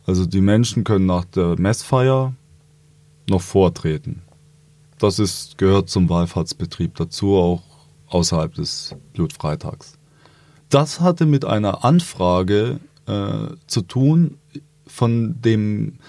Also 0.05 0.25
die 0.25 0.39
Menschen 0.39 0.85
können 0.85 1.05
nach 1.05 1.25
der 1.25 1.59
Messfeier 1.59 2.33
noch 3.29 3.41
vortreten. 3.41 4.21
Das 4.99 5.19
ist, 5.19 5.57
gehört 5.57 5.89
zum 5.89 6.07
Wallfahrtsbetrieb 6.07 6.95
dazu, 6.95 7.35
auch 7.35 7.61
außerhalb 8.07 8.53
des 8.53 8.95
Blutfreitags. 9.11 9.95
Das 10.69 11.01
hatte 11.01 11.25
mit 11.25 11.43
einer 11.43 11.83
Anfrage 11.83 12.79
äh, 13.05 13.47
zu 13.67 13.81
tun 13.81 14.37
von 14.87 15.41
dem 15.41 15.99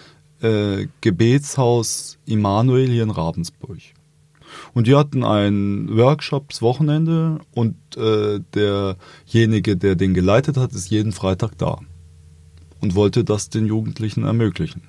äh, 0.43 0.87
Gebetshaus 1.01 2.19
Immanuel 2.25 2.89
hier 2.89 3.03
in 3.03 3.11
Ravensburg. 3.11 3.79
Und 4.75 4.87
die 4.87 4.95
hatten 4.95 5.25
ein 5.25 5.89
Workshops-Wochenende 5.91 7.41
und 7.53 7.77
äh, 7.97 8.41
derjenige, 8.55 9.77
der 9.77 9.95
den 9.97 10.15
geleitet 10.15 10.57
hat, 10.57 10.73
ist 10.73 10.91
jeden 10.91 11.13
Freitag 11.13 11.57
da 11.59 11.79
und 12.81 12.95
wollte 12.95 13.25
das 13.25 13.51
den 13.51 13.67
Jugendlichen 13.67 14.25
ermöglichen. 14.25 14.83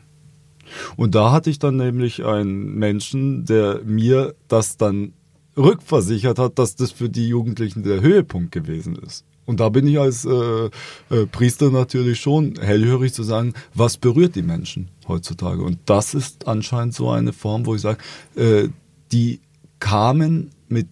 Und 0.96 1.16
da 1.16 1.32
hatte 1.32 1.50
ich 1.50 1.60
dann 1.60 1.76
nämlich 1.76 2.24
einen 2.24 2.76
Menschen, 2.76 3.46
der 3.46 3.82
mir 3.84 4.36
das 4.48 4.78
dann 4.78 5.14
rückversichert 5.58 6.40
hat, 6.40 6.60
dass 6.60 6.76
das 6.76 6.92
für 6.92 7.10
die 7.10 7.28
Jugendlichen 7.28 7.84
der 7.84 8.02
Höhepunkt 8.02 8.52
gewesen 8.52 8.96
ist. 8.96 9.26
Und 9.46 9.60
da 9.60 9.70
bin 9.70 9.88
ich 9.88 10.00
als 10.00 10.24
äh, 10.24 10.70
äh, 11.10 11.26
Priester 11.32 11.72
natürlich 11.72 12.20
schon 12.20 12.56
hellhörig 12.62 13.14
zu 13.14 13.24
sagen, 13.24 13.54
was 13.74 13.98
berührt 13.98 14.36
die 14.36 14.44
Menschen 14.44 14.90
heutzutage. 15.08 15.64
Und 15.64 15.80
das 15.86 16.14
ist 16.14 16.48
anscheinend 16.48 16.94
so 16.94 17.10
eine 17.10 17.34
Form, 17.34 17.66
wo 17.66 17.76
ich 17.76 17.82
sage, 17.82 18.00
äh, 18.36 18.70
die 19.12 19.42
kamen 19.82 20.52
mit 20.70 20.88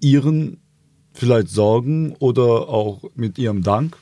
ihren 0.00 0.58
vielleicht 1.12 1.48
Sorgen 1.48 2.16
oder 2.18 2.68
auch 2.68 3.02
mit 3.14 3.38
ihrem 3.38 3.62
Dank 3.62 3.96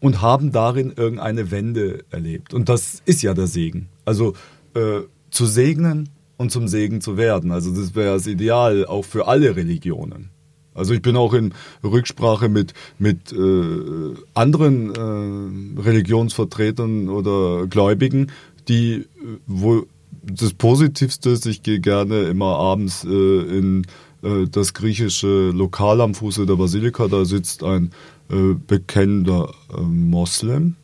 und 0.00 0.20
haben 0.20 0.52
darin 0.52 0.92
irgendeine 0.94 1.50
Wende 1.50 2.04
erlebt. 2.10 2.52
Und 2.52 2.68
das 2.68 3.02
ist 3.06 3.22
ja 3.22 3.32
der 3.32 3.46
Segen. 3.46 3.88
Also 4.04 4.34
äh, 4.74 5.00
zu 5.30 5.46
segnen 5.46 6.10
und 6.36 6.52
zum 6.52 6.68
Segen 6.68 7.00
zu 7.00 7.16
werden. 7.16 7.50
Also 7.50 7.74
das 7.74 7.94
wäre 7.94 8.14
das 8.14 8.26
Ideal 8.26 8.84
auch 8.86 9.04
für 9.04 9.26
alle 9.26 9.56
Religionen. 9.56 10.30
Also 10.74 10.94
ich 10.94 11.02
bin 11.02 11.16
auch 11.16 11.34
in 11.34 11.54
Rücksprache 11.82 12.48
mit, 12.48 12.74
mit 12.98 13.32
äh, 13.32 14.14
anderen 14.34 14.94
äh, 14.94 15.80
Religionsvertretern 15.80 17.08
oder 17.08 17.66
Gläubigen, 17.66 18.30
die 18.68 18.92
äh, 18.92 19.06
wo 19.46 19.86
das 20.30 20.52
Positivste 20.54 21.30
ist, 21.30 21.46
ich 21.46 21.62
gehe 21.62 21.80
gerne 21.80 22.22
immer 22.22 22.56
abends 22.56 23.04
äh, 23.04 23.08
in 23.08 23.86
äh, 24.22 24.46
das 24.50 24.74
griechische 24.74 25.50
Lokal 25.50 26.00
am 26.00 26.14
Fuße 26.14 26.46
der 26.46 26.56
Basilika, 26.56 27.08
da 27.08 27.24
sitzt 27.24 27.62
ein 27.62 27.90
äh, 28.30 28.54
bekennender 28.66 29.52
äh, 29.76 29.80
Moslem, 29.80 30.76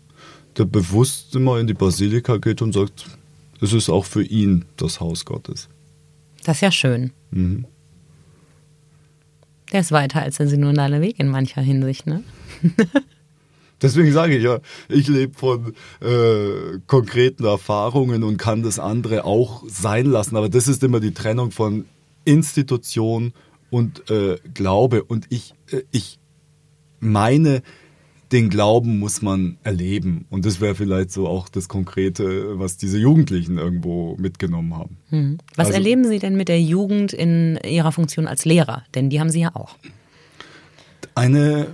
der 0.57 0.65
bewusst 0.65 1.35
immer 1.35 1.59
in 1.59 1.67
die 1.67 1.75
Basilika 1.75 2.37
geht 2.39 2.63
und 2.63 2.73
sagt, 2.73 3.07
es 3.61 3.73
ist 3.73 3.89
auch 3.89 4.05
für 4.05 4.23
ihn 4.23 4.65
das 4.77 5.01
Haus 5.01 5.25
Gottes. 5.25 5.69
Das 6.45 6.59
ist 6.59 6.61
ja 6.61 6.71
schön. 6.71 7.13
Mhm. 7.31 7.67
Der 9.73 9.81
ist 9.81 9.93
weiter 9.93 10.23
als 10.23 10.37
der 10.37 10.47
synodale 10.47 11.01
Weg 11.01 11.19
in 11.19 11.29
mancher 11.29 11.63
Hinsicht, 11.63 12.07
ne? 12.07 12.23
Deswegen 13.83 14.13
sage 14.13 14.37
ich 14.37 14.45
ja, 14.45 14.61
ich 14.89 15.09
lebe 15.09 15.37
von 15.37 15.75
äh, 16.01 16.79
konkreten 16.87 17.45
Erfahrungen 17.45 18.23
und 18.23 18.37
kann 18.39 18.63
das 18.63 18.79
andere 18.79 19.25
auch 19.25 19.63
sein 19.69 20.07
lassen. 20.07 20.37
Aber 20.37 20.49
das 20.49 20.69
ist 20.69 20.83
immer 20.83 21.01
die 21.01 21.13
Trennung 21.15 21.51
von 21.51 21.85
Institution 22.25 23.33
und 23.71 24.09
äh, 24.11 24.37
Glaube. 24.55 25.03
Und 25.05 25.27
ich, 25.29 25.55
äh, 25.71 25.83
ich 25.91 26.19
meine, 27.01 27.63
den 28.33 28.49
Glauben 28.49 28.99
muss 28.99 29.23
man 29.23 29.59
erleben. 29.63 30.25
Und 30.31 30.47
das 30.47 30.61
wäre 30.61 30.75
vielleicht 30.75 31.13
so 31.13 31.29
auch 31.29 31.49
das 31.49 31.69
Konkrete, 31.69 32.59
was 32.59 32.77
diese 32.77 32.99
Jugendlichen 32.99 33.59
irgendwo 33.59 34.17
mitgenommen 34.17 34.77
haben. 34.77 34.97
Hm. 35.11 35.39
Was 35.57 35.67
Also- 35.67 35.79
erleben 35.79 36.05
Sie 36.05 36.19
denn 36.19 36.37
mit 36.37 36.49
der 36.49 36.61
Jugend 36.61 37.13
in 37.13 37.59
Ihrer 37.69 37.93
Funktion 37.93 38.27
als 38.27 38.45
Lehrer? 38.45 38.85
Denn 38.95 39.11
die 39.11 39.21
haben 39.21 39.31
Sie 39.31 39.41
ja 39.41 39.55
auch. 39.55 39.77
eine 41.15 41.69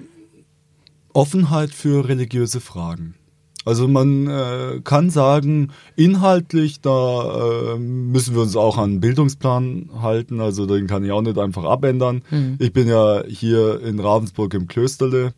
Offenheit 1.12 1.70
für 1.70 2.08
religiöse 2.08 2.61
Fragen. 2.61 3.14
Also 3.66 3.88
man 3.88 4.26
äh, 4.26 4.80
kann 4.82 5.11
sagen, 5.11 5.70
inhaltlich, 5.94 6.80
da 6.80 7.74
äh, 7.74 7.78
müssen 7.78 8.34
wir 8.34 8.42
uns 8.42 8.56
auch 8.56 8.78
an 8.78 8.92
den 8.92 9.00
Bildungsplan 9.00 9.90
halten, 10.00 10.40
also 10.40 10.64
den 10.64 10.86
kann 10.86 11.04
ich 11.04 11.12
auch 11.12 11.20
nicht 11.20 11.38
einfach 11.38 11.64
abändern. 11.64 12.22
Ich 12.58 12.72
bin 12.72 12.88
ja 12.88 13.22
hier 13.26 13.82
in 13.82 14.00
Ravensburg 14.00 14.54
im 14.54 14.66
Klösterle. 14.66 15.34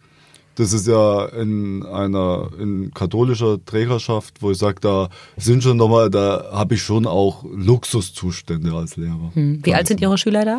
Das 0.55 0.73
ist 0.73 0.87
ja 0.87 1.25
in 1.27 1.83
einer 1.83 2.51
in 2.61 2.93
katholischer 2.93 3.65
Trägerschaft, 3.65 4.43
wo 4.43 4.51
ich 4.51 4.59
sage, 4.59 4.77
da 4.81 5.09
sind 5.37 5.63
schon 5.63 5.79
nochmal, 5.79 6.11
da 6.11 6.51
habe 6.53 6.75
ich 6.75 6.83
schon 6.83 7.07
auch 7.07 7.45
Luxuszustände 7.51 8.73
als 8.73 8.97
Lehrer. 8.97 9.33
Hm. 9.35 9.61
Wie 9.65 9.75
alt 9.75 9.89
sind 9.89 10.01
Ihre 10.01 10.19
Schüler 10.19 10.45
da? 10.45 10.59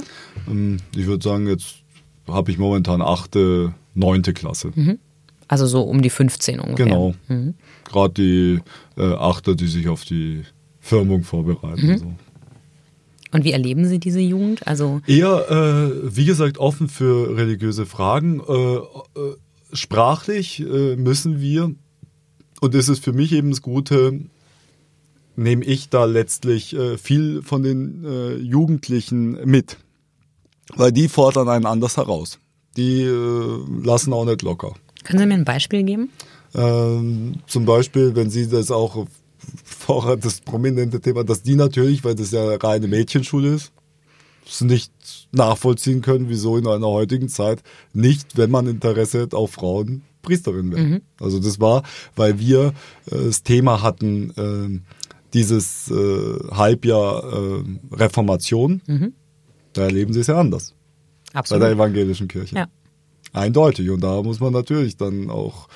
Ähm, 0.50 0.78
Ich 0.96 1.06
würde 1.06 1.24
sagen, 1.24 1.48
jetzt 1.48 1.76
habe 2.28 2.52
ich 2.52 2.58
momentan 2.58 3.02
achte, 3.02 3.74
neunte 3.94 4.34
Klasse. 4.34 4.72
Also 5.48 5.66
so 5.68 5.82
um 5.82 6.02
die 6.02 6.10
15 6.10 6.60
ungefähr. 6.60 6.86
Genau. 6.86 7.16
Mhm. 7.28 7.56
Gerade 7.86 8.14
die 8.14 8.60
äh, 8.98 9.14
Achter, 9.14 9.56
die 9.56 9.68
sich 9.68 9.88
auf 9.88 10.06
die 10.06 10.44
Firmung 10.80 11.24
vorbereiten. 11.24 11.98
So. 11.98 12.14
Und 13.34 13.44
wie 13.44 13.52
erleben 13.52 13.86
Sie 13.86 14.00
diese 14.00 14.20
Jugend? 14.20 14.68
Also 14.68 15.02
Eher, 15.08 15.50
äh, 15.50 16.16
wie 16.16 16.26
gesagt, 16.26 16.60
offen 16.60 16.88
für 16.88 17.36
religiöse 17.36 17.86
Fragen. 17.88 18.42
Äh, 18.48 18.76
äh, 18.76 19.36
sprachlich 19.74 20.60
äh, 20.60 20.96
müssen 20.96 21.42
wir, 21.42 21.74
und 22.62 22.74
das 22.76 22.90
ist 22.90 23.04
für 23.04 23.12
mich 23.12 23.32
eben 23.32 23.50
das 23.50 23.64
Gute, 23.64 24.22
nehme 25.36 25.66
ich 25.66 25.90
da 25.90 26.06
letztlich 26.06 26.76
äh, 26.76 26.98
viel 27.00 27.42
von 27.42 27.64
den 27.64 28.40
Jugendlichen 28.40 29.32
mit. 29.50 29.78
Weil 30.76 30.92
die 30.92 31.10
fordern 31.10 31.50
einen 31.50 31.66
anders 31.66 31.98
heraus. 31.98 32.40
Die 32.78 33.04
lassen 33.04 34.14
auch 34.14 34.26
nicht 34.26 34.42
locker. 34.42 34.74
Können 35.04 35.20
Sie 35.20 35.26
mir 35.26 35.34
ein 35.34 35.46
Beispiel 35.46 35.84
geben? 35.84 36.10
Ähm, 36.56 37.36
zum 37.48 37.66
Beispiel, 37.66 38.16
wenn 38.16 38.30
Sie 38.30 38.48
das 38.48 38.72
auch 38.72 39.08
vorher 39.64 40.18
das 40.18 40.42
prominente 40.42 41.02
Thema, 41.02 41.24
dass 41.24 41.44
die 41.44 41.56
natürlich, 41.56 42.04
weil 42.04 42.16
das 42.16 42.32
ja 42.32 42.56
reine 42.56 42.88
Mädchenschule 42.88 43.56
ist, 43.56 43.72
es 44.46 44.62
nicht 44.62 44.92
nachvollziehen 45.32 46.02
können, 46.02 46.30
wieso 46.30 46.58
in 46.58 46.68
einer 46.68 46.88
heutigen 46.88 47.30
Zeit 47.30 47.64
nicht, 47.94 48.38
wenn 48.38 48.52
man 48.52 48.68
Interesse 48.68 49.24
hat, 49.24 49.34
auch 49.34 49.48
Frauen 49.48 50.04
Priesterin 50.22 50.72
werden. 50.72 50.90
Mhm. 50.90 51.02
Also 51.20 51.40
das 51.40 51.60
war, 51.60 51.84
weil 52.16 52.40
wir 52.40 52.74
äh, 53.12 53.26
das 53.26 53.44
Thema 53.44 53.82
hatten, 53.82 54.32
äh, 54.32 54.80
dieses 55.34 55.92
äh, 55.92 56.40
Halbjahr 56.52 57.24
äh, 57.24 57.64
Reformation. 57.96 58.82
Mhm. 58.88 59.14
Da 59.74 59.84
erleben 59.84 60.14
sie 60.14 60.22
es 60.22 60.28
ja 60.28 60.40
anders. 60.40 60.74
Absolut. 61.34 61.62
Bei 61.62 61.68
der 61.68 61.76
evangelischen 61.76 62.28
Kirche. 62.28 62.56
Ja. 62.56 62.68
Eindeutig. 63.34 63.90
Und 63.90 64.02
da 64.02 64.22
muss 64.22 64.40
man 64.40 64.54
natürlich 64.54 64.96
dann 64.96 65.30
auch 65.30 65.68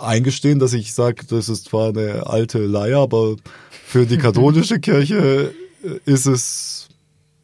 eingestehen, 0.00 0.58
dass 0.58 0.72
ich 0.72 0.92
sage, 0.92 1.24
das 1.28 1.48
ist 1.48 1.66
zwar 1.66 1.88
eine 1.88 2.26
alte 2.26 2.58
Leier, 2.58 3.00
aber 3.00 3.36
für 3.86 4.06
die 4.06 4.18
katholische 4.18 4.78
Kirche 4.78 5.54
äh, 5.82 5.98
ist 6.04 6.26
es 6.26 6.88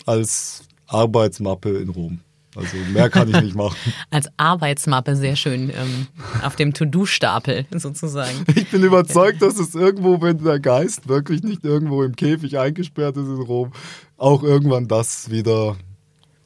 als 0.07 0.63
Arbeitsmappe 0.87 1.71
in 1.79 1.89
Rom. 1.89 2.21
Also 2.57 2.77
mehr 2.93 3.09
kann 3.11 3.29
ich 3.29 3.41
nicht 3.41 3.55
machen. 3.55 3.77
Als 4.11 4.29
Arbeitsmappe 4.37 5.15
sehr 5.15 5.37
schön 5.37 5.71
ähm, 5.71 6.09
auf 6.43 6.57
dem 6.57 6.75
To-Do-Stapel 6.75 7.67
sozusagen. 7.71 8.45
Ich 8.57 8.69
bin 8.71 8.83
überzeugt, 8.83 9.41
dass 9.41 9.59
es 9.59 9.77
irgendwo, 9.77 10.21
wenn 10.21 10.43
der 10.43 10.59
Geist 10.59 11.09
wirklich 11.09 11.45
nicht 11.45 11.65
irgendwo 11.65 12.03
im 12.03 12.17
Käfig 12.17 12.59
eingesperrt 12.59 13.17
ist 13.17 13.29
in 13.29 13.41
Rom, 13.41 13.73
auch 14.17 14.43
irgendwann 14.43 14.89
das 14.89 15.31
wieder 15.31 15.77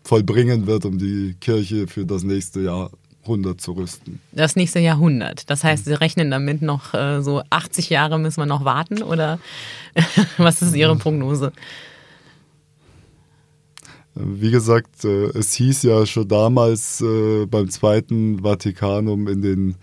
vollbringen 0.05 0.67
wird, 0.67 0.85
um 0.85 0.99
die 0.99 1.35
Kirche 1.41 1.87
für 1.89 2.07
das 2.07 2.23
nächste 2.23 2.61
Jahrhundert 2.61 3.61
zu 3.61 3.73
rüsten. 3.73 4.21
Das 4.33 4.55
nächste 4.55 4.79
Jahrhundert. 4.79 5.51
Das 5.51 5.65
heißt, 5.65 5.87
Sie 5.87 5.99
rechnen 5.99 6.31
damit 6.31 6.63
noch 6.63 6.95
äh, 6.95 7.23
so 7.23 7.43
80 7.51 7.91
Jahre 7.91 8.19
müssen 8.19 8.41
wir 8.41 8.47
noch 8.47 8.65
warten 8.65 9.03
oder 9.03 9.39
was 10.37 10.63
ist 10.63 10.77
Ihre 10.77 10.97
Prognose? 10.97 11.53
Wie 14.15 14.53
gesagt, 14.53 15.05
äh, 15.05 15.27
es 15.37 15.55
hieß 15.55 15.83
ja 15.83 16.07
schon 16.07 16.29
damals 16.29 17.01
äh, 17.01 17.47
beim 17.47 17.69
Zweiten 17.69 18.45
Vatikanum 18.45 19.27
in 19.27 19.43
den 19.43 19.75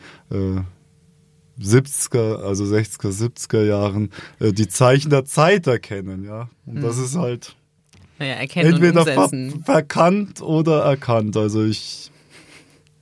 70er, 1.60 2.40
äh, 2.40 2.44
also 2.46 2.64
60er, 2.64 3.10
70er 3.10 3.64
Jahren 3.66 4.10
die 4.40 4.70
Zeichen 4.70 5.10
der 5.10 5.26
Zeit 5.26 5.68
erkennen, 5.68 6.24
ja. 6.24 6.50
Und 6.66 6.76
mhm. 6.76 6.82
das 6.82 6.98
ist 6.98 7.18
halt 7.18 7.58
naja, 8.22 8.36
entweder 8.36 9.04
ver 9.04 9.30
verkannt 9.66 10.44
oder 10.44 10.84
erkannt. 10.84 11.36
Also 11.36 11.64
ich 11.64 12.12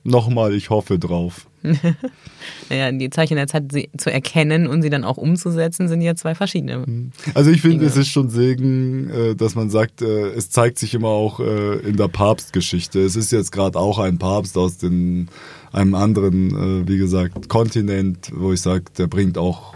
nochmal, 0.02 0.54
ich 0.54 0.70
hoffe 0.70 0.98
drauf. 0.98 1.46
naja, 2.70 2.90
die 2.90 3.10
Zeichen 3.10 3.36
der 3.36 3.46
Zeit 3.46 3.64
zu 3.98 4.10
erkennen 4.10 4.66
und 4.66 4.80
sie 4.80 4.88
dann 4.88 5.04
auch 5.04 5.18
umzusetzen, 5.18 5.88
sind 5.88 6.00
ja 6.00 6.14
zwei 6.14 6.34
verschiedene. 6.34 6.86
Hm. 6.86 7.12
Also 7.34 7.50
ich 7.50 7.60
finde, 7.60 7.84
es 7.84 7.98
ist 7.98 8.08
schon 8.08 8.30
Segen, 8.30 9.10
äh, 9.10 9.36
dass 9.36 9.54
man 9.54 9.68
sagt, 9.68 10.00
äh, 10.00 10.30
es 10.30 10.48
zeigt 10.48 10.78
sich 10.78 10.94
immer 10.94 11.08
auch 11.08 11.38
äh, 11.40 11.80
in 11.80 11.98
der 11.98 12.08
Papstgeschichte. 12.08 13.00
Es 13.00 13.14
ist 13.14 13.30
jetzt 13.30 13.52
gerade 13.52 13.78
auch 13.78 13.98
ein 13.98 14.16
Papst 14.16 14.56
aus 14.56 14.78
den, 14.78 15.28
einem 15.70 15.94
anderen, 15.94 16.88
wie 16.88 16.96
gesagt, 16.96 17.50
Kontinent, 17.50 18.32
wo 18.34 18.54
ich 18.54 18.62
sage, 18.62 18.84
der 18.96 19.06
bringt 19.06 19.36
auch, 19.36 19.74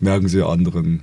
merken 0.00 0.28
Sie, 0.28 0.42
anderen 0.42 1.02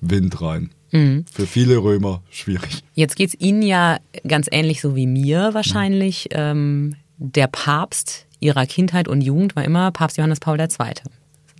Wind 0.00 0.40
rein. 0.40 0.70
Mhm. 0.92 1.24
Für 1.32 1.46
viele 1.46 1.78
Römer 1.78 2.22
schwierig. 2.30 2.82
Jetzt 2.94 3.16
geht 3.16 3.30
es 3.30 3.40
Ihnen 3.40 3.62
ja 3.62 3.98
ganz 4.26 4.48
ähnlich 4.50 4.80
so 4.80 4.96
wie 4.96 5.06
mir 5.06 5.50
wahrscheinlich. 5.52 6.28
Mhm. 6.32 6.38
Ähm, 6.38 6.96
der 7.18 7.46
Papst 7.46 8.26
ihrer 8.40 8.66
Kindheit 8.66 9.08
und 9.08 9.22
Jugend 9.22 9.56
war 9.56 9.64
immer 9.64 9.90
Papst 9.90 10.18
Johannes 10.18 10.40
Paul 10.40 10.60
II. 10.60 10.68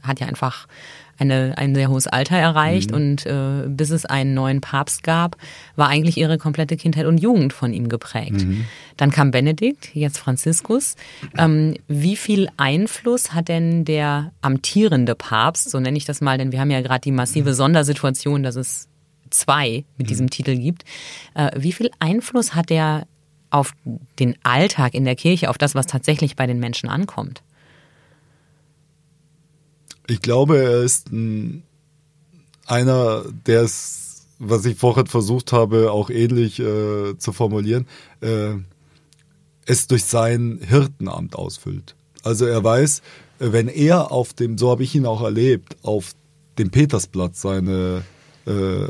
Hat 0.02 0.20
ja 0.20 0.26
einfach 0.26 0.66
eine, 1.18 1.54
ein 1.56 1.74
sehr 1.74 1.88
hohes 1.88 2.06
Alter 2.06 2.36
erreicht 2.36 2.90
mhm. 2.90 2.96
und 2.96 3.26
äh, 3.26 3.68
bis 3.68 3.90
es 3.90 4.04
einen 4.04 4.34
neuen 4.34 4.60
Papst 4.60 5.02
gab, 5.02 5.36
war 5.74 5.88
eigentlich 5.88 6.18
ihre 6.18 6.38
komplette 6.38 6.76
Kindheit 6.76 7.06
und 7.06 7.18
Jugend 7.18 7.52
von 7.52 7.72
ihm 7.72 7.88
geprägt. 7.88 8.44
Mhm. 8.44 8.66
Dann 8.96 9.10
kam 9.10 9.30
Benedikt, 9.30 9.94
jetzt 9.94 10.18
Franziskus. 10.18 10.94
Ähm, 11.38 11.74
wie 11.88 12.16
viel 12.16 12.48
Einfluss 12.56 13.32
hat 13.32 13.48
denn 13.48 13.84
der 13.84 14.32
amtierende 14.42 15.14
Papst, 15.14 15.70
so 15.70 15.80
nenne 15.80 15.96
ich 15.96 16.04
das 16.04 16.20
mal, 16.20 16.38
denn 16.38 16.52
wir 16.52 16.60
haben 16.60 16.70
ja 16.70 16.82
gerade 16.82 17.00
die 17.00 17.12
massive 17.12 17.54
Sondersituation, 17.54 18.42
dass 18.42 18.56
es 18.56 18.88
zwei 19.30 19.84
mit 19.96 20.06
mhm. 20.06 20.08
diesem 20.08 20.30
Titel 20.30 20.56
gibt. 20.56 20.84
Äh, 21.34 21.50
wie 21.56 21.72
viel 21.72 21.90
Einfluss 21.98 22.54
hat 22.54 22.70
der 22.70 23.06
auf 23.50 23.72
den 24.18 24.34
Alltag 24.42 24.94
in 24.94 25.04
der 25.04 25.16
Kirche, 25.16 25.50
auf 25.50 25.58
das, 25.58 25.74
was 25.74 25.86
tatsächlich 25.86 26.36
bei 26.36 26.46
den 26.46 26.58
Menschen 26.58 26.88
ankommt? 26.88 27.42
Ich 30.08 30.20
glaube, 30.20 30.58
er 30.58 30.82
ist 30.82 31.10
ein, 31.12 31.62
einer, 32.66 33.24
der 33.46 33.62
es, 33.62 34.26
was 34.38 34.64
ich 34.64 34.76
vorhin 34.76 35.06
versucht 35.06 35.52
habe, 35.52 35.90
auch 35.90 36.10
ähnlich 36.10 36.60
äh, 36.60 37.16
zu 37.18 37.32
formulieren, 37.32 37.86
äh, 38.20 38.54
es 39.64 39.86
durch 39.86 40.04
sein 40.04 40.60
Hirtenamt 40.66 41.34
ausfüllt. 41.34 41.96
Also 42.22 42.46
er 42.46 42.62
weiß, 42.62 43.02
wenn 43.38 43.68
er 43.68 44.12
auf 44.12 44.32
dem, 44.32 44.58
so 44.58 44.70
habe 44.70 44.82
ich 44.82 44.94
ihn 44.94 45.06
auch 45.06 45.22
erlebt, 45.22 45.76
auf 45.82 46.12
dem 46.58 46.70
Petersplatz 46.70 47.40
seine 47.42 48.02
äh, 48.46 48.88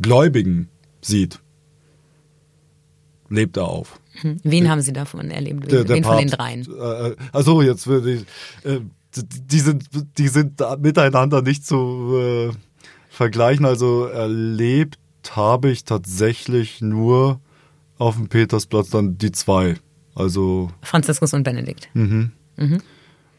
Gläubigen 0.00 0.68
sieht, 1.00 1.40
lebt 3.28 3.56
er 3.56 3.68
auf. 3.68 4.00
Hm. 4.20 4.38
Wen 4.42 4.70
haben 4.70 4.80
Sie 4.80 4.92
davon 4.92 5.30
erlebt? 5.30 5.62
Wen, 5.62 5.68
der, 5.68 5.84
der 5.84 5.96
wen 5.96 6.04
von 6.04 6.18
den 6.18 6.28
dreien? 6.28 6.66
Äh, 6.66 7.16
also 7.32 7.62
jetzt 7.62 7.86
würde 7.86 8.12
ich, 8.12 8.26
äh, 8.64 8.80
die 9.16 9.60
sind, 9.60 9.84
die 10.18 10.28
sind 10.28 10.60
miteinander 10.80 11.42
nicht 11.42 11.66
zu 11.66 12.16
äh, 12.16 12.52
vergleichen. 13.08 13.64
Also 13.64 14.06
erlebt 14.06 14.98
habe 15.30 15.70
ich 15.70 15.84
tatsächlich 15.84 16.80
nur 16.80 17.40
auf 17.98 18.16
dem 18.16 18.28
Petersplatz 18.28 18.90
dann 18.90 19.18
die 19.18 19.32
zwei. 19.32 19.76
Also 20.14 20.70
Franziskus 20.82 21.32
und 21.32 21.42
Benedikt. 21.42 21.88
Mhm. 21.94 22.32
Mhm. 22.56 22.82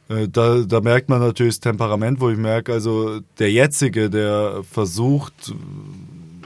Äh, 0.09 0.27
da, 0.27 0.59
da 0.61 0.81
merkt 0.81 1.09
man 1.09 1.19
natürlich 1.19 1.55
das 1.55 1.59
Temperament, 1.61 2.19
wo 2.19 2.29
ich 2.29 2.37
merke, 2.37 2.73
also 2.73 3.19
der 3.39 3.51
jetzige, 3.51 4.09
der 4.09 4.63
versucht, 4.69 5.53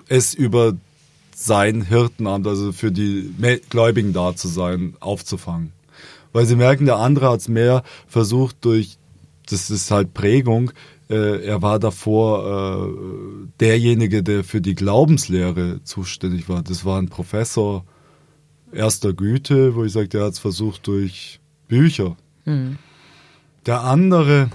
es 0.07 0.34
über 0.34 0.74
sein 1.36 1.82
Hirtenamt, 1.82 2.47
also 2.47 2.72
für 2.72 2.91
die 2.91 3.34
Gläubigen 3.70 4.14
da 4.14 4.36
zu 4.36 4.47
sein, 4.47 4.95
aufzufangen. 4.99 5.72
Weil 6.34 6.45
sie 6.45 6.55
merken, 6.55 6.86
der 6.86 6.97
andere 6.97 7.30
hat 7.30 7.39
es 7.39 7.47
mehr 7.47 7.84
versucht 8.07 8.57
durch, 8.66 8.97
das 9.49 9.70
ist 9.70 9.89
halt 9.89 10.14
Prägung, 10.14 10.72
äh, 11.10 11.43
er 11.43 11.62
war 11.62 11.80
davor 11.80 12.88
äh, 12.88 13.47
derjenige, 13.60 14.22
der 14.22 14.43
für 14.43 14.62
die 14.62 14.76
Glaubenslehre 14.76 15.82
zuständig 15.84 16.47
war. 16.49 16.62
Das 16.62 16.86
war 16.86 17.01
ein 17.01 17.10
Professor 17.10 17.84
erster 18.72 19.14
Güte, 19.14 19.76
wo 19.76 19.84
ich 19.84 19.91
sage, 19.91 20.10
der 20.10 20.26
hat 20.26 20.34
es 20.34 20.39
versucht 20.39 20.86
durch 20.86 21.39
Bücher. 21.68 22.16
Mhm. 22.45 22.78
Der 23.70 23.84
andere 23.84 24.49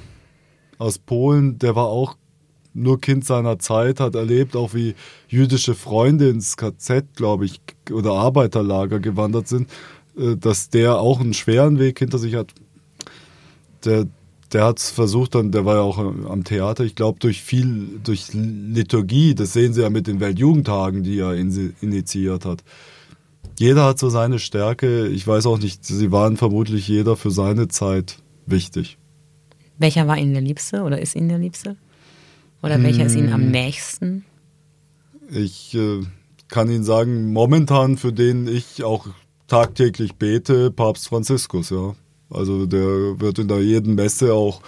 aus 0.77 0.99
Polen, 0.99 1.57
der 1.61 1.77
war 1.77 1.87
auch 1.87 2.17
nur 2.73 3.01
Kind 3.01 3.25
seiner 3.25 3.61
Zeit, 3.61 4.01
hat 4.01 4.17
erlebt, 4.17 4.57
auch 4.57 4.75
wie 4.75 4.97
jüdische 5.29 5.77
Freunde 5.77 6.29
ins 6.31 6.57
KZ, 6.57 7.15
glaube 7.15 7.45
ich, 7.45 7.61
oder 7.93 8.15
Arbeiterlager 8.15 8.99
gewandert 8.99 9.47
sind, 9.47 9.71
äh, 10.19 10.35
dass 10.35 10.69
der 10.69 10.99
auch 10.99 11.21
einen 11.21 11.33
schweren 11.33 11.79
Weg 11.79 12.01
hinter 12.01 12.19
sich 12.19 12.35
hat. 12.35 12.55
Der, 13.85 14.07
der 14.53 14.65
hat 14.65 14.81
es 14.81 14.91
versucht, 14.91 15.37
dann, 15.37 15.53
der 15.53 15.65
war 15.65 15.77
ja 15.77 15.83
auch 15.83 15.99
am 15.99 16.43
Theater, 16.43 16.83
ich 16.83 16.97
glaube, 16.97 17.21
durch 17.21 17.41
viel, 17.41 18.01
durch 18.03 18.31
Liturgie, 18.33 19.37
das 19.37 19.53
sehen 19.53 19.75
Sie 19.75 19.83
ja 19.83 19.91
mit 19.91 20.09
den 20.09 20.19
Weltjugendtagen, 20.19 21.05
die 21.05 21.21
er 21.21 21.35
initiiert 21.35 22.45
hat. 22.45 22.65
Jeder 23.61 23.85
hat 23.85 24.01
so 24.01 24.09
seine 24.09 24.41
Stärke. 24.41 25.07
Ich 25.07 25.25
weiß 25.25 25.47
auch 25.47 25.61
nicht, 25.61 25.85
sie 25.85 26.11
waren 26.11 26.37
vermutlich 26.37 26.89
jeder 26.89 27.15
für 27.15 27.31
seine 27.31 27.69
Zeit 27.69 28.17
wichtig. 28.47 28.99
Welcher 29.79 30.07
war 30.07 30.19
Ihnen 30.19 30.33
der 30.33 30.43
Liebste 30.43 30.83
oder 30.83 31.01
ist 31.01 31.17
Ihnen 31.17 31.29
der 31.29 31.39
Liebste? 31.39 31.77
Oder 32.63 32.83
welcher 32.83 33.05
ist 33.05 33.15
Ihnen 33.15 33.33
am 33.33 33.43
hm. 33.43 33.51
nächsten? 33.51 34.25
Ich 35.31 35.75
äh, 35.75 36.01
kann 36.49 36.71
Ihnen 36.71 36.85
sagen, 36.85 37.33
momentan 37.33 37.99
für 37.99 38.13
den 38.13 38.47
ich 38.47 38.85
auch 38.85 39.07
tagtäglich 39.49 40.15
bete, 40.15 40.71
Papst 40.71 41.09
Franziskus, 41.09 41.71
ja. 41.71 41.95
Also 42.31 42.67
der 42.67 43.21
wird 43.21 43.39
in 43.39 43.49
der 43.49 43.63
jeden 43.63 43.95
Messe 43.95 44.33
auch 44.33 44.63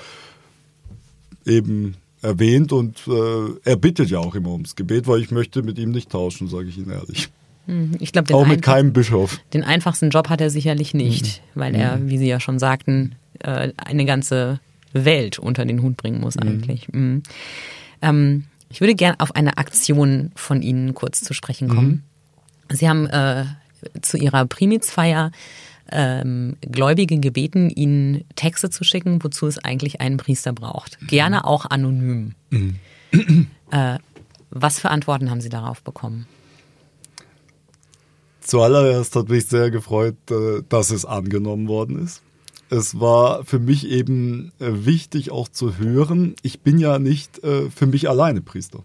eben 1.46 1.96
erwähnt 2.22 2.72
und 2.72 3.02
äh, 3.08 3.54
er 3.64 3.76
bittet 3.76 4.10
ja 4.10 4.18
auch 4.18 4.34
immer 4.34 4.50
ums 4.50 4.76
Gebet, 4.76 5.06
weil 5.06 5.20
ich 5.20 5.30
möchte 5.30 5.62
mit 5.62 5.78
ihm 5.78 5.90
nicht 5.90 6.10
tauschen, 6.10 6.48
sage 6.48 6.68
ich 6.68 6.76
Ihnen 6.76 6.90
ehrlich. 6.90 7.28
Hm, 7.66 7.92
ich 7.98 8.12
glaube, 8.12 8.34
auch 8.34 8.46
mit 8.46 8.62
keinem 8.62 8.92
Bischof. 8.92 9.40
Den 9.52 9.64
einfachsten 9.64 10.10
Job 10.10 10.28
hat 10.28 10.40
er 10.40 10.50
sicherlich 10.50 10.94
nicht, 10.94 11.42
mhm. 11.54 11.60
weil 11.60 11.74
er, 11.74 11.94
hm. 11.94 12.10
wie 12.10 12.18
Sie 12.18 12.28
ja 12.28 12.40
schon 12.40 12.58
sagten, 12.58 13.14
äh, 13.40 13.72
eine 13.76 14.04
ganze 14.04 14.60
Welt 15.04 15.38
unter 15.38 15.64
den 15.64 15.82
Hut 15.82 15.96
bringen 15.96 16.20
muss 16.20 16.36
eigentlich. 16.36 16.88
Mhm. 16.92 17.00
Mhm. 17.00 17.22
Ähm, 18.02 18.44
ich 18.68 18.80
würde 18.80 18.94
gerne 18.94 19.20
auf 19.20 19.34
eine 19.34 19.58
Aktion 19.58 20.32
von 20.34 20.62
Ihnen 20.62 20.94
kurz 20.94 21.20
zu 21.20 21.34
sprechen 21.34 21.68
kommen. 21.68 22.04
Mhm. 22.70 22.76
Sie 22.76 22.88
haben 22.88 23.06
äh, 23.06 23.44
zu 24.02 24.16
Ihrer 24.16 24.46
Primizfeier 24.46 25.30
ähm, 25.90 26.56
Gläubige 26.60 27.18
gebeten, 27.18 27.70
ihnen 27.70 28.24
Texte 28.34 28.70
zu 28.70 28.84
schicken, 28.84 29.22
wozu 29.22 29.46
es 29.46 29.58
eigentlich 29.58 30.00
einen 30.00 30.16
Priester 30.16 30.52
braucht. 30.52 30.98
Gerne 31.06 31.44
auch 31.44 31.64
anonym. 31.66 32.34
äh, 33.70 33.98
was 34.50 34.80
für 34.80 34.90
Antworten 34.90 35.30
haben 35.30 35.40
Sie 35.40 35.48
darauf 35.48 35.82
bekommen? 35.82 36.26
Zuallererst 38.40 39.14
hat 39.16 39.28
mich 39.28 39.46
sehr 39.46 39.70
gefreut, 39.70 40.16
äh, 40.30 40.62
dass 40.68 40.90
es 40.90 41.04
angenommen 41.04 41.68
worden 41.68 42.02
ist. 42.02 42.22
Es 42.68 42.98
war 42.98 43.44
für 43.44 43.58
mich 43.58 43.88
eben 43.88 44.52
äh, 44.58 44.84
wichtig 44.84 45.30
auch 45.30 45.48
zu 45.48 45.78
hören, 45.78 46.34
ich 46.42 46.60
bin 46.60 46.78
ja 46.78 46.98
nicht 46.98 47.42
äh, 47.44 47.70
für 47.70 47.86
mich 47.86 48.08
alleine 48.08 48.40
Priester. 48.40 48.82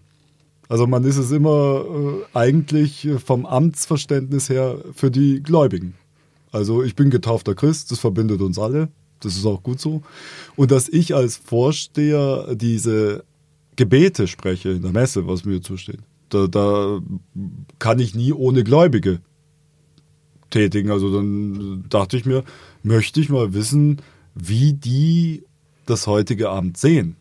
Also 0.68 0.86
man 0.86 1.04
ist 1.04 1.18
es 1.18 1.30
immer 1.32 1.84
eigentlich 2.32 3.06
vom 3.22 3.44
Amtsverständnis 3.44 4.48
her 4.48 4.78
für 4.94 5.10
die 5.10 5.42
Gläubigen. 5.42 5.94
Also 6.50 6.82
ich 6.82 6.94
bin 6.94 7.10
getaufter 7.10 7.54
Christ, 7.54 7.90
das 7.90 7.98
verbindet 7.98 8.40
uns 8.40 8.58
alle, 8.58 8.88
das 9.20 9.36
ist 9.36 9.44
auch 9.44 9.62
gut 9.62 9.80
so. 9.80 10.02
Und 10.56 10.70
dass 10.70 10.88
ich 10.88 11.14
als 11.14 11.36
Vorsteher 11.36 12.54
diese 12.54 13.24
Gebete 13.76 14.28
spreche 14.28 14.70
in 14.70 14.82
der 14.82 14.92
Messe, 14.92 15.26
was 15.26 15.44
mir 15.44 15.60
zusteht, 15.60 16.00
da, 16.28 16.46
da 16.46 17.00
kann 17.78 17.98
ich 17.98 18.14
nie 18.14 18.32
ohne 18.32 18.64
Gläubige 18.64 19.20
tätigen. 20.50 20.90
Also 20.90 21.14
dann 21.14 21.84
dachte 21.88 22.16
ich 22.16 22.24
mir, 22.24 22.44
möchte 22.82 23.20
ich 23.20 23.28
mal 23.28 23.54
wissen, 23.54 24.02
wie 24.34 24.72
die 24.72 25.44
das 25.86 26.06
heutige 26.06 26.50
Abend 26.50 26.76
sehen. 26.76 27.16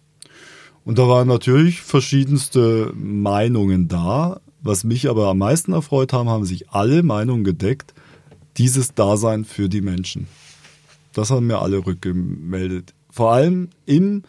Und 0.83 0.97
da 0.97 1.07
waren 1.07 1.27
natürlich 1.27 1.81
verschiedenste 1.81 2.91
Meinungen 2.95 3.87
da. 3.87 4.41
Was 4.63 4.83
mich 4.83 5.09
aber 5.09 5.27
am 5.27 5.39
meisten 5.39 5.73
erfreut 5.73 6.13
haben, 6.13 6.29
haben 6.29 6.45
sich 6.45 6.69
alle 6.69 7.03
Meinungen 7.03 7.43
gedeckt, 7.43 7.93
dieses 8.57 8.93
Dasein 8.93 9.45
für 9.45 9.69
die 9.69 9.81
Menschen. 9.81 10.27
Das 11.13 11.29
haben 11.29 11.47
mir 11.47 11.59
alle 11.59 11.85
rückgemeldet. 11.85 12.93
Vor 13.09 13.31
allem 13.31 13.69
im, 13.85 14.23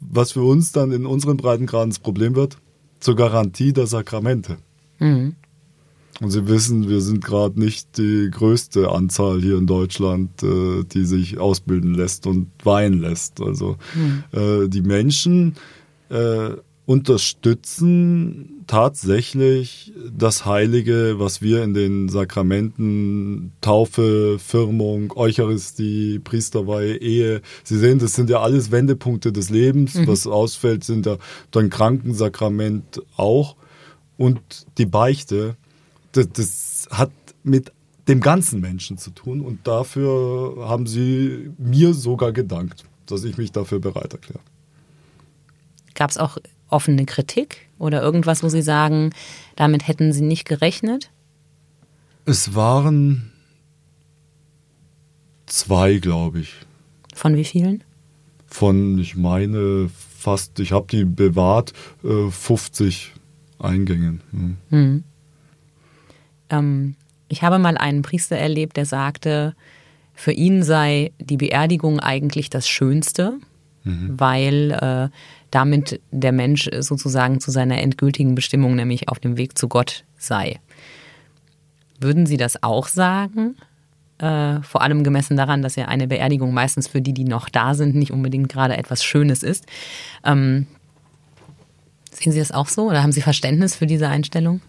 was 0.00 0.32
für 0.32 0.42
uns 0.42 0.72
dann 0.72 0.90
in 0.90 1.06
unseren 1.06 1.36
Breitengraden 1.36 1.90
das 1.90 1.98
Problem 1.98 2.34
wird, 2.34 2.58
zur 3.00 3.16
Garantie 3.16 3.72
der 3.72 3.86
Sakramente. 3.86 4.58
Mhm. 4.98 5.36
Und 6.20 6.30
Sie 6.30 6.46
wissen, 6.46 6.88
wir 6.88 7.00
sind 7.00 7.24
gerade 7.24 7.58
nicht 7.58 7.96
die 7.96 8.28
größte 8.30 8.90
Anzahl 8.90 9.40
hier 9.40 9.56
in 9.56 9.66
Deutschland, 9.66 10.42
äh, 10.42 10.84
die 10.84 11.04
sich 11.04 11.38
ausbilden 11.38 11.94
lässt 11.94 12.26
und 12.26 12.48
weihen 12.62 13.00
lässt. 13.00 13.40
Also 13.40 13.76
mhm. 13.94 14.70
die 14.70 14.82
Menschen 14.82 15.56
äh, 16.10 16.50
unterstützen 16.84 18.64
tatsächlich 18.66 19.92
das 20.16 20.44
Heilige, 20.44 21.14
was 21.18 21.40
wir 21.40 21.62
in 21.62 21.74
den 21.74 22.08
Sakramenten, 22.08 23.52
Taufe, 23.60 24.38
Firmung, 24.38 25.12
Eucharistie, 25.16 26.18
Priesterweihe, 26.18 26.96
Ehe, 26.96 27.40
Sie 27.64 27.78
sehen, 27.78 27.98
das 27.98 28.14
sind 28.14 28.30
ja 28.30 28.40
alles 28.40 28.70
Wendepunkte 28.70 29.32
des 29.32 29.50
Lebens. 29.50 29.94
Mhm. 29.94 30.06
Was 30.06 30.26
ausfällt, 30.26 30.84
sind 30.84 31.06
ja 31.06 31.18
dann 31.50 31.70
Krankensakrament 31.70 33.02
auch. 33.16 33.56
Und 34.18 34.40
die 34.78 34.86
Beichte, 34.86 35.56
das, 36.12 36.28
das 36.32 36.88
hat 36.90 37.10
mit 37.42 37.72
dem 38.08 38.20
ganzen 38.20 38.60
Menschen 38.60 38.98
zu 38.98 39.10
tun 39.10 39.40
und 39.40 39.66
dafür 39.66 40.68
haben 40.68 40.86
sie 40.86 41.50
mir 41.58 41.94
sogar 41.94 42.32
gedankt, 42.32 42.84
dass 43.06 43.24
ich 43.24 43.36
mich 43.38 43.52
dafür 43.52 43.78
bereit 43.78 44.12
erkläre. 44.12 44.40
Gab 45.94 46.10
es 46.10 46.18
auch 46.18 46.38
offene 46.68 47.04
Kritik 47.06 47.68
oder 47.78 48.02
irgendwas, 48.02 48.42
wo 48.42 48.48
Sie 48.48 48.62
sagen, 48.62 49.10
damit 49.56 49.86
hätten 49.86 50.12
Sie 50.12 50.22
nicht 50.22 50.46
gerechnet? 50.46 51.10
Es 52.24 52.54
waren 52.54 53.32
zwei, 55.46 55.98
glaube 55.98 56.40
ich. 56.40 56.54
Von 57.14 57.36
wie 57.36 57.44
vielen? 57.44 57.84
Von, 58.46 58.98
ich 58.98 59.16
meine, 59.16 59.90
fast, 60.18 60.58
ich 60.60 60.72
habe 60.72 60.86
die 60.90 61.04
bewahrt, 61.04 61.72
50 62.02 63.12
äh, 63.60 63.64
Eingängen. 63.64 64.20
Mhm. 64.32 64.56
Mhm. 64.70 65.04
Ähm, 66.52 66.94
ich 67.28 67.42
habe 67.42 67.58
mal 67.58 67.76
einen 67.76 68.02
Priester 68.02 68.36
erlebt, 68.36 68.76
der 68.76 68.86
sagte, 68.86 69.54
für 70.14 70.32
ihn 70.32 70.62
sei 70.62 71.12
die 71.18 71.38
Beerdigung 71.38 71.98
eigentlich 71.98 72.50
das 72.50 72.68
Schönste, 72.68 73.38
mhm. 73.82 74.20
weil 74.20 74.70
äh, 74.70 75.08
damit 75.50 76.00
der 76.10 76.32
Mensch 76.32 76.68
sozusagen 76.80 77.40
zu 77.40 77.50
seiner 77.50 77.78
endgültigen 77.78 78.34
Bestimmung, 78.34 78.76
nämlich 78.76 79.08
auf 79.08 79.18
dem 79.18 79.36
Weg 79.36 79.58
zu 79.58 79.68
Gott 79.68 80.04
sei. 80.16 80.60
Würden 81.98 82.26
Sie 82.26 82.36
das 82.36 82.62
auch 82.62 82.86
sagen? 82.86 83.56
Äh, 84.18 84.60
vor 84.62 84.82
allem 84.82 85.02
gemessen 85.02 85.36
daran, 85.36 85.62
dass 85.62 85.76
ja 85.76 85.86
eine 85.86 86.08
Beerdigung 86.08 86.52
meistens 86.52 86.86
für 86.86 87.00
die, 87.00 87.14
die 87.14 87.24
noch 87.24 87.48
da 87.48 87.74
sind, 87.74 87.94
nicht 87.94 88.12
unbedingt 88.12 88.48
gerade 88.48 88.76
etwas 88.76 89.02
Schönes 89.02 89.42
ist. 89.42 89.66
Ähm, 90.24 90.66
sehen 92.10 92.32
Sie 92.32 92.38
das 92.38 92.52
auch 92.52 92.68
so 92.68 92.88
oder 92.88 93.02
haben 93.02 93.12
Sie 93.12 93.22
Verständnis 93.22 93.74
für 93.74 93.86
diese 93.86 94.08
Einstellung? 94.08 94.60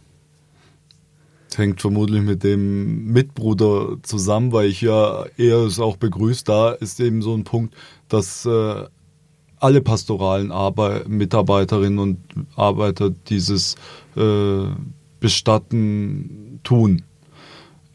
Hängt 1.58 1.82
vermutlich 1.82 2.22
mit 2.22 2.43
dem 2.43 3.06
Mitbruder 3.12 3.97
zusammen, 4.04 4.51
weil 4.51 4.70
ich 4.70 4.82
ja 4.82 5.26
eher 5.38 5.60
es 5.60 5.80
auch 5.80 5.97
begrüßt. 5.97 6.47
Da 6.47 6.72
ist 6.72 6.99
eben 6.99 7.22
so 7.22 7.34
ein 7.34 7.43
Punkt, 7.43 7.76
dass 8.10 8.45
äh, 8.45 8.84
alle 9.60 9.82
pastoralen 9.82 10.51
Arbeit 10.51 11.08
Mitarbeiterinnen 11.08 11.99
und 11.99 12.20
Arbeiter 12.56 13.10
dieses 13.10 13.76
äh, 14.16 14.66
Bestatten 15.20 16.60
tun. 16.64 17.04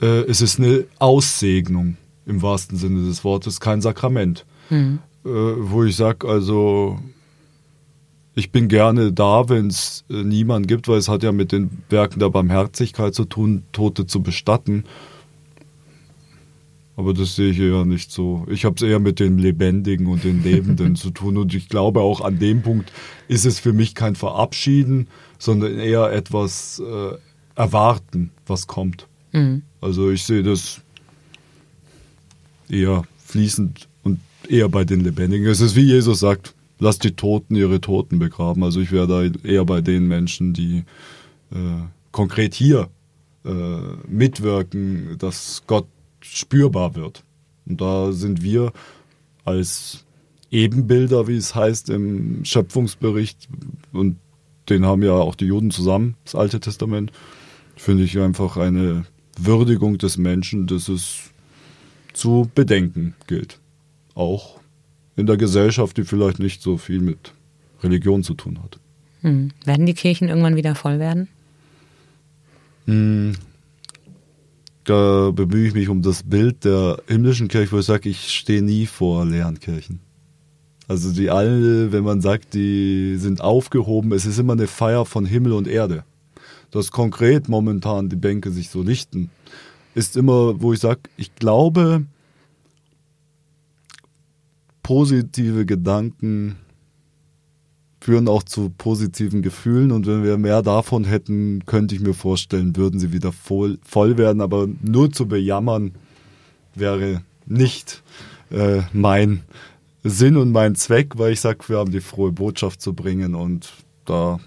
Äh, 0.00 0.22
es 0.22 0.40
ist 0.40 0.58
eine 0.58 0.84
Aussegnung 0.98 1.96
im 2.26 2.42
wahrsten 2.42 2.76
Sinne 2.76 3.06
des 3.06 3.24
Wortes, 3.24 3.60
kein 3.60 3.80
Sakrament. 3.80 4.44
Mhm. 4.70 4.98
wo 5.24 5.84
ich 5.84 5.96
sage, 5.96 6.28
also 6.28 6.98
ich 8.38 8.52
bin 8.52 8.68
gerne 8.68 9.12
da, 9.12 9.48
wenn 9.48 9.66
es 9.66 10.04
äh, 10.08 10.22
niemand 10.22 10.68
gibt, 10.68 10.86
weil 10.86 10.98
es 10.98 11.08
hat 11.08 11.24
ja 11.24 11.32
mit 11.32 11.50
den 11.50 11.82
Werken 11.88 12.20
der 12.20 12.30
Barmherzigkeit 12.30 13.12
zu 13.12 13.24
tun, 13.24 13.64
Tote 13.72 14.06
zu 14.06 14.22
bestatten. 14.22 14.84
Aber 16.94 17.14
das 17.14 17.34
sehe 17.34 17.50
ich 17.50 17.58
eher 17.58 17.84
nicht 17.84 18.12
so. 18.12 18.46
Ich 18.48 18.64
habe 18.64 18.76
es 18.76 18.82
eher 18.82 19.00
mit 19.00 19.18
den 19.18 19.38
Lebendigen 19.38 20.06
und 20.06 20.22
den 20.22 20.44
Lebenden 20.44 20.94
zu 20.96 21.10
tun. 21.10 21.36
Und 21.36 21.52
ich 21.52 21.68
glaube 21.68 22.00
auch 22.00 22.20
an 22.20 22.38
dem 22.38 22.62
Punkt 22.62 22.92
ist 23.26 23.44
es 23.44 23.58
für 23.58 23.72
mich 23.72 23.96
kein 23.96 24.14
Verabschieden, 24.14 25.08
sondern 25.40 25.76
eher 25.76 26.12
etwas 26.12 26.80
äh, 26.80 27.16
erwarten, 27.56 28.30
was 28.46 28.68
kommt. 28.68 29.08
Mhm. 29.32 29.62
Also 29.80 30.12
ich 30.12 30.22
sehe 30.22 30.44
das 30.44 30.80
eher 32.68 33.02
fließend 33.24 33.88
und 34.04 34.20
eher 34.48 34.68
bei 34.68 34.84
den 34.84 35.00
Lebendigen. 35.00 35.48
Es 35.48 35.60
ist 35.60 35.74
wie 35.74 35.86
Jesus 35.86 36.20
sagt, 36.20 36.54
lasst 36.78 37.04
die 37.04 37.12
Toten 37.12 37.54
ihre 37.56 37.80
Toten 37.80 38.18
begraben. 38.18 38.62
Also 38.62 38.80
ich 38.80 38.92
wäre 38.92 39.06
da 39.06 39.48
eher 39.48 39.64
bei 39.64 39.80
den 39.80 40.06
Menschen, 40.06 40.52
die 40.52 40.84
äh, 41.50 41.82
konkret 42.12 42.54
hier 42.54 42.88
äh, 43.44 43.50
mitwirken, 44.06 45.16
dass 45.18 45.62
Gott 45.66 45.86
spürbar 46.20 46.94
wird. 46.94 47.24
Und 47.66 47.80
da 47.80 48.12
sind 48.12 48.42
wir 48.42 48.72
als 49.44 50.04
Ebenbilder, 50.50 51.28
wie 51.28 51.36
es 51.36 51.54
heißt 51.54 51.90
im 51.90 52.44
Schöpfungsbericht, 52.44 53.48
und 53.92 54.16
den 54.68 54.84
haben 54.84 55.02
ja 55.02 55.12
auch 55.12 55.34
die 55.34 55.46
Juden 55.46 55.70
zusammen, 55.70 56.14
das 56.24 56.34
Alte 56.34 56.60
Testament, 56.60 57.12
finde 57.76 58.04
ich 58.04 58.18
einfach 58.18 58.56
eine 58.56 59.04
Würdigung 59.38 59.98
des 59.98 60.18
Menschen, 60.18 60.66
das 60.66 60.88
es 60.88 61.30
zu 62.12 62.50
bedenken 62.54 63.14
gilt. 63.26 63.60
Auch 64.14 64.57
in 65.18 65.26
der 65.26 65.36
Gesellschaft, 65.36 65.96
die 65.96 66.04
vielleicht 66.04 66.38
nicht 66.38 66.62
so 66.62 66.78
viel 66.78 67.00
mit 67.00 67.34
Religion 67.82 68.22
zu 68.22 68.34
tun 68.34 68.60
hat. 68.62 68.78
Hm. 69.22 69.50
Werden 69.64 69.84
die 69.84 69.94
Kirchen 69.94 70.28
irgendwann 70.28 70.54
wieder 70.54 70.76
voll 70.76 71.00
werden? 71.00 71.26
Hm. 72.86 73.34
Da 74.84 75.32
bemühe 75.32 75.66
ich 75.66 75.74
mich 75.74 75.88
um 75.88 76.02
das 76.02 76.22
Bild 76.22 76.64
der 76.64 77.02
himmlischen 77.08 77.48
Kirche, 77.48 77.72
wo 77.72 77.80
ich 77.80 77.84
sage, 77.84 78.08
ich 78.08 78.32
stehe 78.32 78.62
nie 78.62 78.86
vor 78.86 79.26
leeren 79.26 79.58
Kirchen. 79.58 79.98
Also 80.86 81.12
die 81.12 81.30
alle, 81.30 81.90
wenn 81.90 82.04
man 82.04 82.20
sagt, 82.20 82.54
die 82.54 83.16
sind 83.18 83.40
aufgehoben, 83.40 84.12
es 84.12 84.24
ist 84.24 84.38
immer 84.38 84.52
eine 84.52 84.68
Feier 84.68 85.04
von 85.04 85.26
Himmel 85.26 85.52
und 85.52 85.66
Erde. 85.66 86.04
Dass 86.70 86.92
konkret 86.92 87.48
momentan 87.48 88.08
die 88.08 88.16
Bänke 88.16 88.52
sich 88.52 88.70
so 88.70 88.82
lichten, 88.82 89.30
ist 89.96 90.16
immer, 90.16 90.62
wo 90.62 90.72
ich 90.72 90.78
sage, 90.78 91.00
ich 91.16 91.34
glaube, 91.34 92.04
positive 94.88 95.66
Gedanken 95.66 96.56
führen 98.00 98.26
auch 98.26 98.42
zu 98.42 98.70
positiven 98.70 99.42
Gefühlen 99.42 99.92
und 99.92 100.06
wenn 100.06 100.24
wir 100.24 100.38
mehr 100.38 100.62
davon 100.62 101.04
hätten, 101.04 101.66
könnte 101.66 101.94
ich 101.94 102.00
mir 102.00 102.14
vorstellen, 102.14 102.74
würden 102.74 102.98
sie 102.98 103.12
wieder 103.12 103.30
voll, 103.30 103.78
voll 103.84 104.16
werden, 104.16 104.40
aber 104.40 104.66
nur 104.80 105.12
zu 105.12 105.28
bejammern 105.28 105.92
wäre 106.74 107.20
nicht 107.44 108.02
äh, 108.50 108.80
mein 108.94 109.42
Sinn 110.04 110.38
und 110.38 110.52
mein 110.52 110.74
Zweck, 110.74 111.18
weil 111.18 111.34
ich 111.34 111.42
sage, 111.42 111.68
wir 111.68 111.76
haben 111.76 111.92
die 111.92 112.00
frohe 112.00 112.32
Botschaft 112.32 112.80
zu 112.80 112.94
bringen 112.94 113.34
und 113.34 113.70
da 114.06 114.40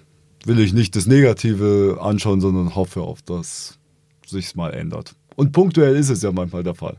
will 0.43 0.59
ich 0.59 0.73
nicht 0.73 0.95
das 0.95 1.05
Negative 1.05 1.99
anschauen, 2.01 2.41
sondern 2.41 2.73
hoffe 2.73 3.01
auf, 3.01 3.21
dass 3.21 3.77
sich's 4.25 4.55
mal 4.55 4.73
ändert. 4.73 5.13
Und 5.35 5.51
punktuell 5.51 5.95
ist 5.95 6.09
es 6.09 6.23
ja 6.23 6.31
manchmal 6.31 6.63
der 6.63 6.73
Fall. 6.73 6.97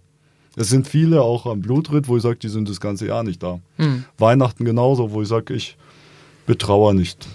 Es 0.56 0.68
sind 0.68 0.86
viele 0.86 1.22
auch 1.22 1.46
am 1.46 1.62
Blutritt, 1.62 2.08
wo 2.08 2.16
ich 2.16 2.22
sage, 2.22 2.36
die 2.36 2.48
sind 2.48 2.68
das 2.68 2.80
ganze 2.80 3.06
Jahr 3.06 3.22
nicht 3.22 3.42
da. 3.42 3.60
Mhm. 3.78 4.04
Weihnachten 4.18 4.64
genauso, 4.64 5.12
wo 5.12 5.22
ich 5.22 5.28
sage, 5.28 5.54
ich 5.54 5.76
betrauere 6.46 6.94
nicht 6.94 7.26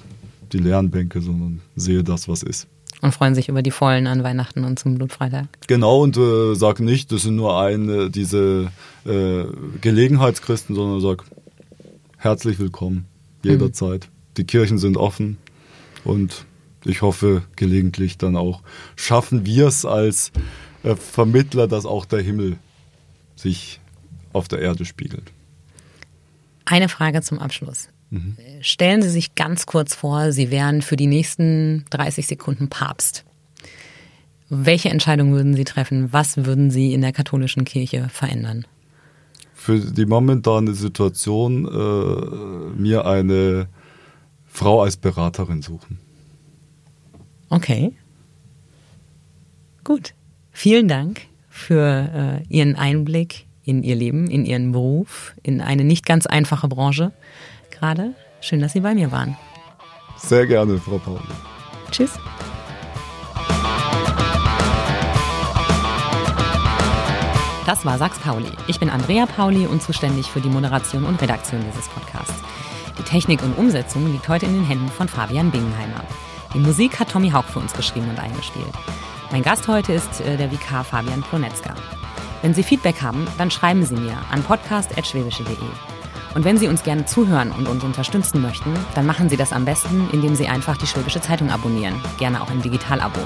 die 0.51 0.59
leeren 0.59 0.91
Bänke, 0.91 1.21
sondern 1.21 1.61
sehe 1.75 2.03
das, 2.03 2.27
was 2.27 2.43
ist. 2.43 2.67
Und 3.01 3.13
freuen 3.13 3.35
sich 3.35 3.49
über 3.49 3.61
die 3.61 3.71
Vollen 3.71 4.07
an 4.07 4.23
Weihnachten 4.23 4.63
und 4.63 4.79
zum 4.79 4.95
Blutfreitag. 4.95 5.47
Genau, 5.67 6.01
und 6.01 6.17
äh, 6.17 6.55
sag 6.55 6.79
nicht, 6.79 7.11
das 7.11 7.23
sind 7.23 7.35
nur 7.35 7.59
eine, 7.59 8.09
diese 8.09 8.71
äh, 9.05 9.43
Gelegenheitschristen, 9.81 10.75
sondern 10.75 11.01
sag 11.01 11.23
herzlich 12.17 12.57
willkommen, 12.57 13.05
jederzeit. 13.43 14.09
Die 14.37 14.45
Kirchen 14.45 14.79
sind 14.79 14.97
offen 14.97 15.37
und 16.03 16.45
ich 16.85 17.01
hoffe 17.01 17.43
gelegentlich 17.55 18.17
dann 18.17 18.35
auch 18.35 18.61
schaffen 18.95 19.45
wir 19.45 19.67
es 19.67 19.85
als 19.85 20.31
äh, 20.83 20.95
Vermittler, 20.95 21.67
dass 21.67 21.85
auch 21.85 22.05
der 22.05 22.21
Himmel 22.21 22.57
sich 23.39 23.79
auf 24.33 24.47
der 24.47 24.59
Erde 24.59 24.85
spiegelt. 24.85 25.31
Eine 26.65 26.89
Frage 26.89 27.21
zum 27.21 27.39
Abschluss. 27.39 27.89
Stellen 28.61 29.01
Sie 29.01 29.09
sich 29.09 29.35
ganz 29.35 29.65
kurz 29.65 29.93
vor, 29.93 30.31
Sie 30.31 30.49
wären 30.49 30.81
für 30.81 30.95
die 30.95 31.07
nächsten 31.07 31.85
30 31.89 32.25
Sekunden 32.27 32.69
Papst. 32.69 33.25
Welche 34.49 34.89
Entscheidung 34.89 35.33
würden 35.33 35.55
Sie 35.55 35.65
treffen? 35.65 36.13
Was 36.13 36.37
würden 36.37 36.71
Sie 36.71 36.93
in 36.93 37.01
der 37.01 37.11
katholischen 37.11 37.65
Kirche 37.65 38.07
verändern? 38.09 38.65
Für 39.53 39.79
die 39.79 40.05
momentane 40.05 40.73
Situation 40.73 41.65
äh, 41.65 42.79
mir 42.79 43.05
eine 43.05 43.67
Frau 44.45 44.81
als 44.81 44.95
Beraterin 44.95 45.61
suchen. 45.61 45.99
Okay. 47.49 47.91
Gut. 49.83 50.13
Vielen 50.53 50.87
Dank 50.87 51.27
für 51.57 52.41
äh, 52.49 52.53
Ihren 52.53 52.75
Einblick 52.75 53.45
in 53.63 53.83
Ihr 53.83 53.95
Leben, 53.95 54.29
in 54.29 54.45
Ihren 54.45 54.71
Beruf, 54.71 55.33
in 55.43 55.59
eine 55.59 55.83
nicht 55.83 56.05
ganz 56.05 56.25
einfache 56.25 56.67
Branche 56.67 57.11
gerade. 57.71 58.13
Schön, 58.39 58.61
dass 58.61 58.73
Sie 58.73 58.79
bei 58.79 58.93
mir 58.93 59.11
waren. 59.11 59.35
Sehr 60.17 60.45
gerne, 60.45 60.77
Frau 60.77 60.99
Pauli. 60.99 61.19
Tschüss. 61.91 62.11
Das 67.65 67.83
war 67.83 67.97
Sachs 67.97 68.19
Pauli. 68.19 68.49
Ich 68.67 68.79
bin 68.79 68.89
Andrea 68.89 69.25
Pauli 69.25 69.65
und 69.65 69.81
zuständig 69.81 70.27
für 70.27 70.39
die 70.39 70.47
Moderation 70.47 71.03
und 71.03 71.21
Redaktion 71.21 71.61
dieses 71.69 71.89
Podcasts. 71.89 72.33
Die 72.97 73.03
Technik 73.03 73.43
und 73.43 73.57
Umsetzung 73.57 74.09
liegt 74.11 74.29
heute 74.29 74.45
in 74.45 74.53
den 74.53 74.65
Händen 74.65 74.87
von 74.87 75.09
Fabian 75.09 75.51
Bingenheimer. 75.51 76.03
Die 76.53 76.59
Musik 76.59 76.99
hat 76.99 77.11
Tommy 77.11 77.29
Hauch 77.31 77.43
für 77.43 77.59
uns 77.59 77.73
geschrieben 77.73 78.09
und 78.09 78.19
eingespielt. 78.19 78.73
Mein 79.31 79.43
Gast 79.43 79.67
heute 79.67 79.91
ist 79.91 80.21
äh, 80.21 80.37
der 80.37 80.51
Vikar 80.51 80.85
Fabian 80.85 81.21
Plonetzka. 81.21 81.75
Wenn 82.41 82.53
Sie 82.53 82.63
Feedback 82.63 83.01
haben, 83.01 83.27
dann 83.37 83.51
schreiben 83.51 83.85
Sie 83.85 83.95
mir 83.95 84.17
an 84.31 84.41
podcast.schwäbische.de. 84.41 85.57
Und 86.33 86.45
wenn 86.45 86.57
Sie 86.57 86.67
uns 86.67 86.83
gerne 86.83 87.05
zuhören 87.05 87.51
und 87.51 87.67
uns 87.67 87.83
unterstützen 87.83 88.41
möchten, 88.41 88.73
dann 88.95 89.05
machen 89.05 89.27
Sie 89.27 89.35
das 89.35 89.51
am 89.51 89.65
besten, 89.65 90.09
indem 90.13 90.35
Sie 90.35 90.47
einfach 90.47 90.77
die 90.77 90.87
Schwäbische 90.87 91.19
Zeitung 91.19 91.51
abonnieren, 91.51 92.01
gerne 92.17 92.41
auch 92.41 92.51
im 92.51 92.61
Digitalabo. 92.61 93.19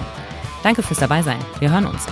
Danke 0.64 0.82
fürs 0.82 1.00
Dabeisein. 1.00 1.40
Wir 1.60 1.72
hören 1.72 1.86
uns. 1.86 2.08